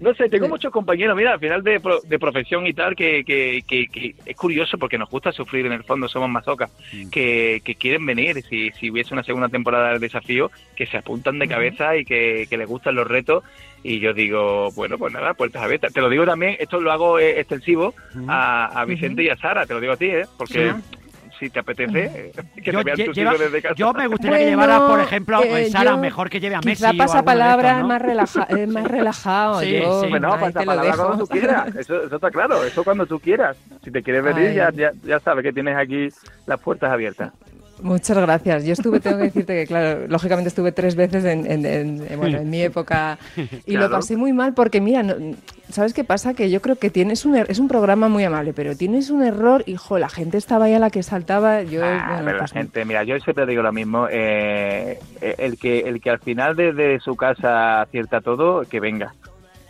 No 0.00 0.14
sé, 0.14 0.28
tengo 0.28 0.48
muchos 0.48 0.72
compañeros, 0.72 1.16
mira, 1.16 1.32
al 1.32 1.40
final 1.40 1.62
de, 1.62 1.80
pro- 1.80 2.00
de 2.02 2.18
profesión 2.18 2.66
y 2.66 2.72
tal, 2.72 2.94
que, 2.94 3.24
que, 3.24 3.62
que, 3.66 3.86
que 3.88 4.14
es 4.24 4.36
curioso 4.36 4.78
porque 4.78 4.96
nos 4.96 5.10
gusta 5.10 5.32
sufrir 5.32 5.66
en 5.66 5.72
el 5.72 5.82
fondo, 5.84 6.08
somos 6.08 6.28
masocas, 6.30 6.70
que, 7.10 7.41
que 7.64 7.74
quieren 7.74 8.04
venir, 8.06 8.42
si, 8.42 8.70
si 8.72 8.90
hubiese 8.90 9.14
una 9.14 9.22
segunda 9.22 9.48
temporada 9.48 9.90
del 9.90 10.00
desafío, 10.00 10.50
que 10.76 10.86
se 10.86 10.96
apuntan 10.96 11.38
de 11.38 11.48
cabeza 11.48 11.96
y 11.96 12.04
que, 12.04 12.46
que 12.48 12.56
les 12.56 12.68
gustan 12.68 12.94
los 12.94 13.06
retos. 13.06 13.44
Y 13.84 13.98
yo 13.98 14.12
digo, 14.12 14.70
bueno, 14.72 14.96
pues 14.96 15.12
nada, 15.12 15.34
puertas 15.34 15.62
abiertas. 15.62 15.92
Te 15.92 16.00
lo 16.00 16.08
digo 16.08 16.24
también, 16.24 16.56
esto 16.60 16.80
lo 16.80 16.92
hago 16.92 17.18
eh, 17.18 17.40
extensivo 17.40 17.94
a, 18.28 18.66
a 18.80 18.84
Vicente 18.84 19.24
y 19.24 19.28
a 19.28 19.36
Sara, 19.36 19.66
te 19.66 19.74
lo 19.74 19.80
digo 19.80 19.94
a 19.94 19.96
ti, 19.96 20.06
¿eh? 20.06 20.24
Porque 20.38 20.72
si 21.42 21.50
te 21.50 21.58
apetece, 21.58 22.04
eh, 22.04 22.32
que 22.62 22.70
Yo, 22.70 22.78
te 22.78 22.84
vean 22.84 23.04
tus 23.06 23.16
lleva- 23.16 23.30
hijos 23.30 23.40
desde 23.40 23.62
casa. 23.62 23.74
yo 23.76 23.92
me 23.92 24.06
gustaría 24.06 24.38
que 24.38 24.44
Bueno, 24.44 24.62
llevaras, 24.62 24.80
por 24.90 25.00
ejemplo, 25.00 25.42
eh, 25.42 25.70
Sara, 25.70 25.90
yo 25.90 25.98
mejor 25.98 26.30
que 26.30 26.38
lleve 26.38 26.54
a 26.54 26.60
Messi. 26.60 26.86
De 26.86 26.94
pasapalabra 26.94 27.72
es 27.72 27.78
¿no? 27.82 27.88
más, 27.88 28.00
relaja, 28.02 28.44
es 28.44 28.68
más 28.68 28.84
relajado. 28.86 29.60
Sí, 29.60 29.80
yo, 29.80 30.02
sí. 30.02 30.08
Bueno, 30.08 30.32
ahí 30.34 30.40
pasa 30.40 30.52
te 30.52 30.58
lo 30.60 30.66
palabra 30.66 30.90
dejo. 30.92 31.06
cuando 31.06 31.26
tú 31.26 31.32
quieras. 31.32 31.76
Eso, 31.76 32.02
eso 32.04 32.14
está 32.14 32.30
claro. 32.30 32.62
Eso 32.64 32.84
cuando 32.84 33.06
tú 33.06 33.18
quieras. 33.18 33.56
Si 33.82 33.90
te 33.90 34.02
quieres 34.04 34.22
venir, 34.22 34.50
Ay. 34.50 34.54
ya, 34.54 34.70
ya, 34.72 34.92
ya 35.04 35.18
sabes 35.18 35.42
que 35.42 35.52
tienes 35.52 35.76
aquí 35.76 36.08
las 36.46 36.60
puertas 36.60 36.92
abiertas. 36.92 37.32
Muchas 37.80 38.16
gracias. 38.16 38.64
Yo 38.64 38.74
estuve, 38.74 39.00
tengo 39.00 39.16
que 39.18 39.24
decirte 39.24 39.54
que, 39.56 39.66
claro, 39.66 40.06
lógicamente 40.06 40.46
estuve 40.48 40.70
tres 40.70 40.94
veces 40.94 41.24
en, 41.24 41.50
en- 41.50 41.66
en- 41.66 42.06
en- 42.08 42.18
bueno, 42.20 42.38
en 42.38 42.48
mi 42.48 42.62
época 42.62 43.18
y 43.66 43.72
lo 43.72 43.80
Claro. 43.80 43.90
pasé 43.96 44.16
muy 44.16 44.32
mal 44.32 44.54
porque, 44.54 44.80
mira, 44.80 45.02
no- 45.02 45.16
¿sabes 45.72 45.94
qué 45.94 46.04
pasa? 46.04 46.34
Que 46.34 46.50
yo 46.50 46.60
creo 46.62 46.76
que 46.76 46.90
tienes 46.90 47.24
un 47.24 47.34
er- 47.34 47.46
es 47.48 47.58
un 47.58 47.68
programa 47.68 48.08
muy 48.08 48.22
amable, 48.24 48.52
pero 48.52 48.76
tienes 48.76 49.10
un 49.10 49.22
error, 49.22 49.62
hijo, 49.66 49.98
la 49.98 50.08
gente 50.08 50.38
estaba 50.38 50.66
ahí 50.66 50.74
a 50.74 50.78
la 50.78 50.90
que 50.90 51.02
saltaba. 51.02 51.62
Yo, 51.62 51.82
Ah, 51.84 52.04
bueno, 52.08 52.24
pero 52.24 52.36
la 52.36 52.38
pues, 52.44 52.52
gente, 52.52 52.84
mira, 52.84 53.02
yo 53.04 53.18
siempre 53.20 53.46
digo 53.46 53.62
lo 53.62 53.72
mismo. 53.72 54.06
eh, 54.10 54.98
el 55.20 55.58
que 55.58 55.80
el 55.80 56.00
que 56.00 56.10
al 56.10 56.18
final 56.20 56.54
desde 56.56 57.00
su 57.00 57.16
casa 57.16 57.82
acierta 57.82 58.20
todo, 58.20 58.62
que 58.68 58.78
venga. 58.80 59.12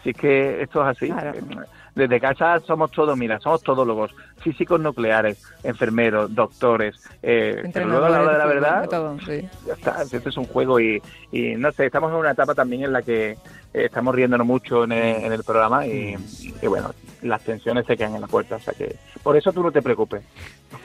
Si 0.03 0.11
es 0.11 0.17
que 0.17 0.63
esto 0.63 0.83
es 0.83 0.97
así. 0.97 1.09
Claro. 1.11 1.33
Desde 1.95 2.19
casa 2.21 2.59
somos 2.61 2.91
todos, 2.91 3.17
mira, 3.19 3.39
somos 3.39 3.63
todólogos, 3.63 4.13
físicos 4.39 4.81
nucleares, 4.81 5.41
enfermeros, 5.63 6.35
doctores. 6.35 6.97
Eh, 7.23 7.69
pero 7.73 7.87
luego 7.87 8.07
a 8.07 8.11
la 8.11 8.23
hora 8.23 8.33
de 8.33 8.39
la 8.39 8.47
verdad, 8.47 8.81
de 8.83 8.89
todo, 8.89 9.19
sí. 9.21 9.47
ya 9.67 9.75
está, 9.75 10.03
esto 10.03 10.29
es 10.31 10.37
un 10.39 10.47
juego 10.47 10.81
y, 10.81 11.03
y 11.31 11.55
no 11.55 11.71
sé, 11.73 11.85
estamos 11.87 12.11
en 12.11 12.17
una 12.17 12.31
etapa 12.31 12.55
también 12.55 12.85
en 12.85 12.93
la 12.95 13.03
que 13.03 13.33
eh, 13.33 13.37
estamos 13.73 14.15
riéndonos 14.15 14.47
mucho 14.47 14.85
en 14.85 14.93
el, 14.93 15.25
en 15.25 15.33
el 15.33 15.45
programa 15.45 15.87
y, 15.87 16.17
y 16.61 16.67
bueno, 16.67 16.91
las 17.23 17.43
tensiones 17.43 17.87
se 17.87 17.97
quedan 17.97 18.15
en 18.17 18.21
la 18.21 18.27
puerta, 18.27 18.57
o 18.57 18.61
sea 18.61 18.75
que 18.75 18.97
por 19.23 19.37
eso 19.37 19.53
tú 19.53 19.63
no 19.63 19.71
te 19.73 19.81
preocupes. 19.83 20.23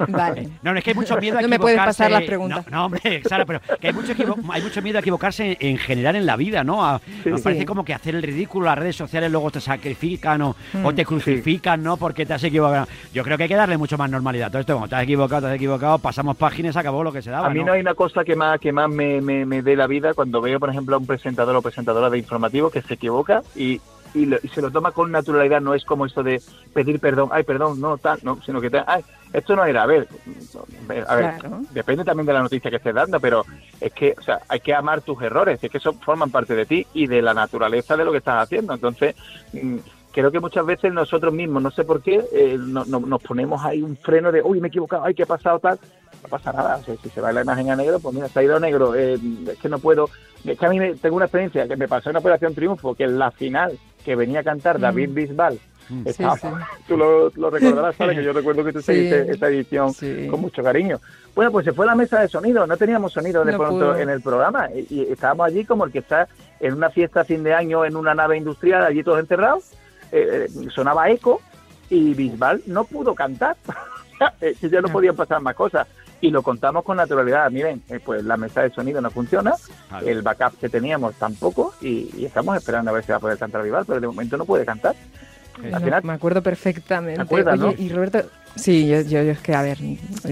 Vale. 0.10 0.50
No, 0.64 0.74
no, 0.74 0.80
es 0.80 0.84
que 0.84 0.92
hay 0.92 0.96
mucho 0.96 1.16
miedo 1.18 1.38
a 1.38 1.42
No 1.48 1.48
me 1.48 1.58
puedes 1.60 1.76
equivocarse. 1.78 2.04
pasar 2.04 2.12
las 2.12 2.24
preguntas. 2.24 2.66
No, 2.70 2.78
no, 2.78 2.86
hombre, 2.86 3.22
Sara, 3.24 3.46
pero 3.46 3.62
que 3.80 3.88
hay 3.88 3.94
mucho, 3.94 4.14
hay 4.52 4.62
mucho 4.62 4.82
miedo 4.82 4.98
a 4.98 5.02
equivocarse 5.02 5.52
en, 5.52 5.58
en 5.60 5.78
general 5.78 6.16
en 6.18 6.26
la 6.26 6.36
vida, 6.36 6.64
¿no? 6.64 6.86
A- 6.86 7.00
nos 7.26 7.42
parece 7.42 7.62
Sí. 7.62 7.66
como 7.66 7.86
que 7.86 7.94
hacer 7.94 8.14
el 8.16 8.22
ridículo, 8.24 8.66
las 8.66 8.78
redes 8.78 8.96
sociales 8.98 9.32
luego 9.32 9.50
te 9.50 9.62
sacrifican 9.62 10.42
o, 10.42 10.56
Mm. 10.74 10.86
o 10.86 10.94
te 10.94 11.06
crucifican, 11.06 11.82
¿no? 11.82 11.96
Porque 11.98 12.26
te 12.26 12.34
has 12.34 12.44
equivocado. 12.44 12.86
Yo 13.14 13.24
creo 13.24 13.38
que 13.38 13.44
hay 13.44 13.50
que 13.50 13.56
darle 13.56 13.78
mucho 13.78 13.98
más 13.98 14.10
normalidad. 14.12 14.50
Todo 14.52 14.60
esto, 14.60 14.74
como 14.74 14.88
te 14.90 14.96
has 14.96 15.04
equivocado, 15.04 15.42
te 15.44 15.48
has 15.48 15.56
equivocado, 15.56 15.98
pasamos 16.00 16.36
páginas, 16.36 16.76
acabó 16.76 17.04
lo 17.04 17.12
que 17.14 17.22
se 17.22 17.30
daba. 17.32 17.48
A 17.48 17.50
mí 17.50 17.64
no 17.64 17.72
hay 17.72 17.80
una 17.82 17.94
cosa 17.96 18.24
que 18.26 18.36
más 18.36 18.60
que 18.60 18.72
más 18.74 18.90
me, 18.90 19.22
me, 19.22 19.46
me 19.46 19.62
dé 19.62 19.76
la 19.78 19.88
vida 19.88 20.14
cuando 20.14 20.42
veo, 20.42 20.60
por 20.60 20.70
ejemplo, 20.70 20.96
a 20.96 21.00
un 21.00 21.06
presentador 21.08 21.56
o 21.56 21.62
presentadora 21.62 22.10
de 22.10 22.18
informativo 22.18 22.70
que 22.70 22.77
se 22.84 22.94
equivoca 22.96 23.42
y, 23.56 23.80
y, 24.14 24.26
lo- 24.26 24.38
y 24.42 24.48
se 24.50 24.62
lo 24.62 24.72
toma 24.72 24.92
con 24.92 25.12
naturalidad. 25.12 25.62
No 25.62 25.74
es 25.74 25.84
como 25.86 26.06
esto 26.06 26.24
de 26.24 26.42
pedir 26.74 27.00
perdón, 27.00 27.30
ay, 27.32 27.44
perdón, 27.44 27.80
no, 27.82 27.98
tal, 27.98 28.20
no, 28.24 28.42
sino 28.44 28.60
que, 28.62 28.70
ay, 28.86 29.04
esto 29.34 29.56
no 29.56 29.66
era, 29.66 29.84
a 29.84 29.86
ver, 29.86 30.08
a 31.08 31.16
ver, 31.16 31.40
Claro. 31.40 31.62
depende 31.72 32.04
también 32.06 32.26
de 32.26 32.34
la 32.34 32.42
noticia 32.42 32.70
que 32.72 32.78
estés 32.78 32.94
dando, 32.96 33.20
pero 33.20 33.46
es 33.82 33.92
que, 33.94 34.14
o 34.18 34.22
sea, 34.22 34.40
hay 34.48 34.60
que 34.62 34.74
amar 34.74 35.02
tus 35.02 35.22
errores, 35.22 35.60
es 35.62 35.70
que 35.72 35.78
eso 35.78 35.94
forman 36.04 36.32
parte 36.32 36.56
de 36.56 36.66
ti 36.66 36.86
y 36.94 37.08
de 37.08 37.22
la 37.22 37.34
naturaleza 37.34 37.98
de 37.98 38.06
lo 38.06 38.12
que 38.12 38.20
estás 38.20 38.44
haciendo. 38.44 38.74
Entonces, 38.74 39.16
mm, 39.54 39.78
creo 40.12 40.32
que 40.32 40.40
muchas 40.40 40.66
veces 40.66 40.92
nosotros 40.94 41.34
mismos, 41.34 41.62
no 41.62 41.70
sé 41.72 41.84
por 41.84 42.02
qué, 42.02 42.24
eh, 42.32 42.58
no- 42.58 42.86
no- 42.86 43.00
nos 43.02 43.22
ponemos 43.22 43.64
ahí 43.64 43.82
un 43.84 43.98
freno 43.98 44.32
de, 44.32 44.42
uy, 44.42 44.60
me 44.62 44.68
he 44.68 44.70
equivocado, 44.70 45.04
ay, 45.04 45.14
¿qué 45.14 45.24
ha 45.24 45.28
pasado 45.28 45.60
tal? 45.60 45.78
No 46.24 46.30
pasa 46.30 46.52
nada, 46.52 46.78
o 46.78 46.84
sea, 46.84 46.96
si 47.02 47.10
se 47.10 47.22
va 47.22 47.32
la 47.32 47.42
imagen 47.42 47.70
a 47.70 47.76
negro, 47.76 48.00
pues 48.00 48.14
mira, 48.16 48.28
se 48.28 48.40
ha 48.40 48.44
ido 48.44 48.56
a 48.58 48.60
negro, 48.60 48.96
eh, 48.96 49.18
es 49.52 49.58
que 49.60 49.70
no 49.70 49.80
puedo, 49.80 50.10
es 50.44 50.58
que 50.60 50.66
a 50.66 50.70
mí 50.70 50.80
me- 50.80 50.96
tengo 50.96 51.16
una 51.16 51.26
experiencia 51.26 51.68
que 51.68 51.76
me 51.78 51.88
pasó 51.88 52.10
en 52.10 52.18
Operación 52.18 52.54
Triunfo, 52.56 52.96
que 52.96 53.04
en 53.06 53.18
la 53.20 53.32
final 53.32 53.78
que 54.04 54.16
venía 54.16 54.40
a 54.42 54.44
cantar 54.44 54.80
David 54.80 55.10
Bisbal, 55.14 55.60
Mm. 55.90 56.02
estaba- 56.06 56.36
Sí, 56.38 56.48
sí. 56.78 56.84
tú 56.88 56.98
lo, 56.98 57.30
lo 57.30 57.50
recordarás, 57.50 57.96
¿sabes? 57.96 58.18
que 58.18 58.24
yo 58.26 58.34
recuerdo 58.34 58.64
que 58.66 58.74
tú 58.74 58.80
Sí. 58.82 58.86
seguiste 58.88 59.32
esa 59.32 59.48
edición 59.48 59.94
Sí. 59.94 60.28
con 60.30 60.42
mucho 60.42 60.62
cariño. 60.62 61.00
Bueno, 61.34 61.50
pues 61.52 61.64
se 61.66 61.72
fue 61.72 61.86
a 61.86 61.90
la 61.90 61.96
mesa 61.96 62.20
de 62.20 62.28
sonido, 62.28 62.68
no 62.68 62.76
teníamos 62.76 63.14
sonido 63.14 63.46
de 63.46 63.54
No 63.54 63.58
pronto 63.58 63.78
pudo. 63.92 63.98
en 63.98 64.10
el 64.10 64.22
programa 64.22 64.68
y, 64.76 64.86
y 64.94 65.12
estábamos 65.14 65.46
allí 65.48 65.64
como 65.64 65.86
el 65.86 65.92
que 65.94 66.00
está 66.00 66.28
en 66.60 66.74
una 66.74 66.90
fiesta 66.90 67.22
a 67.22 67.24
fin 67.24 67.42
de 67.44 67.54
año 67.54 67.86
en 67.86 67.96
una 67.96 68.14
nave 68.14 68.36
industrial, 68.38 68.84
allí 68.84 69.02
todos 69.04 69.20
encerrados, 69.20 69.72
eh, 70.12 70.48
eh, 70.50 70.70
sonaba 70.74 71.10
eco 71.10 71.40
y 71.90 72.14
Bisbal 72.16 72.64
no 72.66 72.84
pudo 72.84 73.16
cantar, 73.16 73.56
que 74.40 74.70
ya 74.70 74.82
no 74.82 74.90
podían 74.90 75.16
pasar 75.16 75.40
más 75.42 75.56
cosas. 75.56 75.88
Y 76.22 76.32
lo 76.32 76.42
contamos 76.42 76.84
con 76.84 76.98
naturalidad. 76.98 77.50
Miren, 77.52 77.82
eh, 77.90 78.00
pues 78.04 78.24
la 78.24 78.38
mesa 78.38 78.62
de 78.64 78.72
sonido 78.72 79.02
no 79.02 79.12
funciona, 79.12 79.54
el 80.06 80.22
backup 80.24 80.58
que 80.60 80.68
teníamos 80.70 81.14
tampoco, 81.16 81.74
y, 81.82 82.10
y 82.18 82.26
estamos 82.26 82.58
esperando 82.58 82.90
a 82.92 82.94
ver 82.96 83.04
si 83.04 83.12
va 83.12 83.18
a 83.18 83.22
poder 83.22 83.38
cantar 83.38 83.62
Bisbal, 83.64 83.86
pero 83.86 84.00
de 84.00 84.08
momento 84.08 84.36
no 84.38 84.46
puede 84.46 84.66
cantar. 84.66 84.96
Final- 85.62 86.04
me 86.04 86.14
acuerdo 86.14 86.42
perfectamente. 86.44 87.16
¿Te 87.16 87.22
acuerdas, 87.24 87.60
Oye, 87.60 87.76
no? 87.78 87.84
y 87.84 87.90
Roberto, 87.90 88.22
sí, 88.56 88.88
yo, 88.88 89.02
yo, 89.02 89.24
yo 89.24 89.32
es 89.32 89.40
que, 89.40 89.56
a 89.56 89.64
ver, 89.64 89.80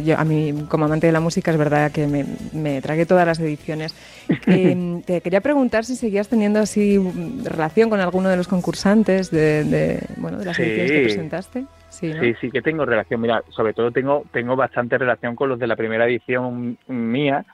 yo, 0.04 0.19
a 0.19 0.24
mí 0.24 0.65
como 0.69 0.86
amante 0.86 1.08
de 1.08 1.13
la 1.13 1.19
música 1.19 1.50
es 1.50 1.58
verdad 1.58 1.91
que 1.91 2.06
me, 2.06 2.26
me 2.54 2.80
tragué 2.82 3.06
todas 3.08 3.26
las 3.26 3.39
ediciones. 3.39 3.93
Eh, 4.48 5.02
te 5.06 5.21
quería 5.21 5.41
preguntar 5.41 5.86
si 5.86 5.95
seguías 5.95 6.28
teniendo 6.28 6.60
así 6.60 7.00
relación 7.43 7.89
con 7.91 8.00
alguno 8.00 8.30
de 8.30 8.38
los 8.38 8.48
concursantes 8.48 9.30
de, 9.32 9.63
de, 9.63 10.00
bueno, 10.17 10.38
de 10.39 10.45
las 10.45 10.56
Sí. 10.58 10.63
ediciones 10.63 10.91
que 10.91 11.02
presentaste. 11.04 11.65
Sí, 11.89 12.13
¿no? 12.13 12.21
Sí, 12.21 12.34
sí 12.41 12.52
que 12.52 12.62
tengo 12.62 12.86
relación. 12.86 13.21
Mira, 13.21 13.43
sobre 13.50 13.74
todo 13.74 13.91
tengo 13.91 14.24
tengo 14.32 14.56
bastante 14.56 14.98
relación 14.98 15.36
con 15.36 15.50
los 15.50 15.60
de 15.60 15.67
la 15.67 15.76
primera 15.76 16.06
edición 16.06 16.78
mía, 16.88 17.45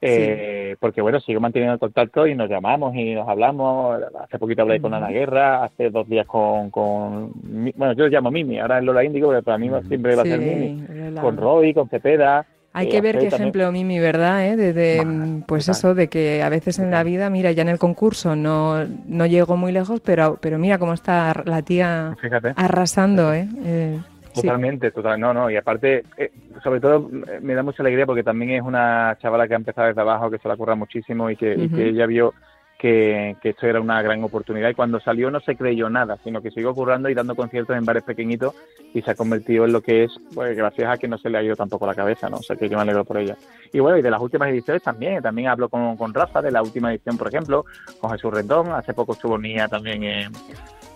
eh, 0.00 0.76
porque 0.78 1.00
bueno, 1.00 1.20
sigo 1.20 1.40
manteniendo 1.40 1.74
el 1.74 1.80
contacto 1.80 2.26
y 2.26 2.34
nos 2.34 2.48
llamamos 2.48 2.94
y 2.94 3.14
nos 3.14 3.28
hablamos. 3.28 4.00
Hace 4.20 4.38
poquito 4.38 4.62
hablé 4.62 4.80
con 4.80 4.94
Ana 4.94 5.08
Guerra, 5.08 5.64
hace 5.64 5.90
dos 5.90 6.08
días 6.08 6.26
con, 6.26 6.70
con 6.70 7.32
bueno, 7.34 7.92
yo 7.94 8.04
lo 8.04 8.10
llamo 8.10 8.30
Mimi, 8.30 8.60
ahora 8.60 8.78
es 8.78 8.84
Lola 8.84 9.04
Índigo, 9.04 9.28
pero 9.28 9.42
para 9.42 9.58
mí 9.58 9.70
siempre 9.88 10.14
va 10.14 10.22
a 10.22 10.26
ser 10.26 10.38
Mimi. 10.38 10.86
Lola. 10.88 11.20
Con 11.20 11.36
Roy, 11.36 11.74
con 11.74 11.88
Cepeda. 11.88 12.46
Hay 12.78 12.86
eh, 12.86 12.90
que 12.90 13.00
ver 13.00 13.18
qué 13.18 13.26
también. 13.28 13.40
ejemplo, 13.42 13.72
Mimi, 13.72 13.98
¿verdad? 13.98 14.46
eh? 14.46 14.56
De, 14.56 14.72
de, 14.72 15.04
mm, 15.04 15.42
pues 15.42 15.66
total. 15.66 15.78
eso, 15.78 15.94
de 15.94 16.08
que 16.08 16.42
a 16.42 16.48
veces 16.48 16.78
en 16.78 16.90
la 16.90 17.02
vida, 17.02 17.28
mira, 17.28 17.50
ya 17.52 17.62
en 17.62 17.68
el 17.68 17.78
concurso 17.78 18.36
no, 18.36 18.84
no 19.06 19.26
llego 19.26 19.56
muy 19.56 19.72
lejos, 19.72 20.00
pero, 20.00 20.38
pero 20.40 20.58
mira 20.58 20.78
cómo 20.78 20.92
está 20.94 21.42
la 21.44 21.62
tía 21.62 22.14
Fíjate. 22.20 22.52
arrasando, 22.56 23.34
¿eh? 23.34 23.48
Eh, 23.64 23.98
sí. 24.34 24.42
Totalmente, 24.42 24.90
total, 24.92 25.18
no, 25.18 25.34
no, 25.34 25.50
y 25.50 25.56
aparte, 25.56 26.04
eh, 26.16 26.30
sobre 26.62 26.80
todo 26.80 27.10
eh, 27.26 27.40
me 27.42 27.54
da 27.54 27.62
mucha 27.64 27.82
alegría 27.82 28.06
porque 28.06 28.22
también 28.22 28.52
es 28.52 28.62
una 28.62 29.16
chavala 29.20 29.48
que 29.48 29.54
ha 29.54 29.56
empezado 29.56 29.88
desde 29.88 30.00
abajo, 30.00 30.30
que 30.30 30.38
se 30.38 30.46
la 30.48 30.56
curra 30.56 30.76
muchísimo 30.76 31.28
y 31.30 31.36
que, 31.36 31.54
y 31.54 31.68
que 31.68 31.88
ella 31.88 32.06
vio 32.06 32.32
que, 32.78 33.36
que 33.42 33.48
esto 33.50 33.66
era 33.66 33.80
una 33.80 34.00
gran 34.02 34.22
oportunidad 34.22 34.70
y 34.70 34.74
cuando 34.74 35.00
salió 35.00 35.30
no 35.30 35.40
se 35.40 35.56
creyó 35.56 35.90
nada, 35.90 36.16
sino 36.22 36.40
que 36.40 36.50
siguió 36.52 36.72
currando 36.72 37.08
y 37.08 37.14
dando 37.14 37.34
conciertos 37.34 37.76
en 37.76 37.84
bares 37.84 38.04
pequeñitos 38.04 38.54
y 38.94 39.02
se 39.02 39.10
ha 39.10 39.14
convertido 39.16 39.64
en 39.64 39.72
lo 39.72 39.80
que 39.80 40.04
es, 40.04 40.12
pues 40.34 40.56
gracias 40.56 40.88
a 40.88 40.96
que 40.96 41.08
no 41.08 41.18
se 41.18 41.28
le 41.28 41.38
ha 41.38 41.42
ido 41.42 41.56
tampoco 41.56 41.86
la 41.86 41.94
cabeza, 41.96 42.28
¿no? 42.30 42.36
O 42.36 42.42
sea 42.42 42.54
que 42.56 42.68
yo 42.68 42.76
me 42.76 42.82
alegro 42.82 43.04
por 43.04 43.18
ella. 43.18 43.36
Y 43.72 43.80
bueno, 43.80 43.98
y 43.98 44.02
de 44.02 44.10
las 44.10 44.22
últimas 44.22 44.48
ediciones 44.50 44.82
también, 44.82 45.20
también 45.20 45.48
hablo 45.48 45.68
con, 45.68 45.96
con 45.96 46.14
Rafa 46.14 46.40
de 46.40 46.52
la 46.52 46.62
última 46.62 46.92
edición, 46.92 47.18
por 47.18 47.28
ejemplo, 47.28 47.64
con 48.00 48.12
Jesús 48.12 48.32
Rendón, 48.32 48.70
hace 48.72 48.94
poco 48.94 49.12
estuvo 49.14 49.36
Nia 49.36 49.66
también 49.66 50.04
en, 50.04 50.32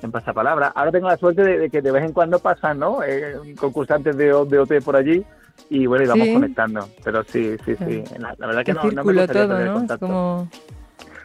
en 0.03 0.13
Pasapalabra. 0.13 0.69
Ahora 0.75 0.93
tengo 0.93 1.09
la 1.09 1.17
suerte 1.17 1.43
de, 1.43 1.59
de 1.59 1.69
que 1.71 1.83
de 1.83 1.91
vez 1.91 2.05
en 2.05 2.13
cuando 2.13 2.39
pasan, 2.39 2.79
¿no? 2.79 3.03
Eh, 3.03 3.35
concursantes 3.59 4.17
de, 4.17 4.27
de 4.27 4.59
OT 4.59 4.81
por 4.85 4.95
allí 4.95 5.25
y 5.69 5.87
bueno, 5.87 6.05
y 6.05 6.09
vamos 6.09 6.27
Sí. 6.29 6.33
conectando. 6.35 6.89
Pero 7.05 7.25
sí, 7.25 7.57
sí, 7.65 7.75
sí. 7.77 8.05
La, 8.19 8.35
la 8.39 8.47
verdad 8.47 8.65
que 8.65 8.73
no, 8.73 8.83
no 8.85 9.03
me 9.05 9.13
gustaría 9.13 9.43
todo, 9.43 9.49
perder 9.57 9.67
¿no? 9.67 9.73
Es 9.73 9.79
contacto. 9.81 10.07
como... 10.07 10.49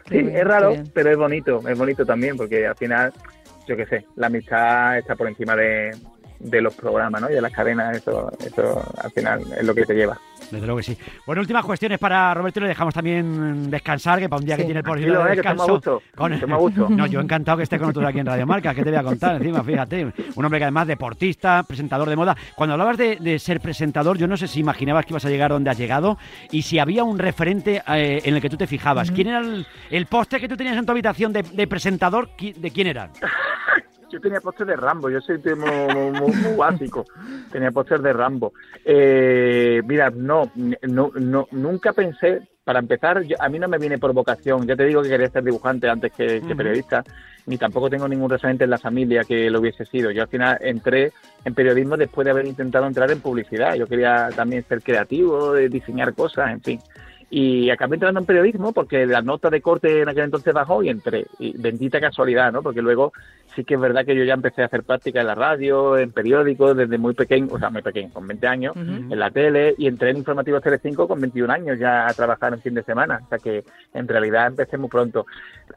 Sí, 0.10 0.18
es 0.18 0.44
raro, 0.44 0.74
pero 0.94 1.12
es 1.12 1.18
bonito, 1.18 1.68
es 1.68 1.78
bonito 1.78 2.06
también, 2.06 2.38
porque 2.38 2.66
al 2.66 2.76
final, 2.76 3.14
yo 3.68 3.76
qué 3.76 3.86
sé, 3.86 4.06
la 4.16 4.28
amistad 4.28 4.98
está 4.98 5.16
por 5.16 5.28
encima 5.28 5.56
de, 5.56 5.92
de 6.40 6.62
los 6.62 6.74
programas, 6.76 7.22
¿no? 7.22 7.30
Y 7.30 7.34
de 7.34 7.42
las 7.42 7.52
cadenas, 7.52 7.98
eso, 7.98 8.32
eso 8.46 8.82
al 9.04 9.12
final 9.12 9.42
es 9.58 9.64
lo 9.66 9.74
que 9.76 9.84
te 9.86 9.94
lleva. 9.96 10.18
Desde 10.52 10.66
luego 10.66 10.78
que 10.78 10.84
sí. 10.84 10.98
Bueno, 11.26 11.42
últimas 11.42 11.66
cuestiones 11.66 12.00
para 12.00 12.34
Roberto 12.34 12.60
y 12.60 12.64
le 12.64 12.70
dejamos 12.70 12.94
también 12.94 13.70
descansar, 13.70 14.20
que 14.20 14.30
para 14.30 14.40
un 14.40 14.46
día 14.46 14.56
Sí. 14.56 14.62
que 14.62 14.66
tiene 14.66 14.84
por 14.84 14.98
Tranquilo, 14.98 15.24
de 15.24 15.34
eh, 15.34 15.42
que 15.42 15.48
a 15.48 15.52
descanso. 15.54 15.74
gusto. 15.74 16.02
No, 16.90 17.06
yo 17.06 17.20
encantado 17.20 17.58
que 17.58 17.64
esté 17.64 17.78
con 17.78 17.88
nosotros 17.88 18.10
aquí 18.10 18.20
en 18.20 18.26
Radio 18.26 18.46
Marca. 18.46 18.74
¿Qué 18.74 18.84
te 18.84 18.90
voy 18.90 19.00
a 19.00 19.04
contar 19.04 19.36
encima? 19.38 19.64
Fíjate, 19.64 20.14
un 20.36 20.46
hombre 20.46 20.60
que 20.60 20.66
además 20.66 20.88
deportista, 20.88 21.64
presentador 21.64 22.08
de 22.10 22.16
moda. 22.16 22.36
Cuando 22.56 22.74
hablabas 22.74 22.98
de, 22.98 23.18
de 23.18 23.40
ser 23.40 23.60
presentador, 23.60 24.18
yo 24.18 24.28
no 24.28 24.38
sé 24.38 24.48
si 24.48 24.60
imaginabas 24.60 25.06
que 25.06 25.14
ibas 25.14 25.26
a 25.26 25.30
llegar 25.30 25.52
donde 25.52 25.70
has 25.70 25.78
llegado 25.78 26.18
y 26.52 26.62
si 26.62 26.80
había 26.80 27.04
un 27.04 27.20
referente 27.20 27.82
eh, 27.88 28.22
en 28.24 28.36
el 28.36 28.42
que 28.42 28.50
tú 28.50 28.58
te 28.58 28.68
fijabas. 28.68 29.12
¿Quién 29.12 29.28
era 29.28 29.40
el, 29.40 29.66
el 29.90 30.06
póster 30.06 30.40
que 30.40 30.48
tú 30.48 30.56
tenías 30.56 30.78
en 30.78 30.86
tu 30.86 30.92
habitación 30.92 31.34
de, 31.34 31.42
de 31.44 31.68
presentador? 31.68 32.30
¿Qui- 32.38 32.54
¿De 32.56 32.72
quién 32.72 32.88
era? 32.88 33.10
Yo 34.10 34.22
tenía 34.22 34.40
póster 34.40 34.68
de 34.68 34.76
Rambo, 34.78 35.10
yo 35.10 35.20
soy 35.22 35.38
muy, 35.38 36.12
muy- 36.12 36.56
básico. 36.58 37.06
Tenía 37.52 37.72
póster 37.72 38.02
de 38.02 38.14
Rambo. 38.14 38.54
Eh, 38.86 39.82
mira, 39.86 40.10
no, 40.10 40.52
no, 40.56 41.12
no, 41.16 41.48
nunca 41.52 41.92
pensé, 41.94 42.42
para 42.64 42.80
empezar, 42.80 43.22
yo- 43.24 43.36
a 43.40 43.50
mí 43.50 43.60
no 43.60 43.68
me 43.68 43.78
viene 43.78 43.98
por 43.98 44.14
vocación. 44.14 44.66
Ya 44.66 44.76
te 44.76 44.86
digo 44.86 45.02
que 45.02 45.10
quería 45.10 45.30
ser 45.30 45.44
dibujante 45.44 45.90
antes 45.90 46.12
que, 46.14 46.42
periodista, 46.56 47.04
ni 47.46 47.58
tampoco 47.58 47.90
tengo 47.90 48.08
ningún 48.08 48.30
referente 48.30 48.64
en 48.66 48.70
la 48.70 48.78
familia 48.78 49.24
que 49.24 49.50
lo 49.50 49.60
hubiese 49.60 49.86
sido. 49.86 50.12
Yo 50.12 50.22
al 50.24 50.28
final 50.30 50.58
entré 50.62 51.12
en 51.46 51.54
periodismo 51.54 51.96
después 51.98 52.26
de 52.26 52.32
haber 52.32 52.46
intentado 52.46 52.88
entrar 52.88 53.10
en 53.12 53.22
publicidad. 53.22 53.76
Yo 53.76 53.88
quería 53.88 54.30
también 54.36 54.66
ser 54.68 54.82
creativo, 54.82 55.54
de 55.54 55.70
diseñar 55.70 56.14
cosas, 56.14 56.52
en 56.52 56.62
fin. 56.62 56.80
Y 57.30 57.70
acabé 57.70 57.96
entrando 57.96 58.22
en 58.22 58.26
periodismo 58.26 58.72
porque 58.72 59.06
la 59.06 59.22
nota 59.22 59.50
de 59.50 59.62
corte 59.62 60.02
en 60.02 60.08
aquel 60.08 60.26
entonces 60.26 60.54
bajó 60.54 60.82
y 60.82 60.90
entré. 60.90 61.26
Y 61.40 61.58
bendita 61.58 62.00
casualidad, 62.00 62.54
¿no? 62.54 62.64
Porque 62.64 62.82
luego 62.82 63.12
sí 63.54 63.66
que 63.66 63.74
es 63.74 63.80
verdad 63.80 64.06
que 64.06 64.16
yo 64.16 64.24
ya 64.24 64.36
empecé 64.36 64.62
a 64.62 64.68
hacer 64.68 64.84
práctica 64.84 65.20
en 65.20 65.28
la 65.28 65.36
radio, 65.36 65.98
en 65.98 66.12
periódicos, 66.12 66.78
desde 66.78 66.98
muy 66.98 67.14
pequeño, 67.16 67.48
o 67.52 67.60
sea, 67.60 67.70
muy 67.70 67.82
pequeño, 67.82 68.14
con 68.14 68.28
20 68.28 68.48
años, 68.48 68.76
en 68.78 69.20
la 69.20 69.32
tele, 69.32 69.76
y 69.78 69.88
entré 69.88 70.12
en 70.12 70.18
Informativos 70.18 70.62
Telecinco 70.62 71.08
con 71.08 71.20
21 71.20 71.52
años 71.52 71.80
ya 71.80 72.08
a 72.08 72.14
trabajar 72.14 72.54
en 72.54 72.62
fin 72.62 72.76
de 72.76 72.84
semana. 72.84 73.20
O 73.26 73.30
sea 73.30 73.40
que 73.40 73.66
en 73.94 74.08
realidad 74.08 74.48
empecé 74.48 74.78
muy 74.78 74.90
pronto. 74.90 75.26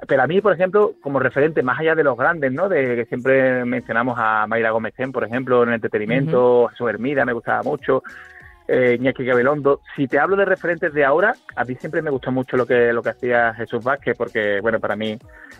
Pero 0.07 0.23
a 0.23 0.27
mí, 0.29 0.41
por 0.41 0.53
ejemplo, 0.53 0.93
como 1.01 1.19
referente, 1.19 1.63
más 1.63 1.81
allá 1.81 1.97
de 1.97 2.05
los 2.05 2.17
grandes, 2.17 2.53
¿no? 2.53 2.69
De 2.69 2.95
que 2.95 3.07
siempre 3.07 3.65
mencionamos 3.65 4.17
a 4.19 4.47
Mayra 4.47 4.71
Gómez 4.71 4.95
por 5.13 5.25
ejemplo, 5.25 5.63
en 5.63 5.71
el 5.71 5.75
entretenimiento, 5.77 6.67
a 6.67 6.71
Jesús 6.71 6.91
Hermida, 6.91 7.25
me 7.25 7.33
gustaba 7.33 7.63
mucho 7.63 8.03
eh, 8.71 8.97
Iñaki 8.99 9.25
Gabilondo. 9.25 9.81
Si 9.97 10.07
te 10.07 10.19
hablo 10.19 10.37
de 10.37 10.45
referentes 10.45 10.93
de 10.95 11.05
ahora, 11.05 11.35
a 11.57 11.65
mí 11.65 11.75
siempre 11.75 12.03
me 12.03 12.11
gustó 12.11 12.31
mucho 12.33 12.57
lo 12.57 12.65
que 12.67 12.93
lo 12.93 13.03
que 13.03 13.11
hacía 13.11 13.53
Jesús 13.55 13.83
Vázquez, 13.83 14.17
porque, 14.17 14.61
bueno, 14.61 14.79
para 14.81 14.97
mí 14.97 15.19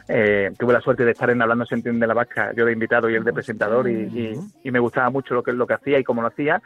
eh, 0.09 0.51
tuve 0.59 0.73
la 0.73 0.81
suerte 0.81 1.05
de 1.05 1.11
estar 1.13 1.29
en 1.31 1.43
Hablando 1.43 1.67
se 1.67 1.75
entiende 1.75 2.07
la 2.07 2.15
vasca, 2.15 2.53
yo 2.57 2.65
de 2.65 2.73
invitado 2.73 3.11
y 3.11 3.15
él 3.17 3.25
de 3.25 3.33
presentador, 3.33 3.89
y, 3.89 3.93
y- 3.95 4.41
y 4.65 4.71
me 4.71 4.79
gustaba 4.79 5.11
mucho 5.11 5.35
lo 5.35 5.43
que, 5.43 5.53
lo 5.53 5.67
que 5.67 5.75
hacía 5.75 5.99
y 5.99 6.05
cómo 6.05 6.23
lo 6.23 6.29
hacía. 6.29 6.63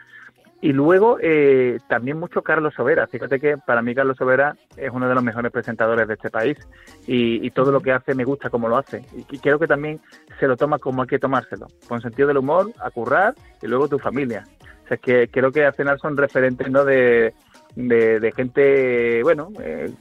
Y 0.61 0.71
luego 0.71 1.17
eh, 1.21 1.77
también 1.89 2.17
mucho 2.17 2.41
Carlos 2.41 2.73
Sobera. 2.73 3.05
Fíjate 3.07 3.39
que 3.39 3.55
para 3.57 3.81
mí 3.81 3.93
Carlos 3.93 4.17
Sobera 4.17 4.55
es 4.77 4.89
uno 4.91 5.07
de 5.07 5.13
los 5.13 5.23
mejores 5.23 5.51
presentadores 5.51 6.07
de 6.07 6.13
este 6.15 6.29
país 6.29 6.57
y, 7.05 7.45
y 7.45 7.51
todo 7.51 7.71
lo 7.71 7.81
que 7.81 7.91
hace 7.91 8.15
me 8.15 8.23
gusta 8.23 8.49
como 8.49 8.67
lo 8.69 8.77
hace. 8.77 9.03
Y, 9.15 9.35
y 9.35 9.39
creo 9.39 9.59
que 9.59 9.67
también 9.67 9.99
se 10.39 10.47
lo 10.47 10.55
toma 10.57 10.79
como 10.79 11.01
hay 11.03 11.07
que 11.07 11.19
tomárselo, 11.19 11.67
con 11.87 12.01
sentido 12.01 12.29
del 12.29 12.37
humor, 12.37 12.71
a 12.79 12.89
currar 12.89 13.35
y 13.61 13.67
luego 13.67 13.87
tu 13.89 13.99
familia. 13.99 14.45
O 14.85 14.87
sea, 14.87 14.97
que 14.97 15.27
creo 15.29 15.51
que 15.51 15.65
al 15.65 15.73
final 15.73 15.99
son 15.99 16.15
referentes 16.15 16.69
¿no? 16.69 16.85
de, 16.85 17.33
de, 17.75 18.19
de 18.19 18.31
gente, 18.31 19.23
bueno, 19.23 19.49
eh, 19.59 19.91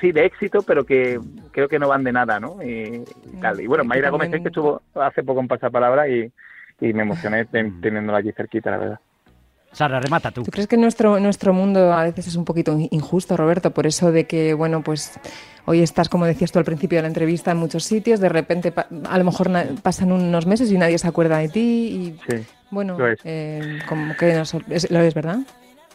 sí, 0.00 0.12
de 0.12 0.26
éxito, 0.26 0.62
pero 0.62 0.84
que 0.84 1.18
creo 1.50 1.68
que 1.68 1.78
no 1.78 1.88
van 1.88 2.04
de 2.04 2.12
nada, 2.12 2.38
¿no? 2.38 2.62
Y, 2.62 3.02
y 3.32 3.40
tal. 3.40 3.60
Y 3.60 3.66
bueno, 3.66 3.82
Mayra 3.84 4.10
Gómez, 4.10 4.28
que 4.30 4.48
estuvo 4.48 4.82
hace 4.94 5.22
poco 5.22 5.40
en 5.40 5.48
Pasapalabra 5.48 6.06
y, 6.08 6.30
y 6.80 6.92
me 6.92 7.02
emocioné 7.02 7.46
ten- 7.46 7.80
teniéndola 7.80 8.18
allí 8.18 8.32
cerquita, 8.32 8.70
la 8.70 8.78
verdad. 8.78 9.00
Sara, 9.72 10.00
remata 10.00 10.30
tú. 10.30 10.42
¿Tú 10.42 10.50
crees 10.50 10.66
que 10.66 10.76
nuestro, 10.76 11.20
nuestro 11.20 11.52
mundo 11.52 11.92
a 11.92 12.02
veces 12.04 12.26
es 12.26 12.36
un 12.36 12.44
poquito 12.44 12.76
injusto, 12.90 13.36
Roberto? 13.36 13.70
Por 13.70 13.86
eso 13.86 14.10
de 14.10 14.26
que, 14.26 14.52
bueno, 14.54 14.82
pues 14.82 15.18
hoy 15.64 15.80
estás, 15.80 16.08
como 16.08 16.26
decías 16.26 16.50
tú 16.50 16.58
al 16.58 16.64
principio 16.64 16.98
de 16.98 17.02
la 17.02 17.08
entrevista, 17.08 17.52
en 17.52 17.58
muchos 17.58 17.84
sitios, 17.84 18.18
de 18.20 18.28
repente 18.28 18.72
pa- 18.72 18.88
a 19.08 19.16
lo 19.18 19.24
mejor 19.24 19.48
pasan 19.82 20.10
unos 20.12 20.46
meses 20.46 20.70
y 20.72 20.78
nadie 20.78 20.98
se 20.98 21.06
acuerda 21.06 21.38
de 21.38 21.48
ti 21.48 21.60
y, 21.60 22.20
Sí. 22.32 22.44
bueno, 22.70 22.98
lo 22.98 23.08
es. 23.08 23.20
eh, 23.24 23.78
como 23.88 24.16
que 24.16 24.34
nos- 24.34 24.54
es- 24.68 24.90
lo 24.90 25.00
es, 25.00 25.14
¿verdad? 25.14 25.38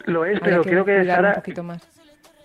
Lo 0.06 0.24
es, 0.26 0.38
Habría 0.38 0.42
pero 0.62 0.64
creo 0.64 0.86
que 0.86 0.98
cuidar 1.00 1.20
un 1.20 1.26
Sara, 1.26 1.36
poquito 1.36 1.64
más. 1.64 1.82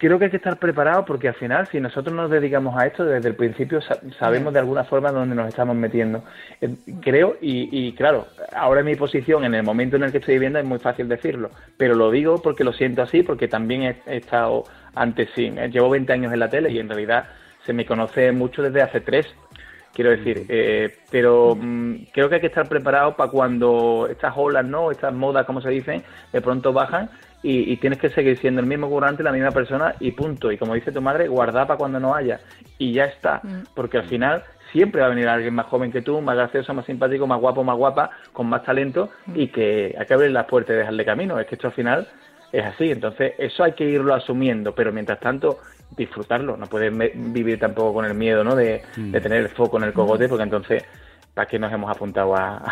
Creo 0.01 0.19
que 0.19 0.25
hay 0.25 0.31
que 0.33 0.39
estar 0.39 0.59
preparado 0.59 1.05
porque 1.05 1.29
al 1.29 1.35
final, 1.35 1.69
si 1.69 1.79
nosotros 1.79 2.13
nos 2.17 2.31
dedicamos 2.31 2.77
a 2.77 2.87
esto 2.87 3.05
desde 3.05 3.29
el 3.29 3.37
principio, 3.37 3.81
sa- 3.81 4.01
sabemos 4.19 4.53
de 4.53 4.59
alguna 4.59 4.83
forma 4.85 5.13
dónde 5.13 5.37
nos 5.37 5.49
estamos 5.49 5.77
metiendo. 5.77 6.25
Eh, 6.61 6.75
creo, 7.01 7.37
y, 7.41 7.69
y 7.71 7.93
claro, 7.93 8.27
ahora 8.53 8.81
en 8.81 8.87
mi 8.87 8.97
posición, 8.97 9.45
en 9.45 9.55
el 9.55 9.63
momento 9.63 9.97
en 9.97 10.03
el 10.05 10.11
que 10.13 10.19
estoy 10.19 10.35
viviendo, 10.35 10.59
es 10.59 10.65
muy 10.65 10.79
fácil 10.79 11.07
decirlo, 11.09 11.51
pero 11.77 11.95
lo 11.95 12.11
digo 12.11 12.43
porque 12.43 12.65
lo 12.65 12.73
siento 12.73 13.03
así, 13.03 13.23
porque 13.23 13.47
también 13.47 13.83
he, 13.83 13.97
he 14.07 14.17
estado 14.17 14.65
antes 14.95 15.29
sin. 15.37 15.59
eh, 15.59 15.69
Llevo 15.71 15.91
20 15.91 16.13
años 16.13 16.33
en 16.33 16.41
la 16.41 16.49
tele 16.51 16.71
y 16.73 16.79
en 16.81 16.89
realidad 16.89 17.27
se 17.67 17.73
me 17.73 17.85
conoce 17.87 18.33
mucho 18.33 18.63
desde 18.63 18.83
hace 18.83 19.01
tres. 19.03 19.27
Quiero 19.93 20.11
decir, 20.11 20.47
eh, 20.49 20.97
pero 21.11 21.57
mm, 21.61 21.95
creo 22.13 22.29
que 22.29 22.37
hay 22.37 22.41
que 22.41 22.47
estar 22.47 22.69
preparado 22.69 23.17
para 23.17 23.31
cuando 23.31 24.07
estas 24.11 24.33
olas, 24.37 24.65
¿no? 24.65 24.91
Estas 24.93 25.13
modas, 25.13 25.45
como 25.47 25.61
se 25.61 25.69
dicen, 25.69 26.03
de 26.33 26.41
pronto 26.41 26.73
bajan 26.73 27.11
y, 27.43 27.73
y 27.73 27.77
tienes 27.79 27.99
que 27.99 28.11
seguir 28.11 28.39
siendo 28.39 28.61
el 28.61 28.67
mismo 28.67 28.89
currante, 28.89 29.23
la 29.23 29.33
misma 29.33 29.51
persona 29.51 29.95
y 30.01 30.11
punto. 30.13 30.53
Y 30.53 30.59
como 30.59 30.75
dice 30.75 30.93
tu 30.93 31.01
madre, 31.01 31.29
guardar 31.29 31.67
para 31.67 31.79
cuando 31.79 31.99
no 31.99 32.15
haya. 32.15 32.41
Y 32.79 32.93
ya 32.93 33.05
está. 33.07 33.41
Porque 33.75 33.99
al 33.99 34.05
final 34.05 34.43
siempre 34.73 35.01
va 35.01 35.07
a 35.07 35.11
venir 35.11 35.27
alguien 35.29 35.55
más 35.55 35.67
joven 35.67 35.91
que 35.91 36.03
tú, 36.03 36.21
más 36.21 36.37
gracioso, 36.37 36.73
más 36.75 36.85
simpático, 36.87 37.27
más 37.27 37.41
guapo, 37.41 37.65
más 37.65 37.77
guapa, 37.77 38.11
con 38.33 38.47
más 38.47 38.63
talento 38.65 39.11
y 39.35 39.49
que 39.49 39.95
hay 39.99 40.07
que 40.07 40.15
abrir 40.15 40.31
las 40.31 40.47
puertas 40.47 40.75
y 40.75 40.79
dejarle 40.79 41.05
camino. 41.05 41.41
Es 41.41 41.47
que 41.47 41.55
esto 41.57 41.69
al 41.69 41.73
final 41.73 42.07
es 42.53 42.65
así. 42.65 42.91
Entonces, 42.91 43.33
eso 43.39 43.65
hay 43.65 43.73
que 43.73 43.85
irlo 43.85 44.15
asumiendo, 44.15 44.75
pero 44.75 44.93
mientras 44.93 45.19
tanto, 45.21 45.61
disfrutarlo. 45.97 46.57
No 46.57 46.67
puedes 46.69 46.93
me- 46.93 47.11
vivir 47.15 47.59
tampoco 47.59 47.95
con 47.95 48.05
el 48.05 48.15
miedo, 48.15 48.45
¿no? 48.45 48.55
De, 48.55 48.83
de 48.97 49.21
tener 49.21 49.39
el 49.43 49.49
foco 49.49 49.79
en 49.79 49.85
el 49.85 49.93
cogote, 49.93 50.29
porque 50.29 50.45
entonces 50.45 50.85
para 51.35 51.47
qué 51.47 51.59
nos 51.59 51.73
hemos 51.73 51.91
apuntado 51.91 52.35
a, 52.37 52.63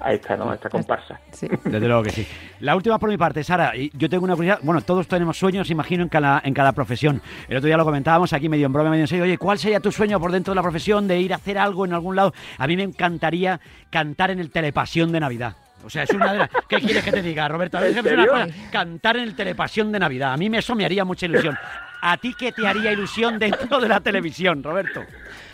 a 0.00 0.12
esta, 0.12 0.36
¿no? 0.36 0.50
A 0.50 0.54
esta 0.54 0.68
comparsa. 0.68 1.20
Sí. 1.30 1.48
Desde 1.64 1.86
luego 1.86 2.02
que 2.02 2.10
sí. 2.10 2.26
La 2.60 2.76
última 2.76 2.98
por 2.98 3.08
mi 3.08 3.16
parte, 3.16 3.42
Sara, 3.44 3.76
y 3.76 3.90
yo 3.94 4.08
tengo 4.08 4.24
una 4.24 4.34
curiosidad, 4.34 4.60
bueno, 4.64 4.80
todos 4.82 5.06
tenemos 5.08 5.38
sueños, 5.38 5.70
imagino, 5.70 6.02
en 6.02 6.08
cada, 6.08 6.40
en 6.44 6.52
cada 6.54 6.72
profesión. 6.72 7.22
El 7.48 7.56
otro 7.56 7.66
día 7.66 7.76
lo 7.76 7.84
comentábamos 7.84 8.32
aquí 8.32 8.48
medio 8.48 8.66
en 8.66 8.72
broma, 8.72 8.90
medio 8.90 9.04
en 9.04 9.08
serio, 9.08 9.24
oye, 9.24 9.38
¿cuál 9.38 9.58
sería 9.58 9.80
tu 9.80 9.92
sueño 9.92 10.20
por 10.20 10.32
dentro 10.32 10.52
de 10.52 10.56
la 10.56 10.62
profesión 10.62 11.06
de 11.08 11.18
ir 11.20 11.32
a 11.32 11.36
hacer 11.36 11.58
algo 11.58 11.84
en 11.84 11.92
algún 11.92 12.16
lado? 12.16 12.34
A 12.58 12.66
mí 12.66 12.76
me 12.76 12.82
encantaría 12.82 13.60
cantar 13.90 14.30
en 14.30 14.40
el 14.40 14.50
Telepasión 14.50 15.12
de 15.12 15.20
Navidad. 15.20 15.54
O 15.84 15.90
sea, 15.90 16.04
es 16.04 16.10
una 16.10 16.32
de 16.32 16.38
las... 16.38 16.50
¿Qué 16.68 16.76
quieres 16.76 17.02
que 17.02 17.10
te 17.10 17.22
diga, 17.22 17.48
Roberto? 17.48 17.76
A 17.76 17.80
ver, 17.80 17.90
¿En 17.90 17.98
es 17.98 18.04
una 18.04 18.10
serio? 18.10 18.30
cosa, 18.30 18.46
cantar 18.70 19.16
en 19.16 19.24
el 19.24 19.34
Telepasión 19.34 19.90
de 19.90 19.98
Navidad. 19.98 20.32
A 20.32 20.36
mí 20.36 20.48
eso 20.56 20.74
me 20.76 20.84
haría 20.84 21.04
mucha 21.04 21.26
ilusión. 21.26 21.56
¿A 22.00 22.16
ti 22.16 22.34
qué 22.38 22.52
te 22.52 22.66
haría 22.66 22.92
ilusión 22.92 23.38
dentro 23.38 23.80
de 23.80 23.88
la 23.88 24.00
televisión, 24.00 24.62
Roberto? 24.62 25.02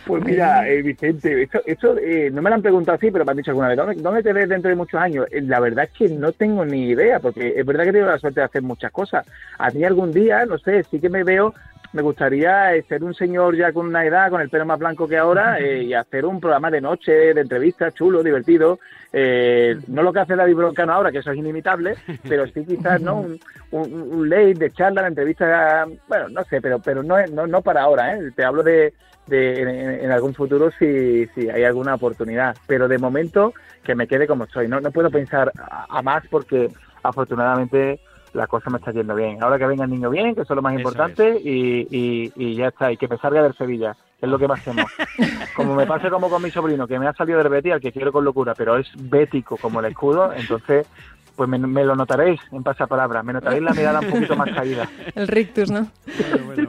Pues 0.09 0.25
mira, 0.25 0.67
eh, 0.67 0.81
Vicente, 0.81 1.43
esto, 1.43 1.61
esto 1.67 1.95
eh, 1.99 2.31
no 2.33 2.41
me 2.41 2.49
lo 2.49 2.55
han 2.55 2.63
preguntado 2.63 2.95
así, 2.95 3.11
pero 3.11 3.23
me 3.25 3.29
han 3.29 3.37
dicho 3.37 3.51
alguna 3.51 3.67
vez, 3.67 3.77
¿dónde, 3.77 4.01
dónde 4.01 4.23
te 4.23 4.33
ves 4.33 4.49
dentro 4.49 4.67
de 4.69 4.75
muchos 4.75 4.99
años? 4.99 5.27
Eh, 5.29 5.39
La 5.41 5.59
verdad 5.59 5.85
es 5.85 5.91
que 5.91 6.09
no 6.09 6.31
tengo 6.31 6.65
ni 6.65 6.89
idea, 6.89 7.19
porque 7.19 7.53
es 7.55 7.63
verdad 7.63 7.83
que 7.83 7.91
tengo 7.91 8.07
la 8.07 8.17
suerte 8.17 8.39
de 8.39 8.47
hacer 8.47 8.63
muchas 8.63 8.91
cosas. 8.91 9.27
A 9.59 9.69
mí 9.69 9.83
algún 9.83 10.11
día, 10.11 10.47
no 10.47 10.57
sé, 10.57 10.83
sí 10.85 10.99
que 10.99 11.09
me 11.09 11.23
veo, 11.23 11.53
me 11.93 12.01
gustaría 12.01 12.73
eh, 12.73 12.83
ser 12.89 13.03
un 13.03 13.13
señor 13.13 13.55
ya 13.55 13.71
con 13.71 13.85
una 13.85 14.03
edad, 14.03 14.31
con 14.31 14.41
el 14.41 14.49
pelo 14.49 14.65
más 14.65 14.79
blanco 14.79 15.07
que 15.07 15.15
ahora, 15.15 15.59
eh, 15.59 15.83
y 15.83 15.93
hacer 15.93 16.25
un 16.25 16.39
programa 16.39 16.71
de 16.71 16.81
noche, 16.81 17.11
de 17.11 17.41
entrevistas, 17.41 17.93
chulo, 17.93 18.23
divertido. 18.23 18.79
Eh, 19.11 19.75
no 19.87 20.03
lo 20.03 20.13
que 20.13 20.19
hace 20.19 20.35
David 20.35 20.55
Broncano 20.55 20.93
ahora, 20.93 21.11
que 21.11 21.17
eso 21.19 21.31
es 21.31 21.37
inimitable, 21.37 21.95
pero 22.29 22.45
sí 22.47 22.63
quizás, 22.65 23.01
¿no? 23.01 23.15
Un, 23.15 23.41
un, 23.71 23.93
un 23.93 24.29
late 24.29 24.53
de 24.55 24.71
charla, 24.71 25.01
la 25.01 25.07
entrevista, 25.07 25.87
bueno, 26.07 26.29
no 26.29 26.43
sé, 26.45 26.61
pero 26.61 26.79
pero 26.79 27.01
no, 27.01 27.15
no, 27.27 27.47
no 27.47 27.61
para 27.61 27.81
ahora, 27.81 28.15
¿eh? 28.15 28.31
Te 28.35 28.43
hablo 28.45 28.61
de, 28.61 28.93
de 29.27 29.61
en, 29.61 29.67
en- 29.69 29.99
en 30.05 30.11
algún 30.11 30.33
futuro 30.35 30.69
si, 30.77 31.25
si 31.33 31.49
hay 31.49 31.63
alguna 31.63 31.95
oportunidad, 31.95 32.55
pero 32.67 32.87
de 32.87 32.97
momento 32.99 33.53
que 33.83 33.95
me 33.95 34.07
quede 34.07 34.27
como 34.27 34.43
estoy. 34.43 34.67
No, 34.67 34.79
no 34.79 34.91
puedo 34.91 35.09
pensar 35.09 35.51
a, 35.57 35.85
a 35.89 36.01
más 36.03 36.23
porque 36.29 36.69
afortunadamente 37.01 37.99
la 38.33 38.47
cosa 38.47 38.69
me 38.69 38.77
está 38.77 38.91
yendo 38.91 39.15
bien. 39.15 39.41
Ahora 39.41 39.57
que 39.57 39.65
venga 39.65 39.85
el 39.85 39.89
niño 39.91 40.09
bien, 40.09 40.35
que 40.35 40.41
eso 40.41 40.53
es 40.53 40.55
lo 40.55 40.61
más 40.61 40.73
Eso 40.73 40.79
importante, 40.81 41.39
y, 41.43 41.87
y, 41.89 42.31
y 42.35 42.55
ya 42.55 42.67
está, 42.67 42.91
y 42.91 42.97
que 42.97 43.07
me 43.07 43.17
salga 43.17 43.41
del 43.43 43.55
Sevilla, 43.55 43.95
que 44.19 44.25
es 44.25 44.31
lo 44.31 44.37
que 44.39 44.47
más 44.47 44.59
hacemos. 44.59 44.85
Como 45.55 45.75
me 45.75 45.85
pasa 45.85 46.09
como 46.09 46.29
con 46.29 46.41
mi 46.41 46.51
sobrino, 46.51 46.87
que 46.87 46.97
me 46.99 47.07
ha 47.07 47.13
salido 47.13 47.39
del 47.39 47.49
Betis, 47.49 47.73
al 47.73 47.81
que 47.81 47.91
quiero 47.91 48.11
con 48.11 48.23
locura, 48.23 48.53
pero 48.55 48.77
es 48.77 48.87
bético 48.95 49.57
como 49.57 49.79
el 49.79 49.87
escudo, 49.87 50.31
entonces 50.37 50.87
pues 51.35 51.47
me, 51.47 51.57
me 51.57 51.85
lo 51.85 51.95
notaréis 51.95 52.39
en 52.51 52.63
pasapalabra, 52.63 53.23
me 53.23 53.31
notaréis 53.31 53.63
la 53.63 53.71
mirada 53.73 54.01
un 54.01 54.09
poquito 54.09 54.35
más 54.35 54.49
caída. 54.53 54.89
El 55.15 55.25
rictus, 55.29 55.71
¿no? 55.71 55.87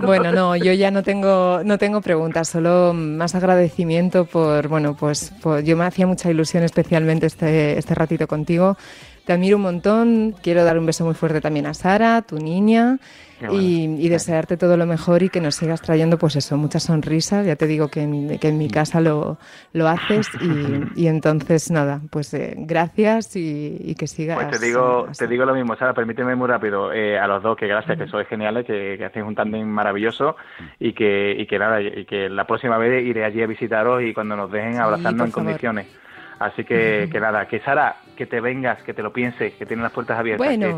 Bueno, 0.00 0.30
no, 0.30 0.54
yo 0.54 0.72
ya 0.72 0.92
no 0.92 1.02
tengo, 1.02 1.60
no 1.64 1.76
tengo 1.76 2.00
preguntas, 2.00 2.48
solo 2.50 2.92
más 2.94 3.34
agradecimiento 3.34 4.26
por, 4.26 4.68
bueno, 4.68 4.94
pues 4.98 5.32
por- 5.42 5.62
yo 5.64 5.76
me 5.76 5.84
hacía 5.86 6.06
mucha 6.06 6.30
ilusión 6.30 6.62
especialmente 6.62 7.26
este, 7.26 7.78
este 7.78 7.94
ratito 7.96 8.28
contigo. 8.28 8.76
Te 9.24 9.32
admiro 9.32 9.56
un 9.56 9.62
montón, 9.62 10.34
quiero 10.42 10.64
dar 10.64 10.78
un 10.78 10.86
beso 10.86 11.04
muy 11.04 11.14
fuerte 11.14 11.40
también 11.40 11.66
a 11.66 11.74
Sara, 11.74 12.22
tu 12.22 12.36
niña, 12.38 12.98
bueno. 13.38 13.54
y, 13.54 13.84
y 13.98 14.08
desearte 14.08 14.56
todo 14.56 14.76
lo 14.76 14.86
mejor 14.86 15.22
y 15.22 15.28
que 15.28 15.40
nos 15.40 15.54
sigas 15.54 15.80
trayendo, 15.82 16.18
pues 16.18 16.36
eso, 16.36 16.56
muchas 16.56 16.82
sonrisas. 16.84 17.46
Ya 17.46 17.56
te 17.56 17.66
digo 17.66 17.88
que 17.88 18.02
en, 18.02 18.38
que 18.38 18.48
en 18.48 18.58
mi 18.58 18.68
casa 18.68 19.00
lo, 19.00 19.38
lo 19.72 19.88
haces 19.88 20.28
y, 20.40 21.02
y 21.02 21.06
entonces 21.06 21.70
nada, 21.70 22.00
pues 22.10 22.34
eh, 22.34 22.54
gracias 22.58 23.36
y, 23.36 23.76
y 23.80 23.94
que 23.94 24.06
sigas. 24.06 24.36
Pues 24.42 24.58
te 24.58 24.66
digo, 24.66 25.06
te 25.16 25.26
digo 25.26 25.44
lo 25.44 25.54
mismo, 25.54 25.76
Sara, 25.76 25.94
permíteme 25.94 26.34
muy 26.34 26.48
rápido 26.48 26.92
eh, 26.92 27.18
a 27.18 27.26
los 27.26 27.42
dos 27.42 27.56
que 27.56 27.66
gracias, 27.66 27.96
que 27.98 28.08
sois 28.08 28.26
geniales, 28.26 28.66
que, 28.66 28.96
que 28.98 29.04
hacéis 29.04 29.24
un 29.24 29.34
tándem 29.34 29.66
maravilloso 29.66 30.36
y 30.78 30.92
que, 30.92 31.36
y 31.38 31.46
que 31.46 31.58
nada, 31.58 31.80
y 31.80 32.04
que 32.04 32.28
la 32.28 32.46
próxima 32.46 32.78
vez 32.78 33.04
iré 33.04 33.24
allí 33.24 33.42
a 33.42 33.46
visitaros 33.46 34.02
y 34.02 34.12
cuando 34.12 34.34
nos 34.34 34.50
dejen 34.50 34.78
abrazarnos 34.80 35.26
en 35.26 35.32
favor. 35.32 35.44
condiciones. 35.46 35.86
Así 36.38 36.64
que, 36.64 37.06
que 37.12 37.20
nada, 37.20 37.46
que 37.46 37.60
Sara, 37.60 37.96
que 38.20 38.26
te 38.26 38.38
vengas, 38.38 38.82
que 38.82 38.92
te 38.92 39.02
lo 39.02 39.14
pienses, 39.14 39.54
que 39.54 39.64
tienes 39.64 39.82
las 39.82 39.92
puertas 39.92 40.18
abiertas, 40.18 40.46
Bueno. 40.46 40.66
que 40.66 40.72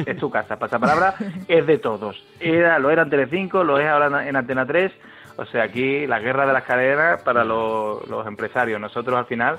esta 0.00 0.10
es 0.10 0.16
tu 0.16 0.28
casa. 0.30 0.58
Pasapalabra 0.58 1.14
es 1.46 1.64
de 1.64 1.78
todos. 1.78 2.20
Era, 2.40 2.76
lo 2.80 2.90
era 2.90 3.02
en 3.02 3.10
Telecinco, 3.10 3.62
lo 3.62 3.78
es 3.78 3.86
ahora 3.86 4.26
en 4.28 4.34
Antena 4.34 4.66
3. 4.66 4.90
O 5.36 5.44
sea, 5.46 5.62
aquí 5.62 6.08
la 6.08 6.18
guerra 6.18 6.44
de 6.44 6.52
las 6.54 6.64
cadenas 6.64 7.22
para 7.22 7.44
los, 7.44 8.04
los 8.08 8.26
empresarios. 8.26 8.80
Nosotros 8.80 9.16
al 9.16 9.26
final, 9.26 9.58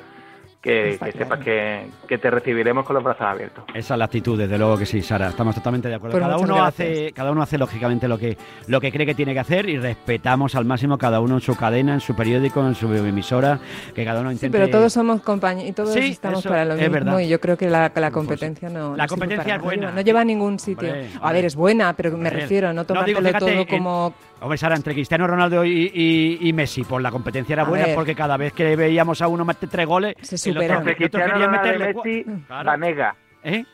que, 0.62 0.90
Está 0.92 1.06
que 1.06 1.12
claro. 1.14 1.26
sepas 1.26 1.46
que, 1.46 1.86
que 2.08 2.18
te 2.18 2.30
recibiremos 2.30 2.86
con 2.86 2.94
los 2.96 3.04
brazos 3.04 3.22
abiertos. 3.22 3.64
Esa 3.74 3.94
es 3.94 3.98
la 3.98 4.06
actitud, 4.06 4.38
desde 4.38 4.58
luego 4.58 4.78
que 4.78 4.86
sí, 4.86 5.02
Sara. 5.02 5.30
Estamos 5.30 5.56
totalmente 5.56 5.88
de 5.88 5.96
acuerdo. 5.96 6.18
Pues 6.18 6.24
cada 6.24 6.38
uno 6.38 6.56
gracias. 6.56 6.90
hace, 6.90 7.12
cada 7.14 7.32
uno 7.32 7.42
hace 7.42 7.58
lógicamente 7.58 8.08
lo 8.08 8.18
que, 8.18 8.38
lo 8.68 8.82
que 8.82 8.92
cree 8.92 9.06
que 9.06 9.16
tiene 9.16 9.34
que 9.34 9.40
hacer 9.40 9.70
y 9.70 9.78
respetamos 9.78 10.56
al 10.56 10.66
máximo 10.66 10.98
cada 10.98 11.22
uno 11.22 11.36
en 11.36 11.42
su 11.42 11.56
cadena, 11.56 11.94
en 11.94 12.02
su 12.02 12.16
periódico, 12.16 12.66
en 12.66 12.76
su 12.76 12.94
emisora, 12.94 13.60
que 13.96 14.04
cada 14.04 14.20
uno 14.22 14.30
Sí, 14.32 14.36
intente. 14.36 14.58
pero 14.58 14.70
todos 14.70 14.92
somos 14.92 15.22
compañeros 15.22 15.70
y 15.70 15.74
todos 15.74 15.94
Sí, 15.94 16.10
estamos 16.12 16.44
para 16.46 16.66
lo 16.66 16.74
es 16.74 16.80
mismo 16.82 16.94
verdad. 16.94 17.20
y 17.20 17.30
yo 17.30 17.40
creo 17.40 17.56
que 17.58 17.70
la, 17.70 17.92
la 17.96 18.12
competencia 18.12 18.70
no 18.70 18.96
la 18.96 19.04
no 19.06 19.10
competencia 19.10 19.56
es 19.56 19.62
buena. 19.62 19.82
No 19.84 19.88
lleva, 19.88 19.96
no 19.96 20.02
lleva 20.02 20.22
a 20.22 20.26
ningún 20.26 20.60
sitio. 20.60 20.90
Hombre, 20.90 21.10
a 21.22 21.32
ver, 21.34 21.46
es 21.46 21.56
buena, 21.56 21.94
pero 21.94 22.10
me 22.12 22.16
Hombre, 22.28 22.32
refiero, 22.32 22.68
no 22.74 22.74
no, 22.74 22.84
digo, 22.84 22.88
tomártelo 22.96 23.20
fíjate, 23.22 23.40
todo 23.40 23.50
en- 23.62 23.66
como... 23.66 24.14
Hombre, 24.42 24.58
Sara, 24.58 24.76
entre 24.78 24.94
Cristiano 24.94 25.28
Ronaldo 25.28 25.66
y, 25.66 25.92
y- 25.94 26.48
y 26.48 26.54
Messi, 26.54 26.84
pues 26.86 27.04
la 27.04 27.12
competencia 27.12 27.54
era 27.54 27.64
A 27.64 27.66
buena 27.66 27.88
ver. 27.88 27.96
porque 27.96 28.16
cada 28.16 28.38
vez 28.38 28.54
que 28.54 28.76
veíamos 28.78 29.22
a 29.22 29.28
uno 29.28 29.44
meter 29.44 29.68
tres 29.70 29.86
goles, 29.86 30.16
Se 30.22 30.38
el 30.50 30.72
otro 30.72 30.96
Cristiano 30.96 31.34
quería 31.34 31.48
meterle 31.50 32.24
Claro. 32.48 32.66
Vanega, 32.66 33.16
¿Eh? 33.44 33.66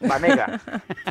Vanega. 0.00 0.60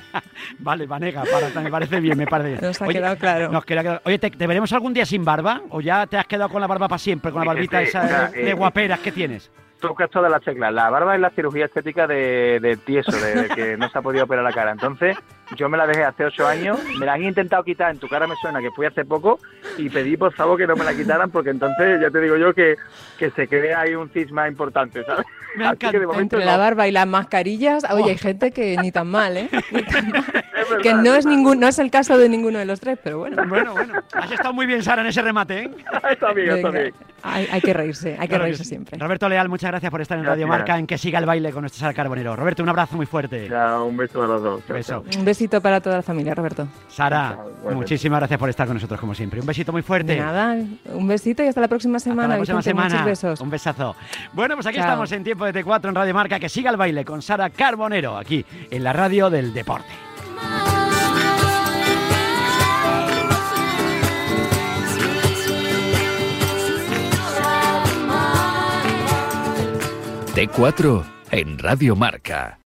Vale, 0.59 0.85
Vanega, 0.85 1.23
para, 1.23 1.61
me 1.61 1.71
parece 1.71 1.99
bien, 1.99 2.17
me 2.17 2.27
parece 2.27 2.49
bien. 2.49 2.61
Nos 2.61 2.81
ha 2.81 2.87
quedado 2.87 3.15
claro. 3.17 3.49
nos 3.49 3.65
queda. 3.65 4.01
Oye, 4.03 4.19
¿te, 4.19 4.29
te 4.31 4.47
veremos 4.47 4.71
algún 4.73 4.93
día 4.93 5.05
sin 5.05 5.23
barba? 5.23 5.61
¿O 5.69 5.81
ya 5.81 6.05
te 6.07 6.17
has 6.17 6.25
quedado 6.27 6.49
con 6.49 6.61
la 6.61 6.67
barba 6.67 6.87
para 6.87 6.99
siempre, 6.99 7.31
con 7.31 7.41
la 7.41 7.53
barbita 7.53 7.81
esa 7.81 8.03
o 8.03 8.07
sea, 8.07 8.27
de, 8.27 8.43
de 8.43 8.49
eh, 8.51 8.53
guaperas 8.53 8.99
que 8.99 9.11
tienes? 9.11 9.51
Tocas 9.79 10.09
todas 10.09 10.29
las 10.29 10.41
teclas. 10.43 10.73
La 10.73 10.89
barba 10.89 11.15
es 11.15 11.21
la 11.21 11.29
cirugía 11.31 11.65
estética 11.65 12.05
de, 12.05 12.59
de 12.59 12.77
tieso, 12.77 13.11
de, 13.11 13.43
de 13.43 13.49
que 13.49 13.77
no 13.77 13.89
se 13.89 13.97
ha 13.97 14.01
podido 14.01 14.25
operar 14.25 14.43
la 14.43 14.51
cara. 14.51 14.71
Entonces, 14.71 15.17
yo 15.57 15.69
me 15.69 15.77
la 15.77 15.85
dejé 15.87 16.03
hace 16.03 16.25
ocho 16.25 16.47
años, 16.47 16.79
me 16.99 17.05
la 17.05 17.13
han 17.13 17.23
intentado 17.23 17.63
quitar, 17.63 17.91
en 17.91 17.99
tu 17.99 18.07
cara 18.07 18.27
me 18.27 18.35
suena 18.41 18.59
que 18.61 18.71
fui 18.71 18.85
hace 18.85 19.05
poco, 19.05 19.39
y 19.77 19.89
pedí 19.89 20.17
por 20.17 20.33
favor 20.33 20.57
que 20.57 20.67
no 20.67 20.75
me 20.75 20.83
la 20.85 20.93
quitaran, 20.93 21.29
porque 21.31 21.49
entonces 21.51 21.99
ya 22.01 22.09
te 22.09 22.19
digo 22.21 22.37
yo 22.37 22.53
que, 22.53 22.75
que 23.17 23.29
se 23.31 23.47
crea 23.47 23.81
ahí 23.81 23.95
un 23.95 24.09
cisma 24.09 24.47
importante, 24.47 25.03
¿sabes? 25.05 25.25
Me 25.57 25.65
Así 25.67 25.77
que 25.79 25.99
de 25.99 26.07
momento 26.07 26.37
Entre 26.37 26.39
no. 26.39 26.45
la 26.45 26.55
barba 26.57 26.87
y 26.87 26.91
las 26.91 27.05
mascarillas, 27.07 27.83
oye, 27.91 28.11
hay 28.11 28.17
gente 28.17 28.51
que 28.51 28.77
ni 28.81 28.91
tan 28.91 29.07
mal, 29.07 29.35
¿eh? 29.35 29.49
Ni 29.71 29.83
tan 29.83 30.09
mal. 30.09 30.23
Es 30.25 30.69
verdad, 30.69 30.81
que 30.83 30.93
no 30.93 31.15
es 31.15 31.25
ningún, 31.25 31.59
no 31.59 31.67
es 31.67 31.77
el 31.79 31.91
caso 31.91 32.17
de 32.17 32.29
ninguno 32.29 32.59
de 32.59 32.65
los 32.65 32.79
tres, 32.79 32.97
pero 33.03 33.19
bueno. 33.19 33.43
Bueno, 33.47 33.73
bueno. 33.73 33.95
Has 34.13 34.31
estado 34.31 34.53
muy 34.53 34.65
bien, 34.65 34.81
Sara, 34.83 35.01
en 35.01 35.07
ese 35.07 35.21
remate, 35.21 35.63
¿eh? 35.63 35.71
está 36.09 36.31
bien, 36.33 36.51
está 36.51 36.69
bien. 36.69 36.93
Hay, 37.23 37.47
hay 37.51 37.61
que 37.61 37.73
reírse, 37.73 38.11
hay 38.13 38.19
que 38.21 38.27
Claro 38.29 38.43
que 38.43 38.45
reírse 38.45 38.63
sí. 38.63 38.69
siempre. 38.69 38.97
Roberto 38.97 39.27
Leal, 39.27 39.49
muchas 39.49 39.71
gracias 39.71 39.91
por 39.91 40.01
estar 40.01 40.17
en 40.17 40.25
Radio. 40.25 40.47
Marca, 40.47 40.77
en 40.79 40.87
que 40.87 40.97
siga 40.97 41.19
el 41.19 41.25
baile 41.25 41.51
con 41.51 41.61
nuestra 41.61 41.81
Sara 41.81 41.93
Carbonero. 41.93 42.35
Roberto, 42.35 42.63
un 42.63 42.69
abrazo 42.69 42.95
muy 42.95 43.05
fuerte. 43.05 43.49
Ya, 43.49 43.81
un 43.81 43.97
beso 43.97 44.23
a 44.23 44.27
los 44.27 44.41
dos. 44.41 44.61
Chao, 44.67 44.75
Beso. 44.75 45.03
chao. 45.09 45.19
Un 45.19 45.25
besito 45.41 45.59
para 45.59 45.81
toda 45.81 45.97
la 45.97 46.01
familia, 46.03 46.35
Roberto. 46.35 46.67
Sara, 46.87 47.35
Chao, 47.63 47.73
muchísimas 47.73 48.19
gracias 48.19 48.39
por 48.39 48.49
estar 48.49 48.67
con 48.67 48.75
nosotros, 48.75 48.99
como 48.99 49.15
siempre. 49.15 49.39
Un 49.39 49.45
besito 49.47 49.71
muy 49.71 49.81
fuerte. 49.81 50.13
De 50.13 50.19
nada, 50.19 50.55
un 50.93 51.07
besito 51.07 51.43
y 51.43 51.47
hasta 51.47 51.59
la 51.61 51.67
próxima 51.67 51.97
Hasta 51.97 52.11
semana. 52.11 52.27
la 52.29 52.35
próxima 52.35 52.59
Vicente, 52.59 52.79
semana. 52.79 52.93
Muchos 53.03 53.05
besos. 53.23 53.41
Un 53.41 53.49
besazo. 53.49 53.95
Bueno, 54.33 54.53
pues 54.55 54.67
aquí 54.67 54.77
Chao. 54.77 54.85
estamos 54.85 55.11
en 55.11 55.23
tiempo 55.23 55.45
de 55.45 55.53
T4 55.63 55.89
en 55.89 55.95
Radio 55.95 56.13
Marca. 56.13 56.39
Que 56.39 56.47
siga 56.47 56.69
el 56.69 56.77
baile 56.77 57.03
con 57.03 57.23
Sara 57.23 57.49
Carbonero, 57.49 58.17
aquí 58.17 58.45
en 58.69 58.83
la 58.83 58.93
radio 58.93 59.31
del 59.31 59.51
deporte. 59.51 59.89
T4 70.35 71.03
en 71.31 71.57
Radio 71.59 71.95
Marca. 71.95 72.57